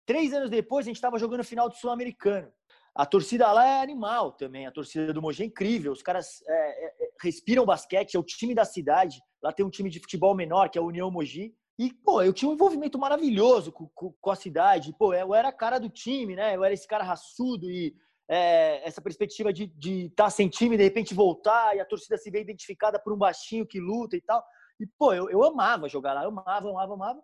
Três 0.07 0.33
anos 0.33 0.51
depois, 0.51 0.87
a 0.87 0.89
gente 0.89 0.97
estava 0.97 1.19
jogando 1.19 1.43
final 1.43 1.69
do 1.69 1.75
Sul-Americano. 1.75 2.53
A 2.95 3.05
torcida 3.05 3.51
lá 3.51 3.67
é 3.67 3.83
animal 3.83 4.33
também. 4.33 4.67
A 4.67 4.71
torcida 4.71 5.13
do 5.13 5.21
Mogi 5.21 5.43
é 5.43 5.47
incrível. 5.47 5.93
Os 5.93 6.03
caras 6.03 6.43
é, 6.47 6.53
é, 6.53 6.87
é 6.87 7.09
respiram 7.21 7.67
basquete, 7.67 8.15
é 8.15 8.19
o 8.19 8.23
time 8.23 8.55
da 8.55 8.65
cidade. 8.65 9.21
Lá 9.43 9.53
tem 9.53 9.67
um 9.67 9.71
time 9.71 9.91
de 9.91 9.99
futebol 9.99 10.35
menor, 10.35 10.69
que 10.69 10.79
é 10.79 10.81
a 10.81 10.85
União 10.85 11.11
Mogi. 11.11 11.55
E, 11.77 11.93
pô, 11.93 12.23
eu 12.23 12.33
tinha 12.33 12.49
um 12.49 12.55
envolvimento 12.55 12.97
maravilhoso 12.97 13.73
com, 13.73 13.89
com, 13.95 14.15
com, 14.21 14.31
a 14.31 14.37
cidade. 14.37 14.95
Pô, 14.97 15.13
eu 15.13 15.35
era 15.35 15.49
a 15.49 15.53
cara 15.53 15.81
do 15.81 15.89
time, 15.89 16.37
né? 16.37 16.55
Eu 16.55 16.63
era 16.63 16.73
esse 16.73 16.87
cara 16.87 17.03
raçudo 17.03 17.69
e 17.69 17.97
é, 18.29 18.87
essa 18.87 19.03
perspectiva 19.03 19.53
de 19.53 19.65
estar 19.65 20.25
tá 20.25 20.31
sem 20.31 20.49
time 20.49 20.77
de 20.77 20.85
repente 20.85 21.15
voltar 21.15 21.77
e 21.77 21.81
a 21.81 21.85
torcida 21.85 22.17
se 22.17 22.31
vê 22.31 22.41
identificada 22.41 22.99
por 22.99 23.13
um 23.13 23.19
baixinho 23.19 23.67
que 23.67 23.81
luta 23.81 24.17
e 24.17 24.21
tal. 24.21 24.45
E, 24.79 24.87
pô, 24.99 25.13
eu, 25.13 25.29
eu 25.29 25.43
amava 25.43 25.89
jogar 25.89 26.15
lá, 26.15 26.23
eu 26.23 26.29
amava, 26.29 26.71
amava, 26.71 26.95
amava. 26.95 27.21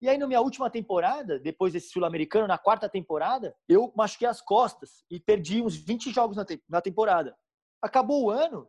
E 0.00 0.08
aí, 0.08 0.16
na 0.16 0.26
minha 0.26 0.40
última 0.40 0.70
temporada, 0.70 1.38
depois 1.38 1.72
desse 1.72 1.90
Sul-Americano, 1.90 2.46
na 2.46 2.58
quarta 2.58 2.88
temporada, 2.88 3.56
eu 3.68 3.92
machuquei 3.96 4.28
as 4.28 4.40
costas 4.40 5.04
e 5.10 5.18
perdi 5.18 5.60
uns 5.60 5.76
20 5.76 6.10
jogos 6.10 6.36
na, 6.36 6.44
te 6.44 6.62
na 6.68 6.80
temporada. 6.80 7.36
Acabou 7.82 8.24
o 8.24 8.30
ano, 8.30 8.68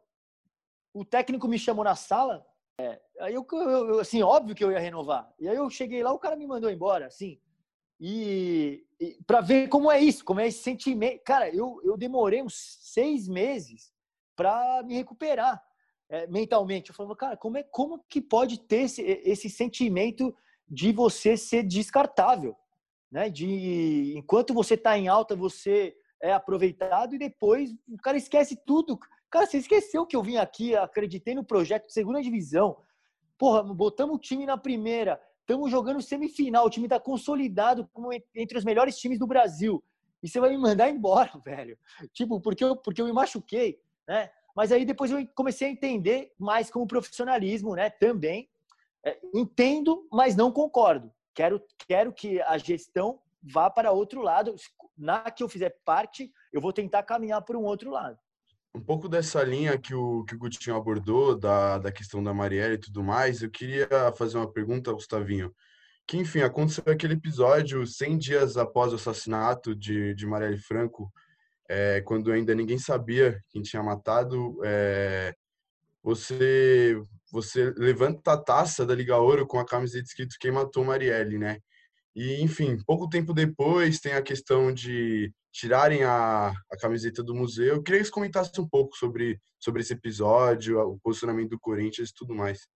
o 0.94 1.06
técnico 1.06 1.48
me 1.48 1.60
chamou 1.60 1.84
na 1.84 1.96
sala 1.96 2.46
é, 2.80 2.98
aí 3.20 3.34
eu, 3.34 3.46
eu, 3.52 4.00
assim, 4.00 4.24
óbvio 4.24 4.56
que 4.56 4.64
eu 4.64 4.72
ia 4.72 4.80
renovar. 4.80 5.30
E 5.38 5.50
aí 5.50 5.58
eu 5.58 5.70
cheguei 5.70 6.02
lá, 6.02 6.14
o 6.14 6.20
cara 6.20 6.38
me 6.38 6.48
mandou 6.48 6.72
embora, 6.72 7.08
assim. 7.08 7.38
E, 8.00 8.86
e 8.98 9.20
para 9.28 9.42
ver 9.42 9.68
como 9.68 9.92
é 9.92 10.00
isso, 10.00 10.24
como 10.24 10.40
é 10.40 10.48
esse 10.48 10.64
sentimento. 10.64 11.22
Cara, 11.26 11.54
eu, 11.54 11.82
eu 11.84 11.98
demorei 11.98 12.42
uns 12.42 12.56
seis 12.80 13.28
meses 13.28 13.92
para 14.34 14.82
me 14.84 14.96
recuperar 14.96 15.62
é, 16.08 16.26
mentalmente. 16.28 16.90
Eu 16.90 16.96
falava, 16.96 17.18
cara, 17.18 17.36
como 17.36 17.58
é 17.58 17.64
como 17.64 18.02
que 18.08 18.22
pode 18.22 18.62
ter 18.62 18.84
esse, 18.84 19.02
esse 19.02 19.50
sentimento 19.50 20.34
de 20.70 20.92
você 20.92 21.36
ser 21.36 21.64
descartável, 21.64 22.56
né? 23.12 23.30
De 23.30 24.14
enquanto 24.16 24.54
você 24.54 24.76
está 24.76 24.98
em 24.98 25.08
alta, 25.08 25.36
você 25.36 25.96
é 26.22 26.32
aproveitado 26.32 27.16
e 27.16 27.18
depois 27.18 27.72
o 27.88 27.98
cara 27.98 28.18
esquece 28.18 28.56
tudo. 28.66 29.00
Cara, 29.30 29.46
você 29.46 29.58
esqueceu 29.58 30.06
que 30.06 30.16
eu 30.16 30.24
vim 30.24 30.38
aqui, 30.38 30.76
acreditei 30.76 31.34
no 31.34 31.44
projeto 31.44 31.88
de 31.88 31.94
segunda 31.94 32.22
divisão. 32.22 32.78
Porra, 33.38 33.64
botamos 33.64 34.16
o 34.18 34.20
time 34.20 34.46
na 34.46 34.58
primeira, 34.58 35.20
estamos 35.40 35.72
jogando 35.72 36.02
semifinal, 36.02 36.66
o 36.66 36.70
time 36.70 36.86
está 36.86 37.00
consolidado 37.00 37.90
como 37.94 38.12
entre 38.36 38.58
os 38.58 38.66
melhores 38.66 38.98
times 38.98 39.18
do 39.18 39.28
Brasil. 39.28 39.84
E 40.22 40.28
você 40.28 40.40
vai 40.40 40.50
me 40.50 40.58
mandar 40.58 40.90
embora, 40.90 41.32
velho. 41.44 41.78
Tipo, 42.14 42.42
porque 42.42 42.64
eu, 42.64 42.76
porque 42.76 43.02
eu 43.02 43.06
me 43.06 43.14
machuquei, 43.14 43.80
né? 44.08 44.30
Mas 44.56 44.72
aí 44.72 44.84
depois 44.84 45.10
eu 45.10 45.26
comecei 45.34 45.68
a 45.68 45.72
entender 45.72 46.34
mais 46.38 46.70
como 46.70 46.86
profissionalismo, 46.88 47.76
né? 47.76 47.90
Também. 47.90 48.50
É, 49.06 49.20
entendo, 49.34 50.08
mas 50.12 50.36
não 50.36 50.52
concordo. 50.52 51.12
Quero, 51.34 51.62
quero 51.88 52.12
que 52.12 52.42
a 52.42 52.58
gestão 52.58 53.20
vá 53.42 53.70
para 53.70 53.92
outro 53.92 54.22
lado. 54.22 54.56
Na 54.98 55.32
que 55.32 55.44
eu 55.44 55.50
fizer 55.50 55.78
parte, 55.86 56.32
eu 56.52 56.60
vou 56.60 56.74
tentar 56.74 57.04
caminhar 57.04 57.42
para 57.42 57.58
um 57.58 57.64
outro 57.64 57.92
lado 57.92 58.18
um 58.74 58.82
pouco 58.82 59.10
dessa 59.10 59.44
linha 59.44 59.78
que 59.78 59.94
o, 59.94 60.24
que 60.26 60.36
o 60.36 60.38
Gutinho 60.38 60.76
abordou, 60.76 61.36
da, 61.36 61.78
da 61.78 61.92
questão 61.92 62.24
da 62.24 62.34
Marielle 62.34 62.76
e 62.76 62.80
tudo 62.80 63.04
mais, 63.04 63.42
eu 63.42 63.50
queria 63.50 63.88
fazer 64.16 64.38
uma 64.38 64.52
pergunta, 64.52 64.94
Gustavinho. 64.94 65.54
Que, 66.08 66.18
enfim, 66.18 66.42
aconteceu 66.42 66.84
aquele 66.88 67.14
episódio 67.14 67.86
100 67.86 68.18
dias 68.18 68.58
após 68.58 68.92
o 68.92 68.96
assassinato 68.96 69.76
de, 69.76 70.14
de 70.16 70.26
Marielle 70.26 70.58
Franco, 70.58 71.12
é, 71.68 72.02
quando 72.02 72.32
ainda 72.32 72.56
ninguém 72.56 72.80
sabia 72.80 73.40
quem 73.50 73.62
tinha 73.62 73.84
matado. 73.84 74.60
É, 74.64 75.36
você, 76.04 77.00
você 77.32 77.74
levanta 77.78 78.34
a 78.34 78.38
taça 78.38 78.86
da 78.86 78.96
Liga 78.96 79.18
Ouro 79.18 79.46
com 79.46 79.60
a 79.60 79.66
camiseta 79.66 80.06
escrito 80.06 80.36
quem 80.40 80.52
matou 80.52 80.84
Marielle, 80.84 81.38
né? 81.38 81.60
E, 82.16 82.42
enfim, 82.42 82.78
pouco 82.86 83.08
tempo 83.08 83.34
depois 83.34 84.00
tem 84.00 84.14
a 84.14 84.22
questão 84.22 84.74
de 84.74 85.32
tirarem 85.52 86.04
a, 86.04 86.50
a 86.50 86.78
camiseta 86.78 87.24
do 87.24 87.36
museu. 87.36 87.76
Eu 87.76 87.84
queria 87.84 88.00
que 88.00 88.06
você 88.06 88.12
comentasse 88.12 88.60
um 88.60 88.68
pouco 88.68 88.96
sobre, 88.96 89.40
sobre 89.60 89.82
esse 89.82 89.94
episódio, 89.94 90.80
o 90.80 91.00
posicionamento 91.00 91.50
do 91.50 91.60
Corinthians 91.60 92.10
e 92.10 92.14
tudo 92.14 92.36
mais. 92.36 92.68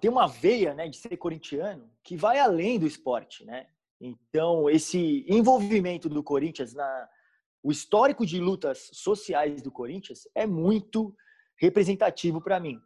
Tem 0.00 0.10
uma 0.10 0.26
veia 0.26 0.74
né, 0.74 0.88
de 0.88 0.96
ser 0.96 1.16
corintiano 1.16 1.90
que 2.04 2.16
vai 2.16 2.38
além 2.38 2.78
do 2.78 2.86
esporte, 2.86 3.44
né? 3.44 3.66
Então, 4.00 4.68
esse 4.68 5.24
envolvimento 5.26 6.08
do 6.08 6.22
Corinthians 6.22 6.74
na 6.74 7.08
o 7.62 7.72
histórico 7.72 8.24
de 8.24 8.38
lutas 8.38 8.90
sociais 8.92 9.60
do 9.60 9.72
Corinthians 9.72 10.20
é 10.36 10.46
muito 10.46 11.12
representativo 11.58 12.40
para 12.40 12.60
mim, 12.60 12.80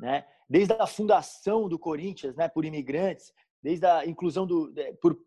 né? 0.00 0.24
Desde 0.48 0.74
a 0.74 0.86
fundação 0.86 1.68
do 1.68 1.78
Corinthians, 1.78 2.36
né, 2.36 2.48
por 2.48 2.64
imigrantes, 2.64 3.32
desde 3.62 3.86
a 3.86 4.04
inclusão 4.06 4.46
do 4.46 4.72
por, 5.00 5.18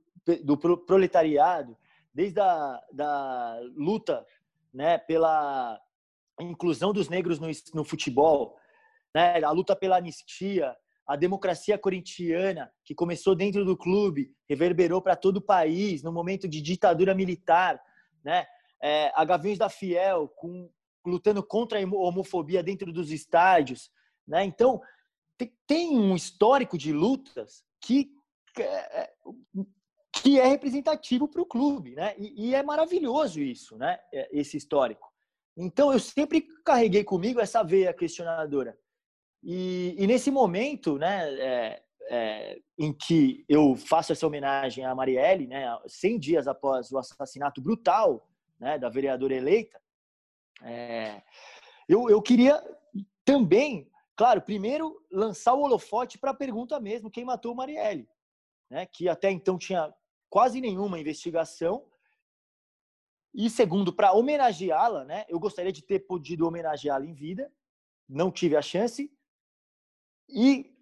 do 0.43 0.57
proletariado, 0.57 1.75
desde 2.13 2.39
a 2.39 2.81
da 2.91 3.59
luta 3.75 4.25
né, 4.73 4.97
pela 4.97 5.79
inclusão 6.39 6.91
dos 6.93 7.09
negros 7.09 7.39
no, 7.39 7.47
no 7.73 7.83
futebol, 7.83 8.57
né, 9.13 9.41
a 9.43 9.51
luta 9.51 9.75
pela 9.75 9.97
anistia, 9.97 10.75
a 11.07 11.15
democracia 11.15 11.77
corintiana, 11.77 12.71
que 12.83 12.95
começou 12.95 13.35
dentro 13.35 13.63
do 13.63 13.77
clube, 13.77 14.31
reverberou 14.49 15.01
para 15.01 15.15
todo 15.15 15.37
o 15.37 15.41
país 15.41 16.01
no 16.01 16.11
momento 16.11 16.47
de 16.47 16.61
ditadura 16.61 17.13
militar, 17.13 17.79
né? 18.23 18.45
É, 18.81 19.11
a 19.15 19.23
Gaviões 19.23 19.57
da 19.57 19.69
Fiel, 19.69 20.27
com, 20.35 20.69
lutando 21.05 21.43
contra 21.43 21.79
a 21.79 21.83
homofobia 21.83 22.63
dentro 22.63 22.91
dos 22.91 23.11
estádios. 23.11 23.89
Né? 24.27 24.43
Então, 24.43 24.81
tem 25.67 25.97
um 25.97 26.15
histórico 26.15 26.77
de 26.77 26.91
lutas 26.93 27.63
que 27.81 28.11
é, 28.57 29.01
é, 29.01 29.13
que 30.13 30.39
é 30.39 30.47
representativo 30.47 31.27
para 31.27 31.41
o 31.41 31.45
clube, 31.45 31.93
né? 31.93 32.15
E, 32.17 32.47
e, 32.47 32.55
é 32.55 32.63
maravilhoso 32.63 33.41
isso, 33.41 33.77
né? 33.77 33.99
É, 34.13 34.29
esse 34.31 34.55
histórico. 34.55 35.11
Então 35.57 35.91
eu 35.91 35.99
sempre 35.99 36.47
carreguei 36.63 37.03
comigo 37.03 37.39
essa 37.39 37.63
veia 37.63 37.93
questionadora. 37.93 38.77
E, 39.43 39.95
e 39.97 40.07
nesse 40.07 40.31
momento, 40.31 40.97
né, 40.97 41.33
é, 41.39 41.83
é, 42.09 42.59
em 42.77 42.91
que 42.91 43.45
eu 43.47 43.75
faço 43.75 44.11
essa 44.11 44.25
homenagem 44.25 44.83
a 44.83 44.95
Marielle, 44.95 45.47
né, 45.47 45.65
100 45.87 46.19
dias 46.19 46.47
após 46.47 46.91
o 46.91 46.97
assassinato 46.97 47.61
brutal, 47.61 48.27
né, 48.59 48.77
da 48.77 48.89
vereadora 48.89 49.35
eleita, 49.35 49.79
é, 50.61 51.21
eu, 51.87 52.09
eu 52.09 52.21
queria 52.21 52.61
também, 53.23 53.91
claro, 54.15 54.41
primeiro 54.41 55.03
lançar 55.11 55.53
o 55.53 55.61
holofote 55.61 56.17
para 56.17 56.31
a 56.31 56.35
pergunta 56.35 56.79
mesmo, 56.79 57.11
quem 57.11 57.25
matou 57.25 57.55
Marielle? 57.55 58.07
Né, 58.69 58.85
que 58.85 59.07
até 59.07 59.29
então 59.29 59.57
tinha 59.57 59.93
quase 60.29 60.59
nenhuma 60.59 60.99
investigação. 60.99 61.85
E 63.33 63.49
segundo, 63.49 63.93
para 63.93 64.13
homenageá-la, 64.13 65.03
né? 65.03 65.25
Eu 65.27 65.39
gostaria 65.39 65.71
de 65.71 65.83
ter 65.83 65.99
podido 65.99 66.47
homenageá-la 66.47 67.05
em 67.05 67.13
vida, 67.13 67.51
não 68.07 68.31
tive 68.31 68.55
a 68.55 68.61
chance. 68.61 69.11
E 70.27 70.73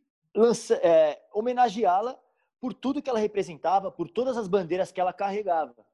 é, 0.82 1.22
homenageá-la 1.34 2.18
por 2.60 2.74
tudo 2.74 3.02
que 3.02 3.10
ela 3.10 3.20
representava, 3.20 3.92
por 3.92 4.10
todas 4.10 4.38
as 4.38 4.48
bandeiras 4.48 4.92
que 4.92 5.02
ela 5.02 5.12
carregava, 5.12 5.86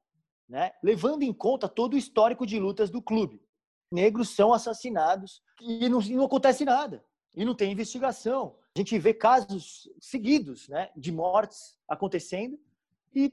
né? 0.48 0.72
Levando 0.82 1.22
em 1.22 1.32
conta 1.32 1.68
todo 1.68 1.94
o 1.94 1.98
histórico 1.98 2.46
de 2.46 2.60
lutas 2.60 2.90
do 2.90 3.02
clube. 3.02 3.42
Negros 3.90 4.30
são 4.30 4.52
assassinados 4.52 5.42
e 5.60 5.88
não, 5.88 6.00
e 6.00 6.14
não 6.14 6.24
acontece 6.24 6.64
nada. 6.64 7.04
E 7.34 7.44
não 7.44 7.54
tem 7.54 7.72
investigação. 7.72 8.56
A 8.74 8.78
gente 8.78 8.98
vê 8.98 9.12
casos 9.12 9.88
seguidos 10.00 10.68
né, 10.68 10.90
de 10.96 11.12
mortes 11.12 11.76
acontecendo 11.88 12.58
e, 13.14 13.32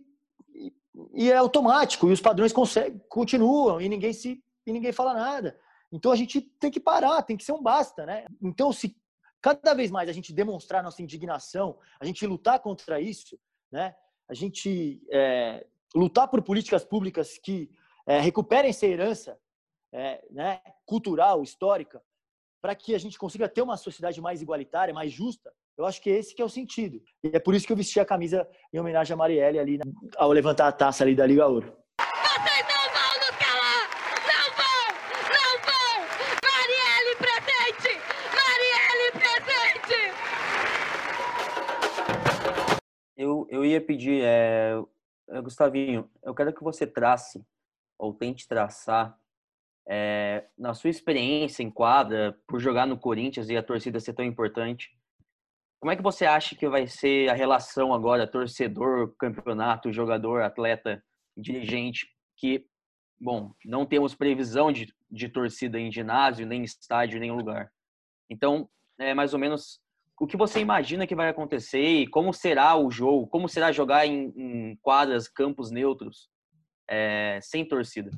e, 0.54 0.74
e 1.14 1.32
é 1.32 1.38
automático. 1.38 2.10
E 2.10 2.14
os 2.14 2.22
padrões 2.22 2.54
continuam 3.08 3.80
e 3.80 3.88
ninguém, 3.88 4.14
se, 4.14 4.44
e 4.66 4.72
ninguém 4.72 4.92
fala 4.92 5.14
nada. 5.14 5.60
Então 5.92 6.12
a 6.12 6.16
gente 6.16 6.42
tem 6.42 6.72
que 6.72 6.80
parar, 6.80 7.22
tem 7.22 7.38
que 7.38 7.44
ser 7.44 7.54
um 7.54 7.62
basta. 7.62 8.06
Né? 8.06 8.26
Então, 8.42 8.74
se 8.74 8.96
cada 9.42 9.74
vez 9.74 9.92
mais 9.92 10.10
a 10.10 10.14
gente 10.14 10.34
demonstrar 10.34 10.84
nossa 10.84 11.02
indignação, 11.02 11.78
a 12.00 12.06
gente 12.06 12.26
lutar 12.26 12.60
contra 12.60 13.00
isso, 13.00 13.40
né? 13.72 13.96
a 14.28 14.34
gente 14.34 15.02
é, 15.12 15.66
lutar 15.96 16.28
por 16.28 16.42
políticas 16.42 16.84
públicas 16.84 17.38
que 17.38 17.70
é, 18.06 18.20
recuperem 18.20 18.70
essa 18.70 18.86
herança 18.86 19.38
é, 19.94 20.24
né, 20.30 20.62
cultural, 20.86 21.42
histórica, 21.44 22.02
para 22.62 22.76
que 22.76 22.94
a 22.96 22.98
gente 22.98 23.18
consiga 23.18 23.48
ter 23.48 23.62
uma 23.62 23.78
sociedade 23.78 24.20
mais 24.22 24.42
igualitária, 24.42 24.94
mais 24.94 25.12
justa. 25.12 25.54
Eu 25.78 25.86
acho 25.86 26.02
que 26.02 26.10
esse 26.10 26.34
que 26.34 26.42
é 26.42 26.46
o 26.46 26.50
sentido. 26.50 27.02
E 27.24 27.30
é 27.34 27.40
por 27.40 27.54
isso 27.54 27.68
que 27.68 27.72
eu 27.72 27.78
vesti 27.78 28.00
a 28.00 28.06
camisa 28.06 28.50
em 28.74 28.80
homenagem 28.80 29.14
a 29.14 29.18
Marielle 29.18 29.60
ali 29.60 29.80
ao 30.16 30.32
levantar 30.32 30.68
a 30.68 30.72
taça 30.72 31.04
ali 31.04 31.16
da 31.16 31.26
Liga 31.26 31.46
Ouro. 31.46 31.78
Vocês 32.00 32.66
não 32.68 32.90
vão 32.96 33.14
nos 33.20 33.38
calar! 33.38 33.88
Não 34.26 34.48
vão! 34.58 34.84
Não 35.38 35.54
vão! 35.68 35.96
Marielle 36.50 37.16
presente! 37.18 37.92
Marielle 38.34 39.12
presente! 39.14 40.00
Eu, 43.16 43.48
eu 43.50 43.64
ia 43.64 43.80
pedir, 43.80 44.24
é, 44.24 44.74
Gustavinho, 45.44 46.10
eu 46.24 46.34
quero 46.34 46.52
que 46.54 46.64
você 46.64 46.88
trace, 46.88 47.46
ou 48.00 48.14
tente 48.14 48.48
traçar, 48.48 49.16
é, 49.90 50.46
na 50.58 50.74
sua 50.74 50.90
experiência 50.90 51.64
em 51.64 51.72
quadra, 51.72 52.38
por 52.48 52.60
jogar 52.60 52.86
no 52.86 52.98
Corinthians 52.98 53.50
e 53.50 53.56
a 53.56 53.64
torcida 53.64 54.00
ser 54.00 54.14
tão 54.14 54.26
importante, 54.26 54.90
como 55.80 55.92
é 55.92 55.96
que 55.96 56.04
você 56.04 56.26
acha 56.26 56.56
que 56.56 56.68
vai 56.68 56.88
ser 56.88 57.30
a 57.30 57.34
relação 57.34 57.94
agora, 57.94 58.30
torcedor, 58.30 59.16
campeonato, 59.18 59.94
jogador, 59.94 60.42
atleta, 60.42 61.04
dirigente, 61.38 62.08
que, 62.36 62.66
bom, 63.20 63.54
não 63.64 63.86
temos 63.86 64.16
previsão 64.16 64.72
de, 64.72 64.92
de 65.10 65.30
torcida 65.30 65.80
em 65.80 65.92
ginásio, 65.92 66.48
nem 66.48 66.64
estádio, 66.64 67.20
nem 67.20 67.32
lugar. 67.32 67.72
Então, 68.30 68.68
é 69.00 69.14
mais 69.14 69.34
ou 69.34 69.40
menos 69.40 69.80
o 70.20 70.26
que 70.26 70.36
você 70.36 70.60
imagina 70.60 71.06
que 71.06 71.16
vai 71.16 71.30
acontecer 71.30 72.02
e 72.02 72.08
como 72.08 72.34
será 72.34 72.76
o 72.76 72.90
jogo, 72.90 73.28
como 73.28 73.48
será 73.48 73.72
jogar 73.72 74.08
em, 74.08 74.34
em 74.36 74.76
quadras, 74.82 75.28
campos 75.28 75.70
neutros, 75.70 76.28
é, 76.90 77.40
sem 77.42 77.64
torcida? 77.64 78.10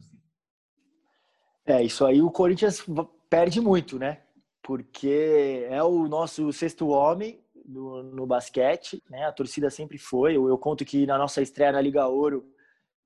É, 1.70 1.84
isso 1.84 2.04
aí 2.04 2.20
o 2.20 2.32
Corinthians 2.32 2.84
perde 3.30 3.62
muito, 3.62 4.00
né? 4.00 4.24
Porque 4.64 5.68
é 5.70 5.84
o 5.84 6.08
nosso 6.08 6.52
sexto 6.52 6.88
homem 6.88 7.40
no, 7.64 8.02
no 8.02 8.26
basquete, 8.26 9.04
né? 9.08 9.26
A 9.26 9.32
torcida 9.32 9.70
sempre 9.70 10.00
foi. 10.00 10.36
Eu, 10.36 10.50
eu 10.50 10.58
conto 10.58 10.84
que 10.84 11.06
na 11.06 11.16
nossa 11.16 11.44
estreia 11.44 11.72
na 11.72 11.80
Liga 11.80 12.08
Ouro 12.08 12.44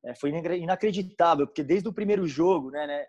é, 0.06 0.16
foi 0.16 0.30
inacreditável, 0.30 1.46
porque 1.46 1.62
desde 1.62 1.90
o 1.90 1.94
primeiro 1.94 2.26
jogo, 2.26 2.72
né, 2.72 2.88
né 2.88 3.06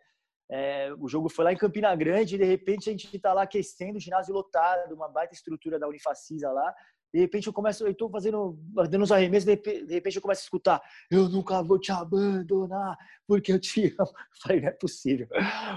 é, 0.50 0.92
o 0.98 1.06
jogo 1.06 1.28
foi 1.28 1.44
lá 1.44 1.52
em 1.52 1.56
Campina 1.56 1.94
Grande 1.94 2.34
e 2.34 2.38
de 2.38 2.44
repente 2.44 2.90
a 2.90 2.92
gente 2.92 3.14
está 3.14 3.32
lá 3.32 3.42
aquecendo, 3.42 4.00
ginásio 4.00 4.34
lotado, 4.34 4.92
uma 4.92 5.08
baita 5.08 5.34
estrutura 5.34 5.78
da 5.78 5.86
Unifacisa 5.86 6.50
lá, 6.50 6.74
de 7.14 7.20
repente 7.20 7.46
eu 7.46 7.52
começo, 7.52 7.86
eu 7.86 7.92
estou 7.92 8.10
fazendo, 8.10 8.58
dando 8.90 9.04
os 9.04 9.12
arremessos, 9.12 9.44
de 9.44 9.94
repente 9.94 10.16
eu 10.16 10.20
começo 10.20 10.40
a 10.40 10.46
escutar, 10.46 10.82
eu 11.08 11.28
nunca 11.28 11.62
vou 11.62 11.78
te 11.78 11.92
abandonar, 11.92 12.98
porque 13.24 13.52
eu 13.52 13.60
te 13.60 13.84
amo. 13.96 14.10
Eu 14.10 14.40
falei, 14.42 14.60
não 14.60 14.66
é 14.66 14.72
possível. 14.72 15.28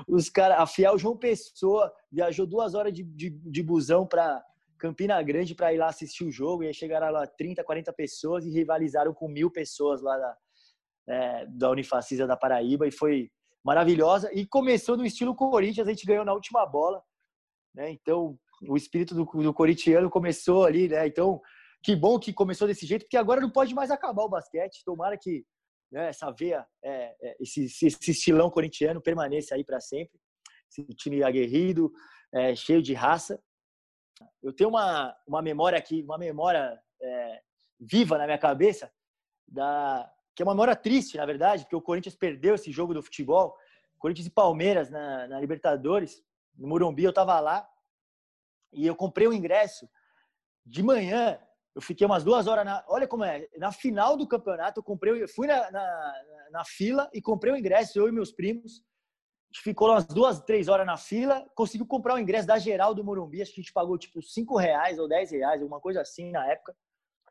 Os 0.07 0.31
caras, 0.31 0.57
a 0.59 0.65
Fiel 0.65 0.97
João 0.97 1.15
Pessoa 1.15 1.93
viajou 2.11 2.47
duas 2.47 2.73
horas 2.73 2.91
de, 2.91 3.03
de, 3.03 3.29
de 3.29 3.61
busão 3.61 4.03
para 4.03 4.43
Campina 4.79 5.21
Grande 5.21 5.53
para 5.53 5.71
ir 5.71 5.77
lá 5.77 5.89
assistir 5.89 6.23
o 6.23 6.31
jogo, 6.31 6.63
e 6.63 6.67
aí 6.67 6.73
chegaram 6.73 7.11
lá 7.11 7.27
30, 7.27 7.63
40 7.63 7.93
pessoas 7.93 8.43
e 8.43 8.49
rivalizaram 8.49 9.13
com 9.13 9.27
mil 9.27 9.51
pessoas 9.51 10.01
lá 10.01 10.17
da, 10.17 10.37
é, 11.07 11.45
da 11.45 11.69
Unifacisa 11.69 12.25
da 12.25 12.35
Paraíba, 12.35 12.87
e 12.87 12.91
foi 12.91 13.29
maravilhosa. 13.63 14.27
E 14.33 14.43
começou 14.43 14.97
no 14.97 15.05
estilo 15.05 15.35
Corinthians, 15.35 15.87
a 15.87 15.91
gente 15.91 16.07
ganhou 16.07 16.25
na 16.25 16.33
última 16.33 16.65
bola, 16.65 16.99
né? 17.75 17.91
Então, 17.91 18.39
o 18.61 18.75
espírito 18.75 19.13
do, 19.13 19.25
do 19.25 19.53
corintiano 19.53 20.09
começou 20.09 20.65
ali, 20.65 20.87
né? 20.87 21.05
Então, 21.07 21.41
que 21.83 21.95
bom 21.95 22.19
que 22.19 22.33
começou 22.33 22.67
desse 22.67 22.85
jeito, 22.85 23.03
porque 23.03 23.17
agora 23.17 23.41
não 23.41 23.49
pode 23.49 23.73
mais 23.73 23.91
acabar 23.91 24.23
o 24.23 24.29
basquete. 24.29 24.83
Tomara 24.83 25.17
que 25.17 25.45
né, 25.91 26.09
essa 26.09 26.31
veia, 26.31 26.65
é, 26.83 27.15
é, 27.21 27.37
esse, 27.39 27.65
esse, 27.65 28.11
estilão 28.11 28.49
corintiano 28.49 29.01
permaneça 29.01 29.55
aí 29.55 29.63
para 29.63 29.79
sempre. 29.79 30.19
Esse 30.69 30.83
time 30.95 31.23
aguerrido, 31.23 31.91
é, 32.33 32.55
cheio 32.55 32.81
de 32.81 32.93
raça. 32.93 33.41
Eu 34.41 34.51
tenho 34.51 34.69
uma, 34.69 35.15
uma 35.27 35.41
memória 35.41 35.77
aqui, 35.77 36.01
uma 36.01 36.17
memória 36.17 36.79
é, 37.01 37.41
viva 37.79 38.17
na 38.17 38.25
minha 38.25 38.37
cabeça, 38.37 38.91
da, 39.47 40.11
que 40.35 40.41
é 40.41 40.45
uma 40.45 40.53
memória 40.53 40.75
triste, 40.75 41.17
na 41.17 41.25
verdade, 41.25 41.63
porque 41.63 41.75
o 41.75 41.81
Corinthians 41.81 42.15
perdeu 42.15 42.55
esse 42.55 42.71
jogo 42.71 42.93
do 42.93 43.03
futebol. 43.03 43.55
Corinthians 43.99 44.27
e 44.27 44.31
Palmeiras 44.31 44.89
na, 44.89 45.27
na 45.27 45.39
Libertadores, 45.39 46.23
no 46.55 46.67
Morumbi, 46.67 47.03
eu 47.03 47.11
estava 47.11 47.39
lá 47.39 47.67
e 48.71 48.85
eu 48.85 48.95
comprei 48.95 49.27
o 49.27 49.33
ingresso 49.33 49.89
de 50.65 50.83
manhã. 50.83 51.39
Eu 51.75 51.81
fiquei 51.81 52.05
umas 52.05 52.23
duas 52.23 52.47
horas 52.47 52.65
na. 52.65 52.83
Olha 52.87 53.07
como 53.07 53.23
é. 53.23 53.47
Na 53.57 53.71
final 53.71 54.17
do 54.17 54.27
campeonato, 54.27 54.79
eu 54.79 54.83
comprei. 54.83 55.23
Eu 55.23 55.27
fui 55.27 55.47
na, 55.47 55.71
na, 55.71 56.13
na 56.51 56.65
fila 56.65 57.09
e 57.13 57.21
comprei 57.21 57.53
o 57.53 57.57
ingresso, 57.57 57.99
eu 57.99 58.07
e 58.07 58.11
meus 58.11 58.31
primos. 58.31 58.81
A 59.49 59.53
gente 59.53 59.63
ficou 59.63 59.89
umas 59.89 60.05
duas, 60.05 60.41
três 60.41 60.67
horas 60.67 60.85
na 60.85 60.97
fila, 60.97 61.49
conseguiu 61.55 61.87
comprar 61.87 62.15
o 62.15 62.19
ingresso 62.19 62.47
da 62.47 62.57
geral 62.57 62.93
do 62.93 63.03
Morumbi. 63.03 63.41
Acho 63.41 63.53
que 63.53 63.61
a 63.61 63.63
gente 63.63 63.73
pagou 63.73 63.97
tipo 63.97 64.21
cinco 64.21 64.57
reais 64.57 64.99
ou 64.99 65.07
dez 65.07 65.31
reais, 65.31 65.61
alguma 65.61 65.79
coisa 65.79 66.01
assim 66.01 66.31
na 66.31 66.45
época. 66.51 66.75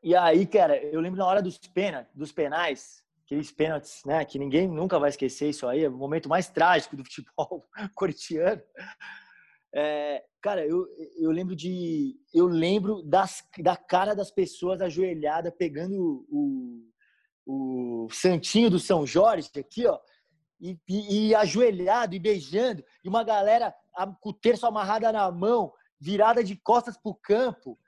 E 0.03 0.15
aí, 0.15 0.47
cara, 0.47 0.77
eu 0.83 1.01
lembro 1.01 1.19
na 1.19 1.27
hora 1.27 1.43
dos 1.43 1.59
pena, 1.59 2.09
dos 2.15 2.33
penais, 2.33 3.03
aqueles 3.25 3.51
pênaltis, 3.51 4.03
né? 4.05 4.25
Que 4.25 4.39
ninguém 4.39 4.69
nunca 4.69 4.99
vai 4.99 5.11
esquecer 5.11 5.49
isso 5.51 5.67
aí, 5.67 5.85
é 5.85 5.89
o 5.89 5.93
momento 5.93 6.29
mais 6.29 6.49
trágico 6.49 6.97
do 6.97 7.05
futebol 7.05 7.69
corintiano. 7.95 8.63
É, 9.79 10.25
cara, 10.41 10.67
eu, 10.67 10.87
eu 11.19 11.31
lembro 11.31 11.55
de. 11.55 12.19
Eu 12.33 12.47
lembro 12.47 13.03
das, 13.03 13.47
da 13.59 13.77
cara 13.77 14.15
das 14.15 14.31
pessoas 14.31 14.81
ajoelhada 14.81 15.53
pegando 15.53 16.27
o, 16.31 16.91
o 17.45 18.09
santinho 18.11 18.71
do 18.71 18.79
São 18.79 19.07
Jorge 19.07 19.51
aqui, 19.55 19.87
ó, 19.87 19.99
e, 20.59 20.79
e, 20.89 21.29
e 21.29 21.35
ajoelhado 21.35 22.15
e 22.15 22.19
beijando, 22.19 22.83
e 23.05 23.09
uma 23.09 23.23
galera 23.23 23.75
com 24.23 24.31
o 24.31 24.33
terço 24.33 24.67
amarrada 24.67 25.13
na 25.13 25.31
mão, 25.31 25.71
virada 26.01 26.43
de 26.43 26.57
costas 26.57 26.97
pro 26.97 27.15
campo. 27.15 27.79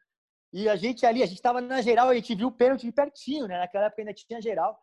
E 0.52 0.68
a 0.68 0.76
gente 0.76 1.06
ali, 1.06 1.22
a 1.22 1.26
gente 1.26 1.40
tava 1.40 1.62
na 1.62 1.80
geral, 1.80 2.10
a 2.10 2.14
gente 2.14 2.34
viu 2.34 2.48
o 2.48 2.52
pênalti 2.52 2.92
pertinho, 2.92 3.46
né? 3.46 3.60
Naquela 3.60 3.86
época 3.86 4.02
ainda 4.02 4.12
tinha 4.12 4.42
geral. 4.42 4.78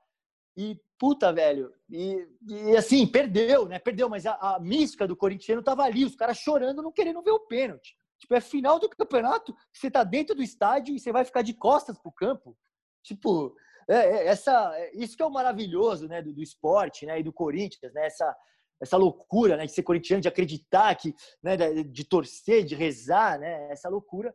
E, 0.58 0.80
puta, 0.98 1.34
velho, 1.34 1.74
e, 1.90 2.28
e 2.48 2.78
assim, 2.78 3.06
perdeu, 3.06 3.68
né? 3.68 3.78
Perdeu, 3.78 4.10
mas 4.10 4.26
a, 4.26 4.56
a 4.56 4.60
mística 4.60 5.08
do 5.08 5.16
corintiano 5.16 5.62
tava 5.62 5.84
ali, 5.84 6.06
os 6.06 6.16
caras 6.16 6.38
chorando, 6.38 6.82
não 6.82 6.92
querendo 6.92 7.22
ver 7.22 7.32
o 7.32 7.42
pênalti. 7.42 7.96
Tipo, 8.18 8.36
é 8.36 8.42
final 8.42 8.80
do 8.80 8.90
campeonato, 8.90 9.56
você 9.74 9.92
tá 9.92 10.04
dentro 10.04 10.36
do 10.36 10.42
estádio 10.42 10.96
e 10.96 11.00
você 11.00 11.12
vai 11.12 11.26
ficar 11.26 11.42
de 11.42 11.54
costas 11.54 11.98
pro 12.00 12.12
campo. 12.12 12.58
Tipo, 13.04 13.56
é, 13.88 13.96
é, 13.96 14.28
essa, 14.28 14.74
é, 14.78 14.96
isso 14.96 15.16
que 15.16 15.22
é 15.22 15.26
o 15.26 15.32
maravilhoso, 15.32 16.08
né, 16.08 16.22
do, 16.22 16.34
do, 16.34 16.42
esporte, 16.42 17.06
né, 17.06 17.20
e 17.20 17.24
do 17.24 17.34
Corinthians, 17.34 17.94
né, 17.94 18.06
essa, 18.06 18.36
essa 18.82 18.98
loucura, 18.98 19.58
né, 19.58 19.66
de 19.66 19.74
ser 19.74 19.84
corintiano, 19.84 20.22
de 20.22 20.28
acreditar 20.28 20.96
que, 20.96 21.14
né, 21.44 21.58
de, 21.58 21.84
de 21.84 22.04
torcer, 22.06 22.64
de 22.64 22.76
rezar, 22.76 23.38
né, 23.38 23.72
essa 23.72 23.90
loucura. 23.90 24.34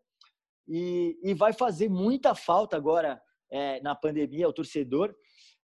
E, 0.68 1.18
e 1.22 1.35
vai 1.35 1.52
fazer 1.52 1.88
muita 1.88 2.35
falta 2.35 2.76
agora 2.76 3.20
é, 3.50 3.80
na 3.80 3.94
pandemia 3.94 4.48
o 4.48 4.52
torcedor 4.52 5.14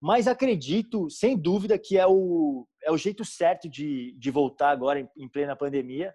mas 0.02 0.28
acredito, 0.28 1.10
sem 1.10 1.38
dúvida, 1.38 1.80
que 1.80 1.98
é 1.98 2.06
o, 2.06 2.68
é 2.84 2.92
o 2.92 2.98
jeito 2.98 3.24
certo 3.26 3.70
de, 3.70 4.14
de 4.18 4.32
voltar 4.32 4.70
agora 4.70 5.00
em, 5.00 5.10
em 5.18 5.30
plena 5.30 5.56
pandemia, 5.56 6.14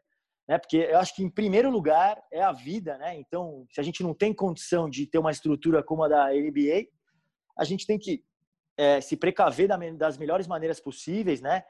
né? 0.50 0.58
Porque 0.58 0.78
eu 0.78 0.98
acho 0.98 1.14
que, 1.14 1.22
em 1.22 1.30
primeiro 1.30 1.70
lugar, 1.70 2.20
é 2.32 2.42
a 2.42 2.50
vida, 2.50 2.98
né? 2.98 3.16
Então, 3.16 3.66
se 3.70 3.80
a 3.80 3.84
gente 3.84 4.02
não 4.02 4.12
tem 4.12 4.34
condição 4.34 4.90
de 4.90 5.06
ter 5.06 5.18
uma 5.18 5.30
estrutura 5.30 5.80
como 5.80 6.02
a 6.02 6.08
da 6.08 6.32
NBA, 6.32 6.88
a 7.56 7.64
gente 7.64 7.86
tem 7.86 7.98
que 7.98 8.24
é, 8.76 9.00
se 9.00 9.16
precaver 9.16 9.68
das 9.96 10.18
melhores 10.18 10.48
maneiras 10.48 10.80
possíveis, 10.80 11.40
né? 11.40 11.62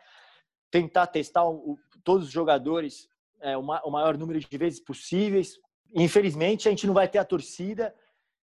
Tentar 0.71 1.09
testar 1.09 1.45
o, 1.47 1.77
todos 2.03 2.29
os 2.29 2.33
jogadores 2.33 3.07
é, 3.43 3.57
o, 3.57 3.61
o 3.61 3.91
maior 3.91 4.17
número 4.17 4.41
de 4.41 4.59
vezes 4.59 4.81
possíveis. 4.81 5.59
Infelizmente, 5.95 6.67
a 6.67 6.71
gente 6.71 6.87
não 6.87 6.95
vai 6.95 7.07
ter 7.09 7.19
a 7.19 7.25
torcida, 7.25 7.95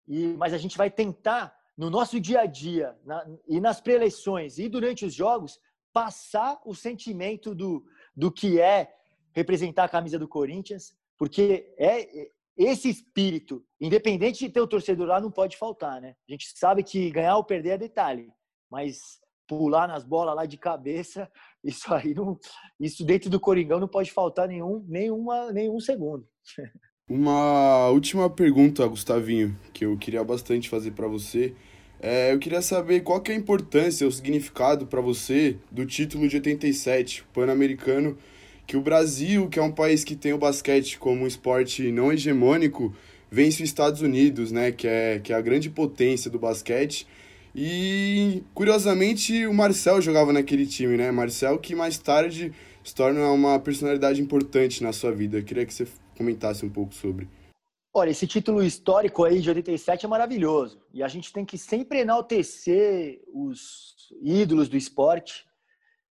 e, 0.09 0.35
mas 0.37 0.53
a 0.53 0.59
gente 0.59 0.77
vai 0.77 0.91
tentar 0.91 1.55
no 1.77 1.91
nosso 1.91 2.21
dia 2.21 2.41
a 2.41 2.47
dia 2.47 2.97
na, 3.05 3.27
e 3.49 3.61
nas 3.61 3.81
pré-eleições 3.81 4.59
e 4.59 4.69
durante 4.69 5.05
os 5.05 5.15
jogos, 5.15 5.61
passar 5.93 6.61
o 6.65 6.75
sentimento 6.75 7.55
do, 7.55 7.85
do 8.17 8.31
que 8.31 8.61
é 8.61 8.93
representar 9.33 9.85
a 9.85 9.89
camisa 9.89 10.19
do 10.19 10.29
Corinthians, 10.29 10.97
porque 11.19 11.73
é 11.79 12.31
esse 12.57 12.89
espírito, 12.89 13.65
independente 13.81 14.41
de 14.41 14.51
ter 14.51 14.61
o 14.61 14.67
torcedor 14.67 15.09
lá, 15.09 15.21
não 15.21 15.31
pode 15.31 15.57
faltar, 15.57 16.01
né? 16.01 16.15
A 16.29 16.33
gente 16.33 16.57
sabe 16.57 16.85
que 16.85 17.11
ganhar 17.11 17.37
ou 17.37 17.45
perder 17.45 17.71
é 17.71 17.79
detalhe, 17.79 18.33
mas 18.71 19.21
pular 19.47 19.89
nas 19.89 20.05
bolas 20.05 20.35
lá 20.37 20.47
de 20.47 20.57
cabeça. 20.57 21.31
Isso 21.65 21.93
aí 21.95 22.15
não, 22.15 22.39
isso 22.79 23.05
dentro 23.05 23.31
do 23.31 23.41
Coringão 23.41 23.81
não 23.81 23.89
pode 23.89 24.13
faltar 24.13 24.47
nenhum, 24.47 24.85
nenhuma, 24.87 25.51
nenhum 25.51 25.81
segundo. 25.81 26.29
Uma 27.07 27.91
última 27.91 28.31
pergunta, 28.31 28.87
Gustavinho, 28.87 29.55
que 29.75 29.85
eu 29.85 29.95
queria 29.99 30.25
bastante 30.25 30.71
fazer 30.71 30.93
para 30.93 31.07
você. 31.07 31.53
É, 32.01 32.33
eu 32.33 32.39
queria 32.39 32.63
saber 32.63 33.03
qual 33.03 33.21
que 33.21 33.31
é 33.31 33.35
a 33.35 33.39
importância, 33.39 34.09
o 34.09 34.11
significado 34.11 34.87
para 34.87 35.03
você 35.03 35.59
do 35.71 35.85
título 35.85 36.27
de 36.27 36.37
87, 36.37 37.23
Pan-Americano, 37.35 38.17
que 38.67 38.75
o 38.75 38.81
Brasil, 38.81 39.51
que 39.51 39.59
é 39.59 39.63
um 39.63 39.71
país 39.71 40.03
que 40.03 40.17
tem 40.17 40.33
o 40.33 40.39
basquete 40.39 40.99
como 40.99 41.25
um 41.25 41.27
esporte 41.27 41.93
não 41.93 42.11
hegemônico, 42.11 42.97
vence 43.31 43.63
os 43.63 43.69
Estados 43.69 44.01
Unidos, 44.01 44.51
né, 44.51 44.73
que 44.73 44.89
é, 44.89 45.21
que 45.23 45.31
é 45.31 45.37
a 45.37 45.43
grande 45.43 45.69
potência 45.69 46.31
do 46.31 46.39
basquete. 46.39 47.07
E, 47.55 48.43
curiosamente, 48.55 49.47
o 49.47 49.53
Marcel 49.53 50.01
jogava 50.01 50.33
naquele 50.33 50.65
time, 50.65 50.97
né? 50.97 51.11
Marcel 51.13 51.59
que 51.59 51.75
mais 51.75 51.99
tarde 51.99 52.51
se 52.83 52.95
torna 52.95 53.31
uma 53.31 53.59
personalidade 53.61 54.23
importante 54.23 54.83
na 54.83 54.93
sua 54.93 55.13
vida. 55.13 55.39
Eu 55.39 55.45
queria 55.45 55.67
que 55.67 55.73
você 55.73 55.87
comentasse 56.15 56.65
um 56.65 56.71
pouco 56.71 56.95
sobre. 56.95 57.29
Olha, 57.93 58.11
esse 58.11 58.27
título 58.27 58.63
histórico 58.63 59.25
aí 59.25 59.41
de 59.41 59.49
87 59.49 60.05
é 60.05 60.09
maravilhoso. 60.09 60.85
E 60.93 61.03
a 61.03 61.09
gente 61.09 61.33
tem 61.33 61.45
que 61.45 61.57
sempre 61.57 62.01
enaltecer 62.01 63.23
os 63.33 63.95
ídolos 64.21 64.69
do 64.69 64.77
esporte. 64.77 65.47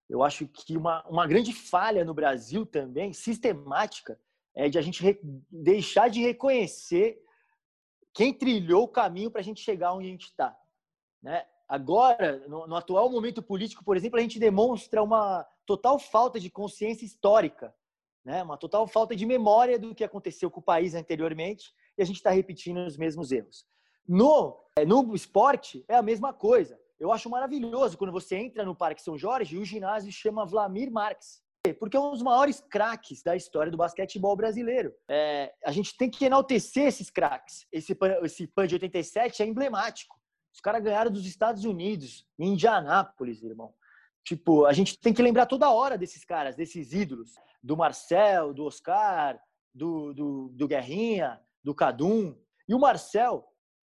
Eu 0.10 0.24
acho 0.24 0.48
que 0.48 0.78
uma, 0.78 1.06
uma 1.08 1.28
grande 1.28 1.52
falha 1.52 2.06
no 2.06 2.14
Brasil 2.14 2.66
também, 2.66 3.12
sistemática, 3.12 4.18
é 4.56 4.70
de 4.70 4.78
a 4.78 4.82
gente 4.82 5.20
deixar 5.52 6.10
de 6.10 6.22
reconhecer 6.22 7.20
quem 8.14 8.34
trilhou 8.34 8.84
o 8.84 8.88
caminho 8.88 9.32
para 9.32 9.42
a 9.42 9.44
gente 9.44 9.62
chegar 9.62 9.94
onde 9.94 10.08
a 10.08 10.12
gente 10.12 10.26
está. 10.26 10.56
Né? 11.22 11.46
Agora, 11.68 12.48
no, 12.48 12.68
no, 12.68 12.76
atual 12.76 13.10
momento 13.10 13.42
político, 13.42 13.84
por 13.84 13.98
exemplo, 13.98 14.20
a 14.20 14.22
gente 14.22 14.40
demonstra 14.40 15.02
uma 15.02 15.46
total 15.66 15.98
falta 15.98 16.40
de 16.40 16.50
consciência 16.50 17.06
histórica, 17.06 17.74
né? 18.24 18.44
uma 18.44 18.58
total 18.58 18.88
falta 18.88 19.16
de 19.16 19.26
memória 19.26 19.78
do 19.78 19.94
que 19.94 20.04
aconteceu 20.04 20.50
com 20.50 20.60
o 20.60 20.64
país 20.64 20.96
anteriormente 20.96 21.74
e 21.98 22.02
a 22.02 22.06
gente 22.06 22.18
está 22.18 22.32
repetindo 22.32 22.86
os 22.86 22.98
mesmos 22.98 23.32
erros. 23.32 23.66
No, 24.08 24.60
é, 24.78 24.86
no 24.86 25.14
esporte, 25.16 25.84
é 25.88 25.96
a 25.96 26.02
mesma 26.02 26.34
coisa. 26.34 26.80
Eu 27.00 27.12
acho 27.12 27.30
maravilhoso 27.30 27.98
quando 27.98 28.12
você 28.12 28.36
entra 28.38 28.64
no 28.64 28.76
Parque 28.76 29.02
São 29.02 29.18
Jorge 29.18 29.56
e 29.56 29.60
o 29.60 29.66
ginásio 29.66 30.12
chama 30.12 30.46
Vlamir 30.46 30.92
Marques. 30.92 31.42
Porque 31.80 31.96
é 31.96 32.00
um 32.00 32.12
dos 32.12 32.22
maiores 32.22 32.60
craques 32.60 33.24
da 33.24 33.38
história 33.38 33.72
do 33.72 33.78
basquetebol 33.78 34.36
brasileiro. 34.36 34.94
É, 35.10 35.54
a 35.64 35.72
gente 35.72 35.96
tem 35.96 36.10
que 36.10 36.26
enaltecer 36.26 36.88
esses 36.88 37.10
craques. 37.10 37.66
Esse, 37.72 37.98
esse 38.24 38.48
PAN 38.48 38.68
de 38.68 38.76
87 38.76 39.42
é 39.42 39.46
emblemático. 39.46 40.20
Os 40.54 40.60
caras 40.60 40.84
ganharam 40.84 41.10
dos 41.10 41.26
Estados 41.26 41.64
Unidos, 41.64 42.28
em 42.38 42.50
Indianápolis, 42.50 43.42
irmão. 43.42 43.74
Tipo, 44.24 44.66
a 44.66 44.74
gente 44.74 45.00
tem 45.00 45.14
que 45.14 45.22
lembrar 45.22 45.46
toda 45.46 45.70
hora 45.70 45.98
desses 45.98 46.24
caras, 46.24 46.56
desses 46.56 46.94
ídolos. 46.94 47.32
Do 47.62 47.76
Marcel, 47.76 48.54
do 48.54 48.66
Oscar, 48.66 49.40
do, 49.74 50.14
do, 50.14 50.50
do 50.54 50.68
Guerrinha, 50.68 51.40
do 51.64 51.76
Cadum. 51.76 52.36
E 52.68 52.74
o 52.74 52.80
Marcel, 52.80 53.46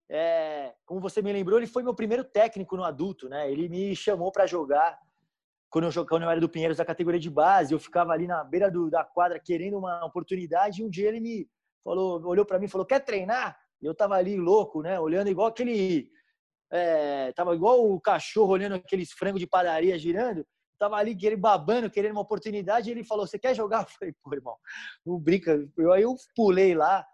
é, 0.10 0.74
como 0.86 1.00
você 1.00 1.22
me 1.22 1.32
lembrou, 1.32 1.60
ele 1.60 1.68
foi 1.68 1.84
meu 1.84 1.94
primeiro 1.94 2.24
técnico 2.24 2.76
no 2.76 2.84
adulto, 2.84 3.30
né? 3.30 3.52
Ele 3.52 3.70
me 3.70 3.96
chamou 3.96 4.32
para 4.32 4.48
jogar 4.48 4.98
quando 5.70 5.86
eu, 5.86 6.06
quando 6.06 6.24
eu 6.24 6.30
era 6.30 6.40
do 6.40 6.50
Pinheiros 6.50 6.78
da 6.78 6.86
categoria 6.86 7.20
de 7.20 7.30
base. 7.30 7.74
Eu 7.74 7.80
ficava 7.80 8.12
ali 8.12 8.28
na 8.28 8.44
beira 8.44 8.70
do, 8.72 8.90
da 8.90 9.04
quadra 9.04 9.40
querendo 9.40 9.78
uma 9.78 10.04
oportunidade. 10.06 10.82
E 10.82 10.86
um 10.86 10.90
dia 10.90 11.10
ele 11.10 11.20
me 11.20 11.50
falou, 11.84 12.24
olhou 12.26 12.46
para 12.46 12.60
mim 12.60 12.66
e 12.66 12.70
falou: 12.70 12.86
Quer 12.86 13.00
treinar? 13.02 13.58
E 13.82 13.86
eu 13.86 13.94
tava 13.94 14.16
ali 14.16 14.38
louco, 14.38 14.82
né? 14.82 15.00
Olhando 15.00 15.30
igual 15.30 15.48
aquele 15.48 16.10
é, 16.74 17.32
tava 17.34 17.54
igual 17.54 17.88
o 17.88 18.02
cachorro 18.02 18.52
olhando 18.52 18.74
aqueles 18.74 19.12
frangos 19.12 19.40
de 19.40 19.46
padaria 19.46 19.98
girando, 20.00 20.44
tava 20.80 20.96
ali 20.96 21.16
querendo 21.16 21.40
babando, 21.40 21.90
querendo 21.90 22.14
uma 22.14 22.22
oportunidade, 22.22 22.90
ele 22.90 23.04
falou: 23.04 23.28
Você 23.28 23.38
quer 23.38 23.56
jogar? 23.56 23.84
Eu 23.86 23.90
falei: 23.90 24.16
Pô, 24.24 24.34
irmão, 24.34 24.58
não 25.06 25.20
brinca. 25.20 25.70
Eu, 25.78 25.94
aí 25.94 26.02
eu 26.02 26.16
pulei 26.36 26.74
lá 26.74 27.06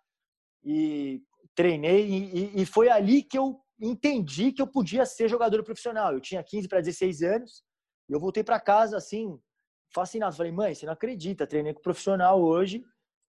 e 0.63 1.21
treinei, 1.53 2.07
e, 2.07 2.61
e 2.61 2.65
foi 2.65 2.89
ali 2.89 3.21
que 3.21 3.37
eu 3.37 3.59
entendi 3.81 4.53
que 4.53 4.61
eu 4.61 4.67
podia 4.67 5.05
ser 5.05 5.27
jogador 5.27 5.61
profissional. 5.61 6.13
Eu 6.13 6.21
tinha 6.21 6.41
15 6.41 6.69
para 6.69 6.79
16 6.79 7.21
anos, 7.21 7.63
eu 8.07 8.17
voltei 8.17 8.43
para 8.45 8.61
casa 8.61 8.95
assim, 8.95 9.37
fascinado. 9.93 10.37
Falei: 10.37 10.53
Mãe, 10.53 10.73
você 10.73 10.85
não 10.85 10.93
acredita, 10.93 11.45
treinei 11.45 11.73
com 11.73 11.81
profissional 11.81 12.41
hoje 12.41 12.81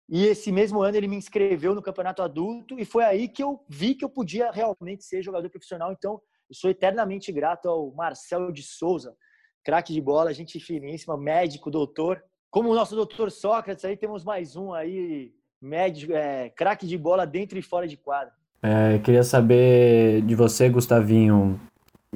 e 0.07 0.25
esse 0.25 0.51
mesmo 0.51 0.81
ano 0.81 0.95
ele 0.97 1.07
me 1.07 1.15
inscreveu 1.15 1.73
no 1.73 1.81
campeonato 1.81 2.21
adulto 2.21 2.79
e 2.79 2.85
foi 2.85 3.03
aí 3.03 3.27
que 3.27 3.41
eu 3.41 3.63
vi 3.67 3.95
que 3.95 4.05
eu 4.05 4.09
podia 4.09 4.51
realmente 4.51 5.03
ser 5.03 5.23
jogador 5.23 5.49
profissional. 5.49 5.91
Então, 5.91 6.21
eu 6.47 6.55
sou 6.55 6.69
eternamente 6.69 7.31
grato 7.31 7.67
ao 7.67 7.91
Marcelo 7.91 8.53
de 8.53 8.61
Souza, 8.61 9.15
craque 9.63 9.91
de 9.91 9.99
bola, 10.01 10.33
gente 10.33 10.59
finíssima, 10.59 11.17
médico, 11.17 11.71
doutor. 11.71 12.23
Como 12.51 12.69
o 12.69 12.75
nosso 12.75 12.95
doutor 12.95 13.31
Sócrates, 13.31 13.83
aí 13.83 13.97
temos 13.97 14.23
mais 14.23 14.55
um 14.55 14.73
aí, 14.73 15.33
médico, 15.59 16.13
é, 16.13 16.49
craque 16.51 16.85
de 16.85 16.97
bola 16.97 17.25
dentro 17.25 17.57
e 17.57 17.63
fora 17.63 17.87
de 17.87 17.97
quadra. 17.97 18.31
É, 18.61 18.99
queria 18.99 19.23
saber 19.23 20.21
de 20.21 20.35
você, 20.35 20.69
Gustavinho, 20.69 21.59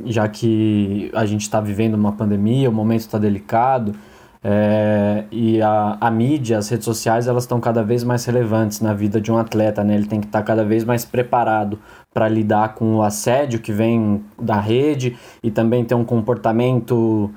já 0.06 0.30
que 0.30 1.12
a 1.13 1.25
gente 1.25 1.41
está 1.41 1.60
vivendo 1.60 1.95
uma 1.95 2.15
pandemia, 2.15 2.69
o 2.69 2.73
momento 2.73 3.02
está 3.02 3.17
delicado. 3.17 3.93
É, 4.41 5.25
e 5.32 5.62
a, 5.62 5.97
a 5.99 6.10
mídia, 6.10 6.58
as 6.58 6.69
redes 6.69 6.86
sociais, 6.86 7.28
elas 7.28 7.43
estão 7.43 7.60
cada 7.60 7.84
vez 7.84 8.04
mais 8.04 8.23
relevantes 8.23 8.80
na 8.80 8.93
vida 8.93 9.19
de 9.19 9.32
um 9.32 9.38
atleta, 9.38 9.84
né? 9.84 9.95
Ele 9.95 10.06
tem 10.06 10.21
que 10.21 10.28
estar 10.28 10.39
tá 10.39 10.45
cada 10.45 10.63
vez 10.63 10.86
mais 10.86 11.04
preparado 11.04 11.80
para 12.13 12.28
lidar 12.30 12.75
com 12.75 12.95
o 12.95 13.04
assédio 13.04 13.60
que 13.60 13.73
vem 13.73 14.23
da 14.41 14.60
rede 14.60 15.17
e 15.43 15.52
também 15.52 15.84
ter 15.84 15.95
um 15.95 16.06
comportamento 16.06 17.30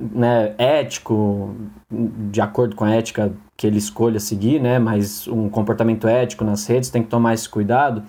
né, 0.00 0.54
ético, 0.58 1.54
de 1.90 2.40
acordo 2.40 2.76
com 2.76 2.84
a 2.84 2.90
ética 2.90 3.32
que 3.56 3.66
ele 3.66 3.78
escolha 3.78 4.18
seguir, 4.18 4.60
né? 4.60 4.78
Mas 4.78 5.28
um 5.28 5.48
comportamento 5.48 6.08
ético 6.08 6.44
nas 6.44 6.66
redes 6.66 6.90
tem 6.90 7.02
que 7.02 7.08
tomar 7.08 7.34
esse 7.34 7.48
cuidado. 7.48 8.02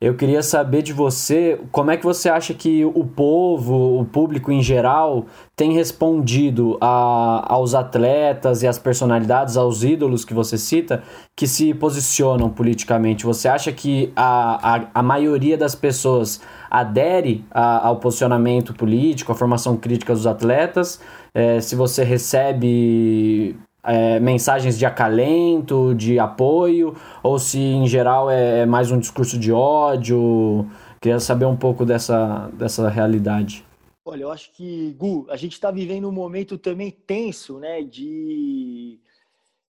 Eu 0.00 0.14
queria 0.14 0.42
saber 0.42 0.80
de 0.80 0.94
você 0.94 1.60
como 1.70 1.90
é 1.90 1.96
que 1.96 2.04
você 2.04 2.30
acha 2.30 2.54
que 2.54 2.86
o 2.86 3.04
povo, 3.04 4.00
o 4.00 4.04
público 4.06 4.50
em 4.50 4.62
geral, 4.62 5.26
tem 5.54 5.74
respondido 5.74 6.78
a, 6.80 7.44
aos 7.52 7.74
atletas 7.74 8.62
e 8.62 8.66
às 8.66 8.78
personalidades, 8.78 9.58
aos 9.58 9.84
ídolos 9.84 10.24
que 10.24 10.32
você 10.32 10.56
cita, 10.56 11.02
que 11.36 11.46
se 11.46 11.74
posicionam 11.74 12.48
politicamente. 12.48 13.26
Você 13.26 13.46
acha 13.46 13.70
que 13.72 14.10
a, 14.16 14.76
a, 14.76 14.86
a 14.94 15.02
maioria 15.02 15.58
das 15.58 15.74
pessoas 15.74 16.40
adere 16.70 17.44
a, 17.50 17.86
ao 17.88 17.96
posicionamento 17.96 18.72
político, 18.72 19.32
à 19.32 19.34
formação 19.34 19.76
crítica 19.76 20.14
dos 20.14 20.26
atletas? 20.26 20.98
É, 21.34 21.60
se 21.60 21.76
você 21.76 22.04
recebe 22.04 23.54
é, 23.82 24.20
mensagens 24.20 24.78
de 24.78 24.86
acalento, 24.86 25.94
de 25.94 26.18
apoio, 26.18 26.96
ou 27.22 27.38
se 27.38 27.58
em 27.58 27.86
geral 27.86 28.30
é, 28.30 28.60
é 28.60 28.66
mais 28.66 28.90
um 28.90 28.98
discurso 28.98 29.38
de 29.38 29.52
ódio. 29.52 30.68
Queria 31.00 31.20
saber 31.20 31.46
um 31.46 31.56
pouco 31.56 31.84
dessa, 31.84 32.48
dessa 32.52 32.88
realidade. 32.88 33.64
Olha, 34.04 34.22
eu 34.22 34.32
acho 34.32 34.52
que, 34.52 34.94
Gu, 34.98 35.26
a 35.30 35.36
gente 35.36 35.52
está 35.52 35.70
vivendo 35.70 36.08
um 36.08 36.12
momento 36.12 36.58
também 36.58 36.90
tenso, 36.90 37.58
né, 37.58 37.82
de 37.82 38.98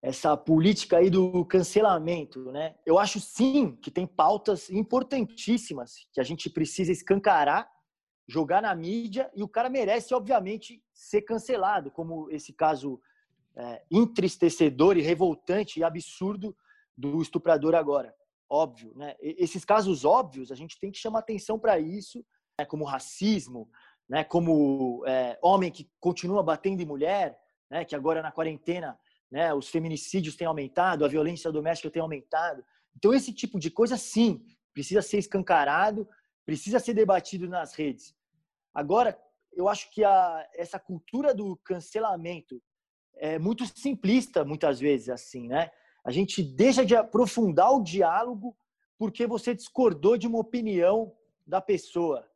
essa 0.02 0.38
política 0.38 0.98
aí 0.98 1.10
do 1.10 1.44
cancelamento, 1.46 2.52
né? 2.52 2.76
Eu 2.86 2.98
acho 2.98 3.20
sim 3.20 3.78
que 3.82 3.92
tem 3.92 4.08
pautas 4.08 4.70
importantíssimas 4.70 6.08
que 6.14 6.22
a 6.22 6.24
gente 6.24 6.50
precisa 6.50 6.92
escancarar, 6.92 7.70
jogar 8.28 8.62
na 8.62 8.74
mídia 8.74 9.30
e 9.36 9.44
o 9.44 9.48
cara 9.48 9.70
merece, 9.70 10.14
obviamente, 10.14 10.82
ser 10.94 11.24
cancelado, 11.24 11.92
como 11.92 12.30
esse 12.32 12.54
caso 12.54 13.02
é, 13.56 13.84
entristecedor 13.92 14.98
e 14.98 15.02
revoltante 15.02 15.80
e 15.80 15.84
absurdo 15.84 16.56
do 16.98 17.22
estuprador 17.22 17.76
agora. 17.76 18.14
Óbvio, 18.50 18.94
né? 18.96 19.16
Esses 19.22 19.64
casos 19.64 20.04
óbvios, 20.04 20.52
a 20.52 20.56
gente 20.56 20.80
tem 20.80 20.92
que 20.92 20.98
chamar 20.98 21.20
atenção 21.20 21.60
para 21.60 21.80
isso, 21.80 22.26
né? 22.58 22.66
como 22.66 22.84
racismo, 22.84 23.70
né? 24.08 24.24
como 24.24 25.04
é, 25.06 25.38
homem 25.42 25.72
que 25.72 25.90
continua 26.00 26.42
batendo 26.42 26.82
em 26.82 26.86
mulher, 26.86 27.40
né? 27.70 27.86
que 27.86 27.96
agora 27.96 28.22
na 28.22 28.32
quarentena 28.32 29.00
né? 29.32 29.54
os 29.54 29.70
feminicídios 29.70 30.36
têm 30.36 30.48
aumentado, 30.48 31.06
a 31.06 31.08
violência 31.08 31.52
doméstica 31.52 31.92
tem 31.92 32.02
aumentado. 32.02 32.64
Então, 32.96 33.14
esse 33.14 33.32
tipo 33.32 33.60
de 33.60 33.70
coisa, 33.70 33.98
sim, 33.98 34.44
precisa 34.74 35.02
ser 35.02 35.20
escancarado, 35.20 36.08
precisa 36.46 36.80
ser 36.80 36.96
debatido 36.96 37.48
nas 37.48 37.74
redes. 37.74 38.16
Agora, 38.74 39.18
eu 39.54 39.68
acho 39.68 39.92
que 39.92 40.04
a, 40.04 40.48
essa 40.56 40.80
cultura 40.80 41.34
do 41.34 41.56
cancelamento 41.58 42.62
é 43.16 43.38
muito 43.38 43.66
simplista 43.66 44.44
muitas 44.44 44.80
vezes 44.80 45.10
assim, 45.10 45.48
né? 45.48 45.72
A 46.04 46.12
gente 46.12 46.42
deixa 46.42 46.86
de 46.86 46.96
aprofundar 46.96 47.72
o 47.74 47.84
diálogo 47.84 48.56
porque 48.98 49.28
você 49.28 49.54
discordou 49.54 50.18
de 50.18 50.28
uma 50.28 50.40
opinião 50.40 51.16
da 51.46 51.62
pessoa, 51.62 52.30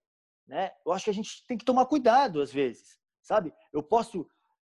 né? 0.47 0.71
Eu 0.86 0.91
acho 0.91 1.05
que 1.05 1.11
a 1.11 1.13
gente 1.13 1.45
tem 1.47 1.57
que 1.57 1.65
tomar 1.65 1.86
cuidado 1.86 2.41
às 2.41 2.51
vezes, 2.51 2.99
sabe? 3.21 3.53
Eu 3.71 3.82
posso 3.82 4.28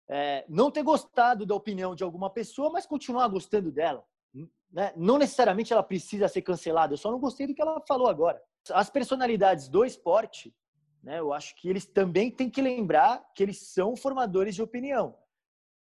é, 0.08 0.44
não 0.48 0.70
ter 0.70 0.82
gostado 0.82 1.46
da 1.46 1.54
opinião 1.54 1.94
de 1.94 2.02
alguma 2.02 2.28
pessoa, 2.28 2.70
mas 2.70 2.84
continuar 2.84 3.28
gostando 3.28 3.70
dela. 3.70 4.04
Né? 4.72 4.92
Não 4.96 5.18
necessariamente 5.18 5.72
ela 5.72 5.82
precisa 5.82 6.28
ser 6.28 6.42
cancelada. 6.42 6.92
Eu 6.92 6.98
só 6.98 7.10
não 7.10 7.18
gostei 7.18 7.46
do 7.46 7.54
que 7.54 7.62
ela 7.62 7.80
falou 7.86 8.08
agora. 8.08 8.42
As 8.70 8.90
personalidades 8.90 9.68
do 9.68 9.84
esporte 9.84 10.54
Né? 11.02 11.18
Eu 11.18 11.32
acho 11.32 11.56
que 11.56 11.68
eles 11.68 11.86
também 11.86 12.30
têm 12.30 12.50
que 12.50 12.60
lembrar 12.60 13.24
que 13.34 13.42
eles 13.42 13.58
são 13.58 13.96
formadores 13.96 14.54
de 14.54 14.62
opinião. 14.62 15.16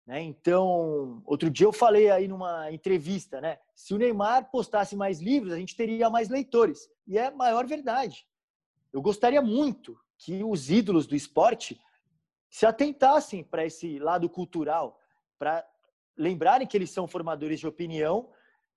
Né? 0.06 0.22
Então, 0.22 1.22
outro 1.24 1.50
dia 1.50 1.66
eu 1.66 1.72
falei 1.72 2.10
aí 2.10 2.28
numa 2.28 2.70
entrevista, 2.70 3.40
né? 3.40 3.58
Se 3.74 3.94
o 3.94 3.98
Neymar 3.98 4.50
postasse 4.50 4.94
mais 4.94 5.20
livros, 5.20 5.52
a 5.52 5.58
gente 5.58 5.74
teria 5.74 6.10
mais 6.10 6.28
leitores. 6.28 6.88
E 7.06 7.16
é 7.16 7.26
a 7.26 7.30
maior 7.30 7.66
verdade. 7.66 8.26
Eu 8.92 9.00
gostaria 9.00 9.40
muito 9.40 9.98
que 10.18 10.44
os 10.44 10.70
ídolos 10.70 11.06
do 11.06 11.16
esporte 11.16 11.80
se 12.50 12.66
atentassem 12.66 13.42
para 13.42 13.64
esse 13.64 13.98
lado 13.98 14.28
cultural, 14.28 14.98
para 15.38 15.66
lembrarem 16.16 16.66
que 16.66 16.76
eles 16.76 16.90
são 16.90 17.08
formadores 17.08 17.58
de 17.58 17.66
opinião 17.66 18.30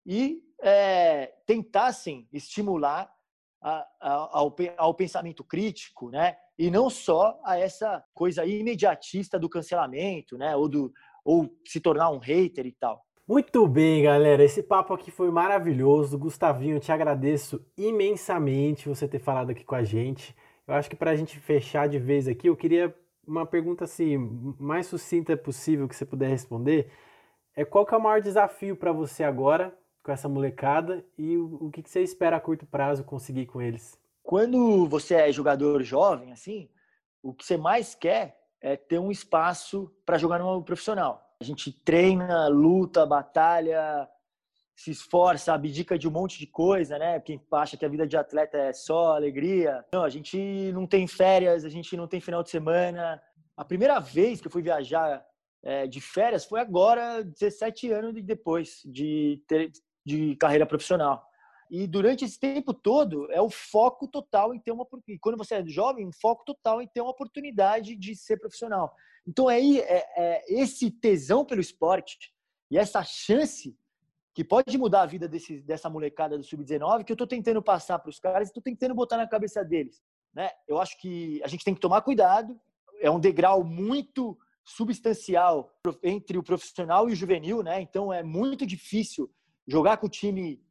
e 0.06 0.42
é, 0.62 1.28
tentassem 1.46 2.28
estimular 2.34 3.14
a, 3.62 3.88
a, 4.00 4.38
ao, 4.40 4.56
ao 4.78 4.94
pensamento 4.94 5.44
crítico, 5.44 6.10
né? 6.10 6.38
E 6.58 6.72
não 6.72 6.90
só 6.90 7.40
a 7.44 7.60
essa 7.60 8.04
coisa 8.14 8.46
imediatista 8.46 9.38
do 9.38 9.50
cancelamento, 9.50 10.38
né? 10.38 10.56
Ou, 10.56 10.68
do, 10.68 10.92
ou 11.28 11.54
se 11.66 11.82
tornar 11.82 12.10
um 12.10 12.20
hater 12.20 12.66
e 12.66 12.72
tal. 12.72 13.06
Muito 13.28 13.68
bem, 13.68 14.04
galera. 14.04 14.42
Esse 14.42 14.64
papo 14.64 14.94
aqui 14.94 15.12
foi 15.12 15.30
maravilhoso. 15.30 16.18
Gustavinho, 16.18 16.78
eu 16.78 16.80
te 16.80 16.90
agradeço 16.90 17.62
imensamente 17.78 18.88
você 18.88 19.10
ter 19.10 19.20
falado 19.20 19.50
aqui 19.50 19.66
com 19.66 19.76
a 19.76 19.84
gente. 19.84 20.34
Eu 20.66 20.74
acho 20.74 20.90
que 20.90 20.96
para 20.96 21.12
a 21.12 21.16
gente 21.18 21.38
fechar 21.38 21.90
de 21.90 22.00
vez 22.00 22.30
aqui, 22.30 22.48
eu 22.48 22.56
queria 22.56 22.96
uma 23.28 23.46
pergunta 23.46 23.84
assim, 23.84 24.18
mais 24.58 24.86
sucinta 24.88 25.36
possível 25.36 25.86
que 25.86 25.98
você 25.98 26.06
puder 26.06 26.30
responder. 26.30 26.90
É 27.54 27.66
qual 27.66 27.86
que 27.86 27.94
é 27.94 27.98
o 27.98 28.02
maior 28.02 28.22
desafio 28.22 28.78
para 28.78 28.94
você 28.94 29.26
agora 29.26 29.78
com 30.02 30.14
essa 30.14 30.30
molecada 30.30 31.06
e 31.18 31.36
o, 31.36 31.66
o 31.66 31.70
que, 31.70 31.84
que 31.84 31.90
você 31.90 32.02
espera 32.02 32.38
a 32.38 32.40
curto 32.40 32.66
prazo 32.66 33.04
conseguir 33.04 33.48
com 33.48 33.62
eles? 33.62 34.00
Quando 34.24 34.88
você 34.88 35.16
é 35.16 35.32
jogador 35.34 35.84
jovem, 35.84 36.32
assim, 36.32 36.70
o 37.22 37.34
que 37.34 37.46
você 37.46 37.58
mais 37.58 37.94
quer 37.94 38.37
é 38.62 38.76
ter 38.76 39.00
um 39.00 39.12
espaço 39.12 39.94
para 40.06 40.18
jogar 40.18 40.40
no 40.40 40.64
profissional. 40.64 41.24
A 41.40 41.44
gente 41.44 41.72
treina, 41.72 42.48
luta, 42.48 43.06
batalha, 43.06 44.08
se 44.76 44.92
esforça, 44.92 45.54
abdica 45.54 45.98
de 45.98 46.08
um 46.08 46.12
monte 46.12 46.38
de 46.38 46.46
coisa, 46.48 47.00
né? 47.00 47.20
Quem 47.20 47.42
acha 47.52 47.76
que 47.76 47.86
a 47.86 47.90
vida 47.90 48.08
de 48.08 48.16
atleta 48.16 48.58
é 48.58 48.74
só 48.74 49.16
alegria. 49.16 49.84
Não, 49.92 50.04
a 50.04 50.10
gente 50.10 50.72
não 50.74 50.86
tem 50.86 51.08
férias, 51.08 51.66
a 51.66 51.70
gente 51.70 51.98
não 51.98 52.08
tem 52.08 52.22
final 52.22 52.44
de 52.44 52.52
semana. 52.52 53.22
A 53.56 53.66
primeira 53.66 54.00
vez 54.00 54.40
que 54.40 54.48
eu 54.48 54.52
fui 54.52 54.62
viajar 54.62 55.26
é, 55.64 55.88
de 55.88 56.00
férias 56.00 56.46
foi 56.46 56.60
agora, 56.60 57.24
17 57.24 57.92
anos 57.92 58.14
depois 58.24 58.82
de 58.86 59.44
ter, 59.48 59.72
de 60.06 60.36
carreira 60.36 60.66
profissional. 60.66 61.28
E 61.70 61.86
durante 61.86 62.24
esse 62.24 62.40
tempo 62.40 62.74
todo 62.74 63.32
é 63.32 63.42
o 63.42 63.50
foco 63.50 64.08
total 64.08 64.54
em 64.54 64.60
ter 64.60 64.72
uma 64.72 64.88
e 65.08 65.20
quando 65.20 65.38
você 65.38 65.56
é 65.56 65.66
jovem, 65.66 66.10
foco 66.12 66.46
total 66.46 66.82
em 66.82 66.88
ter 66.88 67.02
uma 67.02 67.12
oportunidade 67.12 67.96
de 67.96 68.16
ser 68.16 68.38
profissional. 68.38 68.94
Então 69.28 69.48
aí 69.48 69.80
é, 69.80 70.06
é 70.16 70.46
esse 70.48 70.90
tesão 70.90 71.44
pelo 71.44 71.62
esporte 71.62 72.34
e 72.72 72.78
essa 72.78 73.04
chance 73.04 73.76
que 74.34 74.44
pode 74.44 74.78
mudar 74.78 75.02
a 75.02 75.06
vida 75.06 75.28
desse, 75.28 75.62
dessa 75.62 75.90
molecada 75.90 76.38
do 76.38 76.44
sub-19 76.44 77.04
que 77.04 77.12
eu 77.12 77.16
estou 77.16 77.28
tentando 77.28 77.62
passar 77.62 78.00
para 78.00 78.10
os 78.10 78.20
caras, 78.20 78.50
estou 78.50 78.62
tentando 78.62 78.94
botar 78.94 79.18
na 79.18 79.28
cabeça 79.28 79.64
deles. 79.66 80.02
Né? 80.34 80.52
Eu 80.68 80.80
acho 80.80 80.98
que 81.00 81.42
a 81.44 81.48
gente 81.48 81.66
tem 81.66 81.74
que 81.74 81.82
tomar 81.82 82.02
cuidado. 82.02 82.60
É 83.02 83.10
um 83.10 83.20
degrau 83.20 83.64
muito 83.64 84.38
substancial 84.64 85.74
entre 86.04 86.38
o 86.38 86.44
profissional 86.44 87.10
e 87.10 87.14
o 87.14 87.16
juvenil, 87.16 87.64
né? 87.64 87.82
Então 87.82 88.12
é 88.12 88.22
muito 88.22 88.66
difícil 88.66 89.32
jogar 89.66 89.98
com 89.98 90.08
o 90.08 90.10
time 90.10 90.62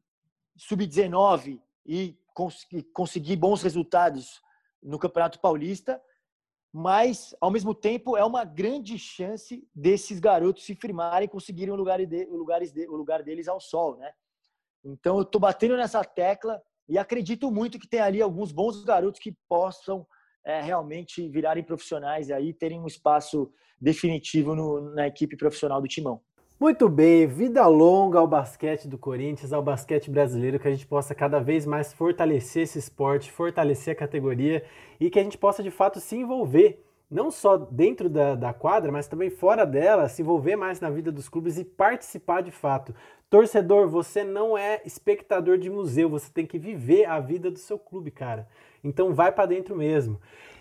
sub-19 0.57 1.61
e 1.85 2.19
cons 2.35 2.67
conseguir 2.93 3.37
bons 3.37 3.63
resultados 3.63 4.41
no 4.83 4.99
Campeonato 4.99 5.41
Paulista, 5.41 6.01
mas 6.73 7.35
ao 7.41 7.51
mesmo 7.51 7.75
tempo 7.75 8.17
é 8.17 8.25
uma 8.25 8.45
grande 8.45 8.99
chance 8.99 9.67
desses 9.75 10.21
garotos 10.21 10.65
se 10.65 10.75
firmarem 10.75 11.27
e 11.27 11.31
conseguirem 11.31 11.73
o 11.73 11.77
lugar, 11.77 12.05
de, 12.05 12.27
o, 12.27 12.37
lugares 12.37 12.73
de, 12.73 12.87
o 12.87 12.97
lugar 12.97 13.23
deles 13.23 13.49
ao 13.49 13.61
sol, 13.61 13.97
né? 13.97 14.13
Então 14.85 15.17
eu 15.17 15.23
estou 15.23 15.41
batendo 15.41 15.77
nessa 15.77 16.05
tecla 16.05 16.63
e 16.89 16.99
acredito 16.99 17.51
muito 17.51 17.79
que 17.79 17.89
tem 17.89 18.01
ali 18.01 18.21
alguns 18.21 18.53
bons 18.53 18.85
garotos 18.85 19.21
que 19.21 19.37
possam 19.49 20.07
é, 20.45 20.61
realmente 20.61 21.29
virarem 21.29 21.65
profissionais 21.65 22.29
e 22.29 22.33
aí 22.33 22.53
terem 22.53 22.81
um 22.81 22.87
espaço 22.87 23.53
definitivo 23.81 24.55
no, 24.55 24.95
na 24.95 25.07
equipe 25.07 25.37
profissional 25.37 25.81
do 25.81 25.89
Timão. 25.89 26.23
Muito 26.59 26.89
bem, 26.89 27.27
vida 27.27 27.67
longa 27.67 28.19
ao 28.19 28.27
basquete 28.27 28.89
do 28.89 28.97
Corinthians, 28.97 29.53
ao 29.53 29.63
basquete 29.63 30.11
brasileiro, 30.11 30.59
que 30.59 30.67
a 30.67 30.71
gente 30.71 30.87
possa 30.87 31.15
cada 31.15 31.39
vez 31.39 31.67
mais 31.67 31.93
fortalecer 31.93 32.63
esse 32.63 32.79
esporte, 32.79 33.31
fortalecer 33.31 33.93
a 33.93 33.95
categoria 33.95 34.65
e 34.99 35.11
que 35.11 35.19
a 35.19 35.23
gente 35.23 35.37
possa 35.37 35.63
de 35.63 35.71
fato 35.71 36.01
se 36.01 36.17
envolver, 36.17 36.83
não 37.11 37.31
só 37.31 37.59
dentro 37.59 38.09
da, 38.09 38.35
da 38.35 38.55
quadra, 38.55 38.91
mas 38.91 39.07
também 39.07 39.29
fora 39.29 39.67
dela, 39.67 40.09
se 40.09 40.23
envolver 40.23 40.57
mais 40.57 40.81
na 40.81 40.89
vida 40.89 41.13
dos 41.13 41.29
clubes 41.29 41.59
e 41.59 41.65
participar 41.65 42.41
de 42.41 42.51
fato. 42.51 42.95
Torcedor, 43.29 43.87
você 43.87 44.25
não 44.25 44.57
é 44.57 44.81
espectador 44.83 45.59
de 45.59 45.69
museu, 45.69 46.09
você 46.09 46.33
tem 46.33 46.47
que 46.47 46.59
viver 46.59 47.05
a 47.05 47.21
vida 47.21 47.51
do 47.51 47.59
seu 47.59 47.79
clube, 47.79 48.11
cara. 48.11 48.49
Então 48.83 49.13
vai 49.13 49.31
para 49.31 49.45
dentro 49.45 49.77
mesmo. 49.77 50.19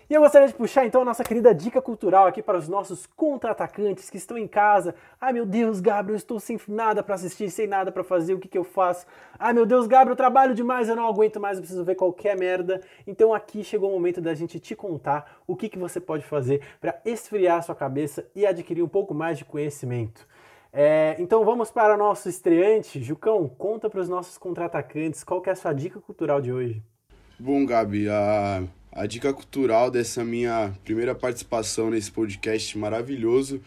E 0.08 0.14
eu 0.14 0.20
gostaria 0.20 0.46
de 0.46 0.54
puxar 0.54 0.86
então 0.86 1.02
a 1.02 1.04
nossa 1.04 1.24
querida 1.24 1.52
dica 1.52 1.82
cultural 1.82 2.28
aqui 2.28 2.40
para 2.40 2.56
os 2.56 2.68
nossos 2.68 3.06
contra-atacantes 3.06 4.08
que 4.08 4.16
estão 4.16 4.38
em 4.38 4.46
casa. 4.46 4.94
Ai 5.20 5.32
meu 5.32 5.44
Deus, 5.44 5.80
Gabriel, 5.80 6.14
eu 6.14 6.16
estou 6.16 6.38
sem 6.38 6.56
nada 6.68 7.02
para 7.02 7.16
assistir, 7.16 7.50
sem 7.50 7.66
nada 7.66 7.90
para 7.90 8.04
fazer, 8.04 8.32
o 8.32 8.38
que, 8.38 8.46
que 8.46 8.56
eu 8.56 8.62
faço? 8.62 9.04
Ai 9.36 9.52
meu 9.52 9.66
Deus, 9.66 9.88
Gabriel, 9.88 10.12
eu 10.12 10.16
trabalho 10.16 10.54
demais, 10.54 10.88
eu 10.88 10.94
não 10.94 11.08
aguento 11.08 11.40
mais, 11.40 11.56
eu 11.56 11.62
preciso 11.62 11.84
ver 11.84 11.96
qualquer 11.96 12.38
merda. 12.38 12.80
Então 13.04 13.34
aqui 13.34 13.64
chegou 13.64 13.90
o 13.90 13.94
momento 13.94 14.20
da 14.20 14.32
gente 14.32 14.60
te 14.60 14.76
contar 14.76 15.40
o 15.44 15.56
que, 15.56 15.68
que 15.68 15.76
você 15.78 15.98
pode 15.98 16.24
fazer 16.24 16.62
para 16.80 17.00
esfriar 17.04 17.60
sua 17.64 17.74
cabeça 17.74 18.24
e 18.32 18.46
adquirir 18.46 18.84
um 18.84 18.88
pouco 18.88 19.12
mais 19.12 19.38
de 19.38 19.44
conhecimento. 19.44 20.24
É, 20.72 21.16
então 21.18 21.44
vamos 21.44 21.72
para 21.72 21.94
o 21.94 21.98
nosso 21.98 22.28
estreante. 22.28 23.02
Jucão, 23.02 23.48
conta 23.48 23.90
para 23.90 24.00
os 24.00 24.08
nossos 24.08 24.38
contra-atacantes 24.38 25.24
qual 25.24 25.40
que 25.40 25.50
é 25.50 25.52
a 25.52 25.56
sua 25.56 25.72
dica 25.72 25.98
cultural 25.98 26.40
de 26.40 26.52
hoje. 26.52 26.80
Bom, 27.40 27.66
Gabi, 27.66 28.08
a 28.08 28.62
a 28.96 29.04
dica 29.04 29.30
cultural 29.30 29.90
dessa 29.90 30.24
minha 30.24 30.72
primeira 30.82 31.14
participação 31.14 31.90
nesse 31.90 32.10
podcast 32.10 32.78
maravilhoso 32.78 33.60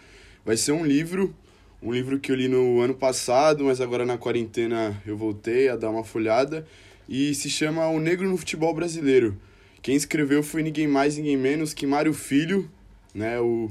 vai 0.44 0.58
ser 0.58 0.72
um 0.72 0.84
livro, 0.84 1.36
um 1.84 1.94
livro 1.94 2.20
que 2.20 2.32
eu 2.32 2.36
li 2.36 2.48
no 2.48 2.82
ano 2.82 2.96
passado, 2.96 3.66
mas 3.66 3.80
agora 3.80 4.08
na 4.08 4.18
quarentena 4.18 5.00
eu 5.06 5.16
voltei 5.16 5.70
a 5.70 5.76
dar 5.76 5.92
uma 5.92 6.04
folhada, 6.04 6.66
e 7.08 7.36
se 7.36 7.48
chama 7.48 7.88
O 7.90 8.00
Negro 8.00 8.28
no 8.28 8.38
Futebol 8.38 8.74
Brasileiro. 8.74 9.38
Quem 9.84 9.96
escreveu 9.96 10.42
foi 10.42 10.64
ninguém 10.64 10.88
mais, 10.88 11.16
ninguém 11.16 11.38
menos 11.38 11.76
que 11.76 11.86
Mário 11.86 12.14
Filho, 12.14 12.68
né, 13.14 13.40
o, 13.40 13.70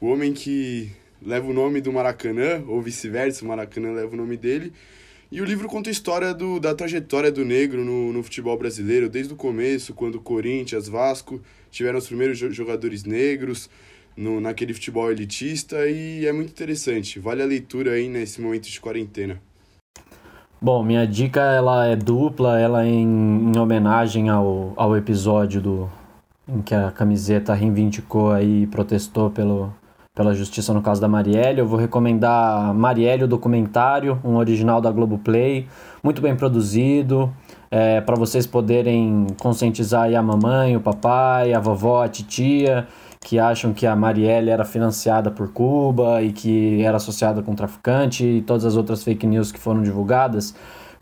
o 0.00 0.06
homem 0.06 0.32
que 0.32 0.92
leva 1.20 1.48
o 1.48 1.52
nome 1.52 1.80
do 1.80 1.92
Maracanã, 1.92 2.62
ou 2.68 2.80
vice-versa, 2.80 3.44
o 3.44 3.48
Maracanã 3.48 3.92
leva 3.92 4.14
o 4.14 4.16
nome 4.16 4.36
dele, 4.36 4.72
e 5.32 5.40
o 5.40 5.46
livro 5.46 5.66
conta 5.66 5.88
a 5.88 5.90
história 5.90 6.34
do, 6.34 6.60
da 6.60 6.74
trajetória 6.74 7.32
do 7.32 7.42
negro 7.42 7.82
no, 7.82 8.12
no 8.12 8.22
futebol 8.22 8.54
brasileiro, 8.58 9.08
desde 9.08 9.32
o 9.32 9.36
começo, 9.36 9.94
quando 9.94 10.20
Corinthians, 10.20 10.86
Vasco 10.86 11.40
tiveram 11.70 11.98
os 11.98 12.06
primeiros 12.06 12.38
jogadores 12.38 13.02
negros 13.04 13.70
no, 14.14 14.42
naquele 14.42 14.74
futebol 14.74 15.10
elitista, 15.10 15.88
e 15.88 16.26
é 16.26 16.32
muito 16.34 16.50
interessante. 16.50 17.18
Vale 17.18 17.42
a 17.42 17.46
leitura 17.46 17.92
aí 17.92 18.08
nesse 18.08 18.42
momento 18.42 18.68
de 18.68 18.78
quarentena. 18.78 19.40
Bom, 20.60 20.84
minha 20.84 21.06
dica 21.06 21.40
ela 21.40 21.86
é 21.86 21.96
dupla, 21.96 22.60
ela 22.60 22.84
é 22.84 22.90
em, 22.90 23.52
em 23.54 23.58
homenagem 23.58 24.28
ao, 24.28 24.74
ao 24.76 24.94
episódio 24.98 25.62
do, 25.62 25.90
em 26.46 26.60
que 26.60 26.74
a 26.74 26.90
camiseta 26.90 27.54
reivindicou 27.54 28.32
aí 28.32 28.64
e 28.64 28.66
protestou 28.66 29.30
pelo, 29.30 29.72
pela 30.14 30.34
justiça 30.34 30.74
no 30.74 30.82
caso 30.82 31.00
da 31.00 31.08
Marielle. 31.08 31.60
Eu 31.60 31.66
vou 31.66 31.78
recomendar 31.78 32.74
Marielle, 32.74 33.24
o 33.24 33.28
documentário, 33.28 34.20
um 34.22 34.36
original 34.36 34.80
da 34.80 34.90
Globoplay, 34.90 35.66
muito 36.02 36.20
bem 36.20 36.36
produzido, 36.36 37.32
é, 37.70 38.00
para 38.00 38.14
vocês 38.14 38.46
poderem 38.46 39.26
conscientizar 39.40 40.14
a 40.14 40.22
mamãe, 40.22 40.76
o 40.76 40.80
papai, 40.80 41.54
a 41.54 41.60
vovó, 41.60 42.02
a 42.02 42.08
titia, 42.08 42.86
que 43.20 43.38
acham 43.38 43.72
que 43.72 43.86
a 43.86 43.96
Marielle 43.96 44.50
era 44.50 44.64
financiada 44.64 45.30
por 45.30 45.50
Cuba 45.52 46.22
e 46.22 46.32
que 46.32 46.82
era 46.82 46.98
associada 46.98 47.42
com 47.42 47.54
traficante 47.54 48.24
e 48.24 48.42
todas 48.42 48.66
as 48.66 48.76
outras 48.76 49.02
fake 49.02 49.26
news 49.26 49.50
que 49.50 49.58
foram 49.58 49.82
divulgadas. 49.82 50.54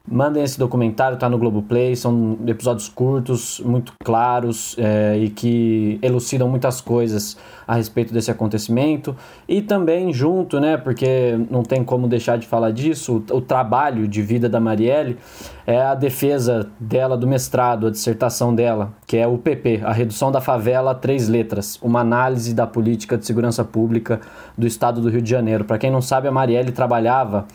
Mandem 0.08 0.42
esse 0.42 0.58
documentário, 0.58 1.18
tá 1.18 1.28
no 1.28 1.38
Globoplay, 1.38 1.94
são 1.94 2.38
episódios 2.46 2.88
curtos, 2.88 3.60
muito 3.60 3.92
claros 4.02 4.74
é, 4.78 5.16
e 5.18 5.28
que 5.28 5.98
elucidam 6.02 6.48
muitas 6.48 6.80
coisas 6.80 7.36
a 7.68 7.74
respeito 7.74 8.12
desse 8.12 8.30
acontecimento. 8.30 9.14
E 9.46 9.60
também 9.60 10.12
junto, 10.12 10.58
né, 10.58 10.76
porque 10.76 11.38
não 11.50 11.62
tem 11.62 11.84
como 11.84 12.08
deixar 12.08 12.38
de 12.38 12.46
falar 12.46 12.70
disso, 12.70 13.22
o, 13.30 13.36
o 13.36 13.40
trabalho 13.40 14.08
de 14.08 14.22
vida 14.22 14.48
da 14.48 14.58
Marielle 14.58 15.18
é 15.66 15.80
a 15.80 15.94
defesa 15.94 16.68
dela 16.80 17.16
do 17.16 17.26
mestrado, 17.26 17.86
a 17.86 17.90
dissertação 17.90 18.54
dela, 18.54 18.92
que 19.06 19.18
é 19.18 19.26
o 19.28 19.36
PP, 19.36 19.82
a 19.84 19.92
redução 19.92 20.32
da 20.32 20.40
favela 20.40 20.92
a 20.92 20.94
três 20.94 21.28
letras, 21.28 21.78
uma 21.82 22.00
análise 22.00 22.54
da 22.54 22.66
política 22.66 23.18
de 23.18 23.26
segurança 23.26 23.62
pública 23.64 24.20
do 24.56 24.66
estado 24.66 25.00
do 25.00 25.10
Rio 25.10 25.22
de 25.22 25.30
Janeiro. 25.30 25.64
Para 25.64 25.78
quem 25.78 25.90
não 25.90 26.02
sabe, 26.02 26.26
a 26.26 26.32
Marielle 26.32 26.72
trabalhava 26.72 27.46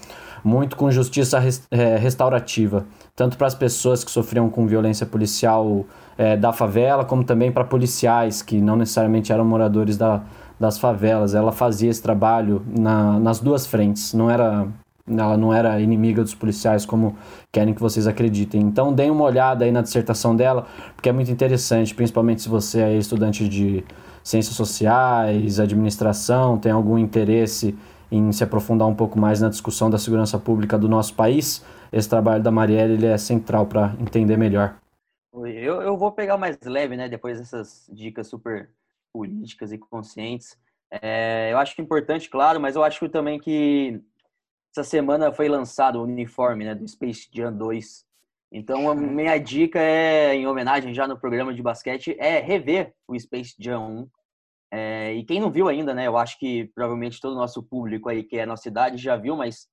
muito 0.46 0.76
com 0.76 0.92
justiça 0.92 1.42
é, 1.72 1.98
restaurativa, 1.98 2.86
tanto 3.16 3.36
para 3.36 3.48
as 3.48 3.56
pessoas 3.56 4.04
que 4.04 4.12
sofriam 4.12 4.48
com 4.48 4.68
violência 4.68 5.04
policial 5.04 5.84
é, 6.16 6.38
da 6.38 6.54
favela, 6.54 7.04
como 7.04 7.24
também 7.24 7.52
para 7.52 7.64
policiais 7.64 8.44
que 8.44 8.62
não 8.62 8.76
necessariamente 8.76 9.34
eram 9.34 9.44
moradores 9.44 9.98
da, 9.98 10.22
das 10.60 10.78
favelas. 10.78 11.34
Ela 11.34 11.52
fazia 11.52 11.90
esse 11.90 12.02
trabalho 12.02 12.62
na, 12.68 13.20
nas 13.20 13.40
duas 13.40 13.66
frentes, 13.66 14.14
não 14.14 14.30
era 14.30 14.68
ela 15.08 15.38
não 15.38 15.54
era 15.54 15.80
inimiga 15.80 16.24
dos 16.24 16.34
policiais 16.34 16.84
como 16.84 17.16
querem 17.52 17.76
que 17.76 17.82
vocês 17.82 18.08
acreditem. 18.08 18.62
Então 18.62 18.94
deem 18.94 19.12
uma 19.12 19.24
olhada 19.24 19.66
aí 19.66 19.72
na 19.72 19.82
dissertação 19.82 20.36
dela, 20.36 20.66
porque 20.96 21.10
é 21.10 21.12
muito 21.12 21.32
interessante, 21.32 21.94
principalmente 21.94 22.42
se 22.42 22.50
você 22.50 22.82
é 22.82 22.98
estudante 22.98 23.48
de 23.48 23.84
ciências 24.24 24.56
sociais, 24.56 25.60
administração, 25.60 26.58
tem 26.58 26.72
algum 26.72 26.98
interesse 26.98 27.76
em 28.16 28.32
se 28.32 28.44
aprofundar 28.44 28.88
um 28.88 28.96
pouco 28.96 29.20
mais 29.20 29.42
na 29.42 29.50
discussão 29.50 29.90
da 29.90 29.98
segurança 29.98 30.40
pública 30.40 30.78
do 30.78 30.88
nosso 30.88 31.14
país. 31.16 31.64
Esse 31.92 32.10
trabalho 32.10 32.44
da 32.44 32.52
Marielle 32.52 32.94
ele 32.94 33.06
é 33.06 33.18
central 33.18 33.66
para 33.66 33.96
entender 34.00 34.38
melhor. 34.38 34.78
Eu, 35.34 35.82
eu 35.82 35.98
vou 35.98 36.12
pegar 36.12 36.38
mais 36.38 36.58
leve, 36.64 36.96
né, 36.96 37.10
depois 37.10 37.40
dessas 37.40 37.90
dicas 37.92 38.28
super 38.28 38.70
políticas 39.14 39.72
e 39.72 39.78
conscientes. 39.78 40.58
É, 40.90 41.52
eu 41.52 41.58
acho 41.58 41.80
é 41.80 41.84
importante, 41.84 42.30
claro, 42.30 42.60
mas 42.60 42.76
eu 42.76 42.84
acho 42.84 43.10
também 43.10 43.40
que 43.40 44.02
essa 44.72 44.84
semana 44.84 45.32
foi 45.32 45.48
lançado 45.48 46.00
o 46.00 46.04
uniforme 46.04 46.66
né, 46.66 46.76
do 46.76 46.88
Space 46.88 47.30
Jam 47.34 47.56
2. 47.56 48.06
Então, 48.52 48.90
a 48.90 48.96
minha 48.96 49.38
dica 49.38 49.80
é, 49.80 50.36
em 50.36 50.48
homenagem 50.48 50.94
já 50.94 51.08
no 51.08 51.20
programa 51.20 51.54
de 51.54 51.62
basquete, 51.62 52.16
é 52.20 52.40
rever 52.40 52.94
o 53.08 53.18
Space 53.20 53.56
Jam 53.60 53.82
1. 54.04 54.10
É, 54.72 55.14
e 55.14 55.24
quem 55.24 55.40
não 55.40 55.52
viu 55.52 55.68
ainda, 55.68 55.94
né? 55.94 56.08
Eu 56.08 56.18
acho 56.18 56.38
que 56.40 56.66
provavelmente 56.76 57.22
todo 57.22 57.34
o 57.34 57.40
nosso 57.40 57.64
público 57.64 58.10
aí, 58.10 58.24
que 58.24 58.38
é 58.38 58.44
a 58.44 58.48
nossa 58.48 58.68
idade, 58.68 58.98
já 58.98 59.16
viu, 59.16 59.36
mas 59.36 59.68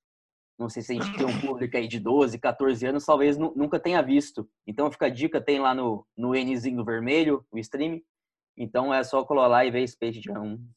não 0.59 0.69
sei 0.69 0.83
se 0.83 0.93
a 0.93 1.03
gente 1.03 1.17
tem 1.17 1.27
um 1.27 1.41
público 1.41 1.77
aí 1.77 1.89
de 1.89 1.99
12, 1.99 2.39
14 2.39 2.87
anos, 2.87 3.05
talvez 3.05 3.37
nunca 3.37 3.81
tenha 3.81 4.03
visto. 4.03 4.49
Então, 4.67 4.91
fica 4.91 5.07
a 5.07 5.11
dica, 5.11 5.41
tem 5.41 5.59
lá 5.59 5.75
no, 5.75 6.07
no 6.17 6.35
Nzinho 6.35 6.85
vermelho, 6.85 7.45
o 7.51 7.59
stream. 7.59 8.01
Então, 8.57 8.93
é 8.93 9.03
só 9.03 9.25
colar 9.25 9.47
lá 9.47 9.65
e 9.65 9.71
ver 9.71 9.87
Space 9.89 10.21
Jam 10.21 10.43
1. 10.43 10.69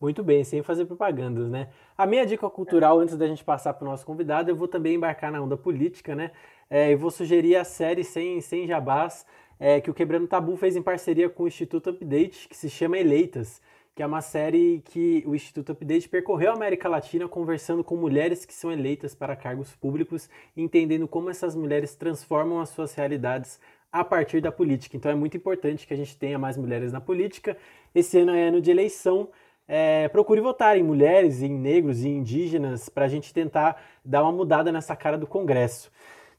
Muito 0.00 0.22
bem, 0.24 0.42
sem 0.42 0.62
fazer 0.62 0.84
propagandas, 0.84 1.48
né? 1.48 1.68
A 1.96 2.06
minha 2.06 2.26
dica 2.26 2.48
cultural, 2.50 2.98
antes 2.98 3.16
da 3.16 3.26
gente 3.26 3.44
passar 3.44 3.74
para 3.74 3.86
o 3.86 3.90
nosso 3.90 4.04
convidado, 4.04 4.50
eu 4.50 4.56
vou 4.56 4.66
também 4.66 4.96
embarcar 4.96 5.30
na 5.30 5.40
onda 5.40 5.56
política, 5.56 6.14
né? 6.14 6.32
É, 6.68 6.92
eu 6.92 6.98
vou 6.98 7.10
sugerir 7.10 7.56
a 7.56 7.64
série 7.64 8.02
Sem, 8.02 8.40
sem 8.40 8.66
Jabás, 8.66 9.26
é, 9.62 9.80
que 9.80 9.88
o 9.88 9.94
Quebrando 9.94 10.26
Tabu 10.26 10.56
fez 10.56 10.74
em 10.74 10.82
parceria 10.82 11.30
com 11.30 11.44
o 11.44 11.46
Instituto 11.46 11.90
Update, 11.90 12.48
que 12.48 12.56
se 12.56 12.68
chama 12.68 12.98
Eleitas, 12.98 13.62
que 13.94 14.02
é 14.02 14.06
uma 14.06 14.20
série 14.20 14.82
que 14.86 15.22
o 15.24 15.36
Instituto 15.36 15.70
Update 15.70 16.08
percorreu 16.08 16.50
a 16.50 16.54
América 16.54 16.88
Latina 16.88 17.28
conversando 17.28 17.84
com 17.84 17.94
mulheres 17.94 18.44
que 18.44 18.52
são 18.52 18.72
eleitas 18.72 19.14
para 19.14 19.36
cargos 19.36 19.72
públicos, 19.76 20.28
entendendo 20.56 21.06
como 21.06 21.30
essas 21.30 21.54
mulheres 21.54 21.94
transformam 21.94 22.58
as 22.58 22.70
suas 22.70 22.92
realidades 22.96 23.60
a 23.92 24.02
partir 24.02 24.40
da 24.40 24.50
política. 24.50 24.96
Então 24.96 25.12
é 25.12 25.14
muito 25.14 25.36
importante 25.36 25.86
que 25.86 25.94
a 25.94 25.96
gente 25.96 26.16
tenha 26.16 26.40
mais 26.40 26.56
mulheres 26.56 26.92
na 26.92 27.00
política. 27.00 27.56
Esse 27.94 28.18
ano 28.18 28.34
é 28.34 28.48
ano 28.48 28.60
de 28.60 28.68
eleição 28.68 29.28
é, 29.68 30.08
procure 30.08 30.40
votar 30.40 30.76
em 30.76 30.82
mulheres, 30.82 31.40
em 31.40 31.50
negros 31.50 32.02
e 32.02 32.08
indígenas 32.08 32.88
para 32.88 33.04
a 33.04 33.08
gente 33.08 33.32
tentar 33.32 33.80
dar 34.04 34.22
uma 34.22 34.32
mudada 34.32 34.72
nessa 34.72 34.96
cara 34.96 35.16
do 35.16 35.26
Congresso. 35.26 35.90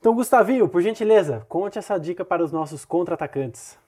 Então, 0.03 0.13
Gustavinho, 0.13 0.67
por 0.67 0.81
gentileza, 0.81 1.45
conte 1.47 1.79
essa 1.79 1.97
dica 1.97 2.25
para 2.25 2.43
os 2.43 2.51
nossos 2.51 2.83
contra-atacantes. 2.83 3.79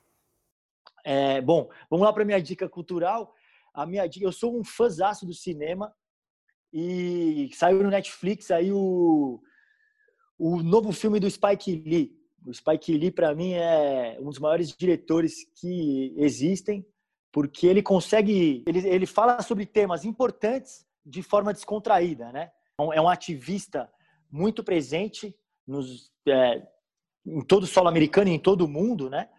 É, 1.04 1.42
bom, 1.42 1.70
vamos 1.90 2.06
lá 2.06 2.14
para 2.14 2.24
a 2.24 2.26
minha 2.26 2.42
dica 2.42 2.70
cultural. 2.70 3.36
A 3.74 3.86
minha 3.86 4.08
dica, 4.08 4.26
eu 4.26 4.32
sou 4.32 4.58
um 4.58 4.64
fãzaço 4.64 5.26
do 5.26 5.34
cinema 5.34 5.94
e 6.72 7.50
saiu 7.54 7.84
no 7.84 7.90
Netflix 7.90 8.50
aí 8.50 8.72
o, 8.72 9.42
o 10.40 10.64
novo 10.64 10.94
filme 10.94 11.20
do 11.20 11.30
Spike 11.30 11.84
Lee. 11.86 12.18
O 12.48 12.54
Spike 12.54 12.98
Lee, 12.98 13.12
para 13.12 13.36
mim, 13.36 13.52
é 13.52 14.18
um 14.22 14.30
dos 14.30 14.40
maiores 14.40 14.72
diretores 14.72 15.46
que 15.60 16.16
existem 16.16 16.88
porque 17.30 17.68
ele 17.68 17.84
consegue, 17.84 18.64
ele, 18.66 18.88
ele 18.88 19.06
fala 19.06 19.42
sobre 19.42 19.66
temas 19.66 20.06
importantes 20.06 20.88
de 21.06 21.22
forma 21.22 21.52
descontraída, 21.52 22.32
né? 22.32 22.54
É 22.94 23.02
um 23.02 23.10
ativista 23.10 23.92
muito 24.32 24.64
presente 24.64 25.36
nos, 25.68 26.12
é, 26.28 26.62
em 27.26 27.42
todo 27.42 27.64
o 27.64 27.68
solo 27.68 27.88
americano 27.88 28.30
e 28.30 28.34
em 28.34 28.40
todo 28.40 28.66
o 28.66 28.68
mundo, 28.68 29.10
né? 29.10 29.30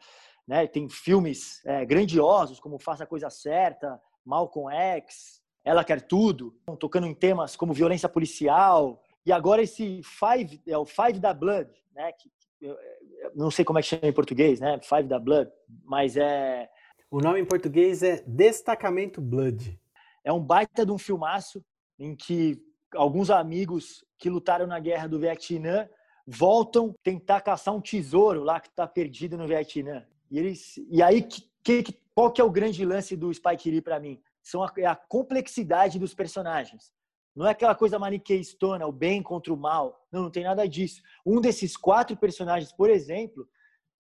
né? 0.46 0.66
Tem 0.66 0.88
filmes 0.88 1.64
é, 1.64 1.84
grandiosos 1.84 2.60
como 2.60 2.78
Faça 2.78 3.04
a 3.04 3.06
Coisa 3.06 3.30
Certa, 3.30 4.00
Malcolm 4.24 4.74
X, 4.74 5.42
Ela 5.64 5.84
Quer 5.84 6.02
Tudo, 6.02 6.54
tocando 6.78 7.06
em 7.06 7.14
temas 7.14 7.56
como 7.56 7.72
violência 7.72 8.08
policial. 8.08 9.02
E 9.24 9.32
agora 9.32 9.62
esse 9.62 10.00
Five, 10.02 10.60
é 10.66 10.76
o 10.76 10.84
Five 10.84 11.18
da 11.18 11.32
Blood, 11.32 11.70
né? 11.94 12.12
Que, 12.12 12.30
eu, 12.60 12.74
eu 12.74 13.32
não 13.34 13.50
sei 13.50 13.64
como 13.64 13.78
é 13.78 13.82
que 13.82 13.88
chama 13.88 14.06
em 14.06 14.12
português, 14.12 14.60
né? 14.60 14.78
Five 14.82 15.04
da 15.04 15.18
Blood, 15.18 15.50
mas 15.84 16.16
é 16.16 16.68
o 17.10 17.20
nome 17.20 17.40
em 17.40 17.44
português 17.44 18.02
é 18.02 18.22
Destacamento 18.26 19.20
Blood. 19.20 19.78
É 20.24 20.32
um 20.32 20.42
baita 20.42 20.84
de 20.84 20.90
um 20.90 20.98
filmaço 20.98 21.64
em 21.98 22.16
que 22.16 22.60
alguns 22.94 23.30
amigos 23.30 24.04
que 24.18 24.28
lutaram 24.28 24.66
na 24.66 24.78
guerra 24.80 25.06
do 25.06 25.18
Vietnã 25.18 25.88
voltam 26.26 26.94
tentar 27.02 27.40
caçar 27.40 27.74
um 27.74 27.80
tesouro 27.80 28.42
lá 28.42 28.60
que 28.60 28.68
está 28.68 28.86
perdido 28.86 29.36
no 29.36 29.46
Vietnã. 29.46 30.06
E, 30.30 30.38
eles, 30.38 30.76
e 30.90 31.02
aí, 31.02 31.22
que, 31.22 31.82
que, 31.82 32.00
qual 32.14 32.32
que 32.32 32.40
é 32.40 32.44
o 32.44 32.50
grande 32.50 32.84
lance 32.84 33.16
do 33.16 33.32
Spike 33.32 33.70
Lee 33.70 33.80
para 33.80 34.00
mim? 34.00 34.20
São 34.42 34.62
a, 34.62 34.72
é 34.78 34.86
a 34.86 34.96
complexidade 34.96 35.98
dos 35.98 36.14
personagens. 36.14 36.92
Não 37.34 37.46
é 37.46 37.50
aquela 37.50 37.74
coisa 37.74 37.98
maniqueistona, 37.98 38.86
o 38.86 38.92
bem 38.92 39.22
contra 39.22 39.52
o 39.52 39.56
mal. 39.56 40.06
Não, 40.10 40.22
não 40.22 40.30
tem 40.30 40.44
nada 40.44 40.66
disso. 40.66 41.02
Um 41.24 41.40
desses 41.40 41.76
quatro 41.76 42.16
personagens, 42.16 42.72
por 42.72 42.88
exemplo, 42.88 43.46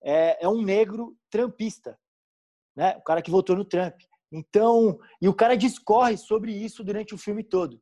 é, 0.02 0.44
é 0.44 0.48
um 0.48 0.62
negro 0.62 1.16
trampista 1.30 1.98
né? 2.76 2.94
O 2.98 3.00
cara 3.00 3.22
que 3.22 3.30
votou 3.30 3.56
no 3.56 3.64
Trump. 3.64 3.94
Então, 4.30 4.98
e 5.20 5.28
o 5.28 5.34
cara 5.34 5.56
discorre 5.56 6.16
sobre 6.18 6.52
isso 6.52 6.84
durante 6.84 7.14
o 7.14 7.18
filme 7.18 7.42
todo, 7.42 7.80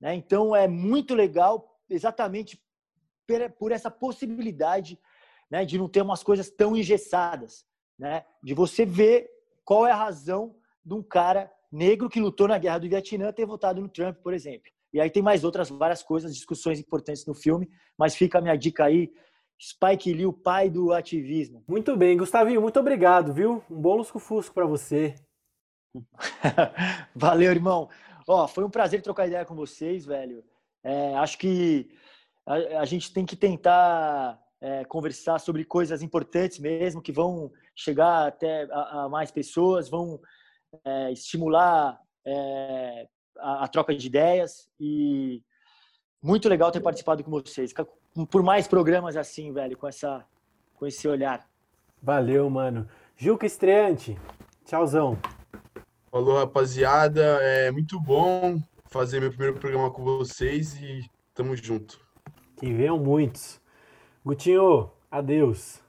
né? 0.00 0.14
Então 0.14 0.54
é 0.54 0.68
muito 0.68 1.14
legal, 1.14 1.80
exatamente 1.88 2.62
por 3.58 3.72
essa 3.72 3.90
possibilidade, 3.90 4.98
né, 5.50 5.64
de 5.64 5.78
não 5.78 5.88
ter 5.88 6.02
umas 6.02 6.22
coisas 6.22 6.50
tão 6.50 6.76
engessadas, 6.76 7.64
né? 7.98 8.24
De 8.42 8.54
você 8.54 8.84
ver 8.84 9.30
qual 9.64 9.86
é 9.86 9.90
a 9.90 9.96
razão 9.96 10.54
de 10.84 10.94
um 10.94 11.02
cara 11.02 11.52
negro 11.70 12.08
que 12.08 12.20
lutou 12.20 12.48
na 12.48 12.58
guerra 12.58 12.78
do 12.78 12.88
Vietnã 12.88 13.32
ter 13.32 13.46
votado 13.46 13.80
no 13.80 13.88
Trump, 13.88 14.18
por 14.18 14.32
exemplo. 14.32 14.70
E 14.92 15.00
aí 15.00 15.10
tem 15.10 15.22
mais 15.22 15.44
outras 15.44 15.68
várias 15.68 16.02
coisas, 16.02 16.34
discussões 16.34 16.78
importantes 16.78 17.26
no 17.26 17.34
filme, 17.34 17.68
mas 17.98 18.14
fica 18.14 18.38
a 18.38 18.40
minha 18.40 18.56
dica 18.56 18.84
aí 18.84 19.12
Spike 19.60 20.12
Lee, 20.12 20.26
o 20.26 20.32
pai 20.32 20.68
do 20.68 20.92
ativismo. 20.92 21.64
Muito 21.66 21.96
bem, 21.96 22.16
Gustavinho, 22.16 22.60
muito 22.60 22.78
obrigado, 22.78 23.32
viu? 23.32 23.64
Um 23.70 23.80
bom 23.80 23.96
lusco-fusco 23.96 24.54
para 24.54 24.66
você. 24.66 25.14
Valeu, 27.14 27.50
irmão. 27.50 27.88
Ó, 28.28 28.46
foi 28.46 28.64
um 28.64 28.70
prazer 28.70 29.00
trocar 29.02 29.26
ideia 29.26 29.44
com 29.44 29.54
vocês, 29.54 30.04
velho. 30.04 30.44
É, 30.84 31.14
acho 31.16 31.38
que 31.38 31.90
a, 32.46 32.80
a, 32.80 32.84
gente 32.84 33.12
tem 33.12 33.26
que 33.26 33.36
tentar 33.36 34.40
é, 34.60 34.84
conversar 34.84 35.38
sobre 35.38 35.64
coisas 35.64 36.02
importantes 36.02 36.58
mesmo, 36.58 37.02
que 37.02 37.12
vão 37.12 37.50
chegar 37.74 38.28
até 38.28 38.68
a, 38.70 39.04
a 39.04 39.08
mais 39.08 39.30
pessoas, 39.30 39.88
vão 39.88 40.20
é, 40.84 41.12
estimular 41.12 42.00
é, 42.24 43.08
a, 43.38 43.64
a 43.64 43.68
troca 43.68 43.94
de 43.94 44.06
ideias 44.06 44.68
e 44.78 45.42
muito 46.22 46.48
legal 46.48 46.72
ter 46.72 46.80
participado 46.80 47.22
com 47.22 47.30
vocês 47.30 47.72
por 48.30 48.42
mais 48.42 48.66
programas 48.66 49.16
assim, 49.16 49.52
velho, 49.52 49.76
com, 49.76 49.86
essa, 49.86 50.24
com 50.74 50.86
esse 50.86 51.06
olhar. 51.06 51.46
Valeu, 52.02 52.48
mano. 52.48 52.88
Juca 53.16 53.44
Estreante, 53.44 54.16
tchauzão. 54.64 55.18
Falou, 56.10 56.38
rapaziada. 56.38 57.22
É 57.42 57.70
muito 57.70 58.00
bom 58.00 58.60
fazer 58.86 59.20
meu 59.20 59.30
primeiro 59.30 59.58
programa 59.58 59.90
com 59.90 60.02
vocês 60.04 60.74
e 60.80 61.10
tamo 61.34 61.54
junto. 61.56 62.05
Que 62.56 62.72
venham 62.72 62.98
muitos. 62.98 63.60
Gutinho, 64.24 64.90
adeus. 65.10 65.80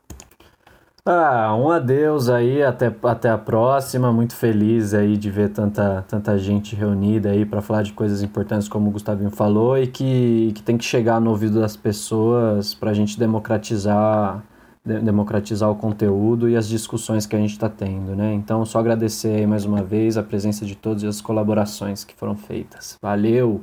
Ah, 1.10 1.56
um 1.56 1.72
adeus 1.72 2.28
aí, 2.28 2.62
até, 2.62 2.94
até 3.04 3.30
a 3.30 3.38
próxima. 3.38 4.12
Muito 4.12 4.36
feliz 4.36 4.94
aí 4.94 5.16
de 5.16 5.32
ver 5.32 5.50
tanta, 5.50 6.04
tanta 6.06 6.38
gente 6.38 6.76
reunida 6.76 7.30
aí 7.30 7.46
para 7.46 7.62
falar 7.62 7.82
de 7.84 7.94
coisas 7.94 8.22
importantes, 8.22 8.68
como 8.68 8.90
o 8.90 8.92
Gustavinho 8.92 9.32
falou, 9.32 9.78
e 9.78 9.88
que, 9.88 10.52
que 10.54 10.62
tem 10.62 10.78
que 10.78 10.84
chegar 10.84 11.22
no 11.22 11.30
ouvido 11.30 11.62
das 11.62 11.78
pessoas 11.78 12.74
para 12.74 12.92
a 12.92 12.94
gente 12.94 13.18
democratizar, 13.18 14.44
de, 14.84 15.00
democratizar 15.00 15.72
o 15.72 15.76
conteúdo 15.76 16.50
e 16.50 16.58
as 16.58 16.68
discussões 16.68 17.26
que 17.26 17.38
a 17.38 17.40
gente 17.40 17.52
está 17.52 17.70
tendo, 17.70 18.14
né? 18.14 18.34
Então, 18.34 18.66
só 18.66 18.80
agradecer 18.80 19.30
aí 19.30 19.48
mais 19.48 19.64
uma 19.64 19.82
vez 19.82 20.18
a 20.18 20.24
presença 20.24 20.66
de 20.66 20.76
todos 20.76 21.04
e 21.04 21.08
as 21.08 21.22
colaborações 21.22 22.04
que 22.04 22.14
foram 22.14 22.36
feitas. 22.36 22.98
Valeu! 23.02 23.62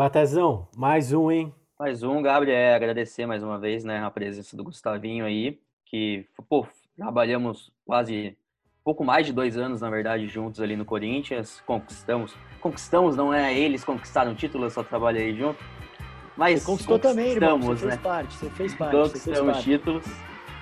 Batezão, 0.00 0.66
mais 0.74 1.12
um, 1.12 1.30
hein? 1.30 1.54
Mais 1.78 2.02
um, 2.02 2.22
Gabriel, 2.22 2.56
é, 2.56 2.74
agradecer 2.74 3.26
mais 3.26 3.42
uma 3.42 3.58
vez, 3.58 3.84
né, 3.84 4.02
a 4.02 4.10
presença 4.10 4.56
do 4.56 4.64
Gustavinho 4.64 5.26
aí 5.26 5.60
que 5.84 6.24
pô, 6.48 6.66
trabalhamos 6.96 7.70
quase 7.84 8.34
pouco 8.82 9.04
mais 9.04 9.26
de 9.26 9.32
dois 9.34 9.58
anos, 9.58 9.82
na 9.82 9.90
verdade, 9.90 10.26
juntos 10.26 10.62
ali 10.62 10.74
no 10.74 10.86
Corinthians. 10.86 11.62
Conquistamos, 11.66 12.34
conquistamos, 12.62 13.14
não 13.14 13.34
é 13.34 13.54
eles 13.54 13.84
conquistaram 13.84 14.32
o 14.32 14.34
título, 14.34 14.64
eu 14.64 14.70
só 14.70 14.82
trabalhei 14.82 15.36
junto. 15.36 15.62
Mas 16.34 16.62
você 16.62 16.66
conquistou 16.66 16.98
também, 16.98 17.32
irmão. 17.32 17.60
Você 17.60 17.88
fez 17.88 17.96
né? 17.96 18.00
parte, 18.02 18.34
você 18.36 18.48
fez 18.48 18.74
parte. 18.74 18.96
Conquistamos 18.96 19.56
fez 19.56 19.64
títulos. 19.64 20.04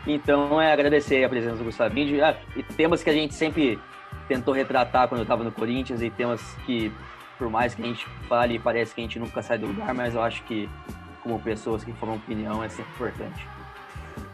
Então 0.04 0.60
é 0.60 0.72
agradecer 0.72 1.22
a 1.22 1.28
presença 1.28 1.58
do 1.58 1.64
Gustavinho. 1.64 2.24
Ah, 2.24 2.36
e 2.56 2.62
temas 2.64 3.04
que 3.04 3.10
a 3.10 3.14
gente 3.14 3.34
sempre 3.34 3.78
tentou 4.26 4.52
retratar 4.52 5.06
quando 5.06 5.20
eu 5.20 5.22
estava 5.22 5.44
no 5.44 5.52
Corinthians 5.52 6.02
e 6.02 6.10
temas 6.10 6.42
que, 6.66 6.92
por 7.38 7.48
mais 7.48 7.74
que 7.74 7.82
a 7.82 7.86
gente 7.86 8.06
fale, 8.28 8.58
parece 8.58 8.94
que 8.94 9.00
a 9.00 9.04
gente 9.04 9.18
nunca 9.18 9.40
sai 9.40 9.56
do 9.56 9.66
lugar, 9.66 9.94
mas 9.94 10.14
eu 10.14 10.22
acho 10.22 10.42
que, 10.44 10.68
como 11.22 11.38
pessoas 11.38 11.84
que 11.84 11.92
formam 11.92 12.16
opinião, 12.16 12.62
é 12.62 12.68
sempre 12.68 12.92
importante. 12.92 13.46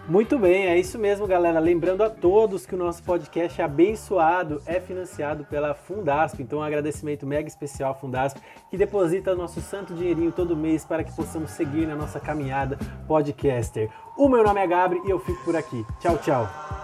Muito 0.06 0.38
bem, 0.38 0.66
é 0.66 0.78
isso 0.78 0.98
mesmo, 0.98 1.26
galera. 1.26 1.58
Lembrando 1.58 2.02
a 2.02 2.10
todos 2.10 2.66
que 2.66 2.74
o 2.74 2.78
nosso 2.78 3.02
podcast 3.02 3.58
é 3.58 3.64
abençoado 3.64 4.60
é 4.66 4.78
financiado 4.78 5.46
pela 5.46 5.74
Fundasp. 5.74 6.42
Então, 6.42 6.58
um 6.58 6.62
agradecimento 6.62 7.26
mega 7.26 7.48
especial 7.48 7.92
à 7.92 7.94
Fundasp, 7.94 8.38
que 8.70 8.76
deposita 8.76 9.34
nosso 9.34 9.62
santo 9.62 9.94
dinheirinho 9.94 10.30
todo 10.30 10.54
mês 10.54 10.84
para 10.84 11.02
que 11.02 11.12
possamos 11.16 11.52
seguir 11.52 11.86
na 11.86 11.96
nossa 11.96 12.20
caminhada 12.20 12.78
podcaster. 13.08 13.88
O 14.16 14.28
meu 14.28 14.44
nome 14.44 14.60
é 14.60 14.66
Gabri 14.66 15.00
e 15.06 15.10
eu 15.10 15.18
fico 15.18 15.42
por 15.42 15.56
aqui. 15.56 15.84
Tchau, 16.00 16.18
tchau. 16.18 16.83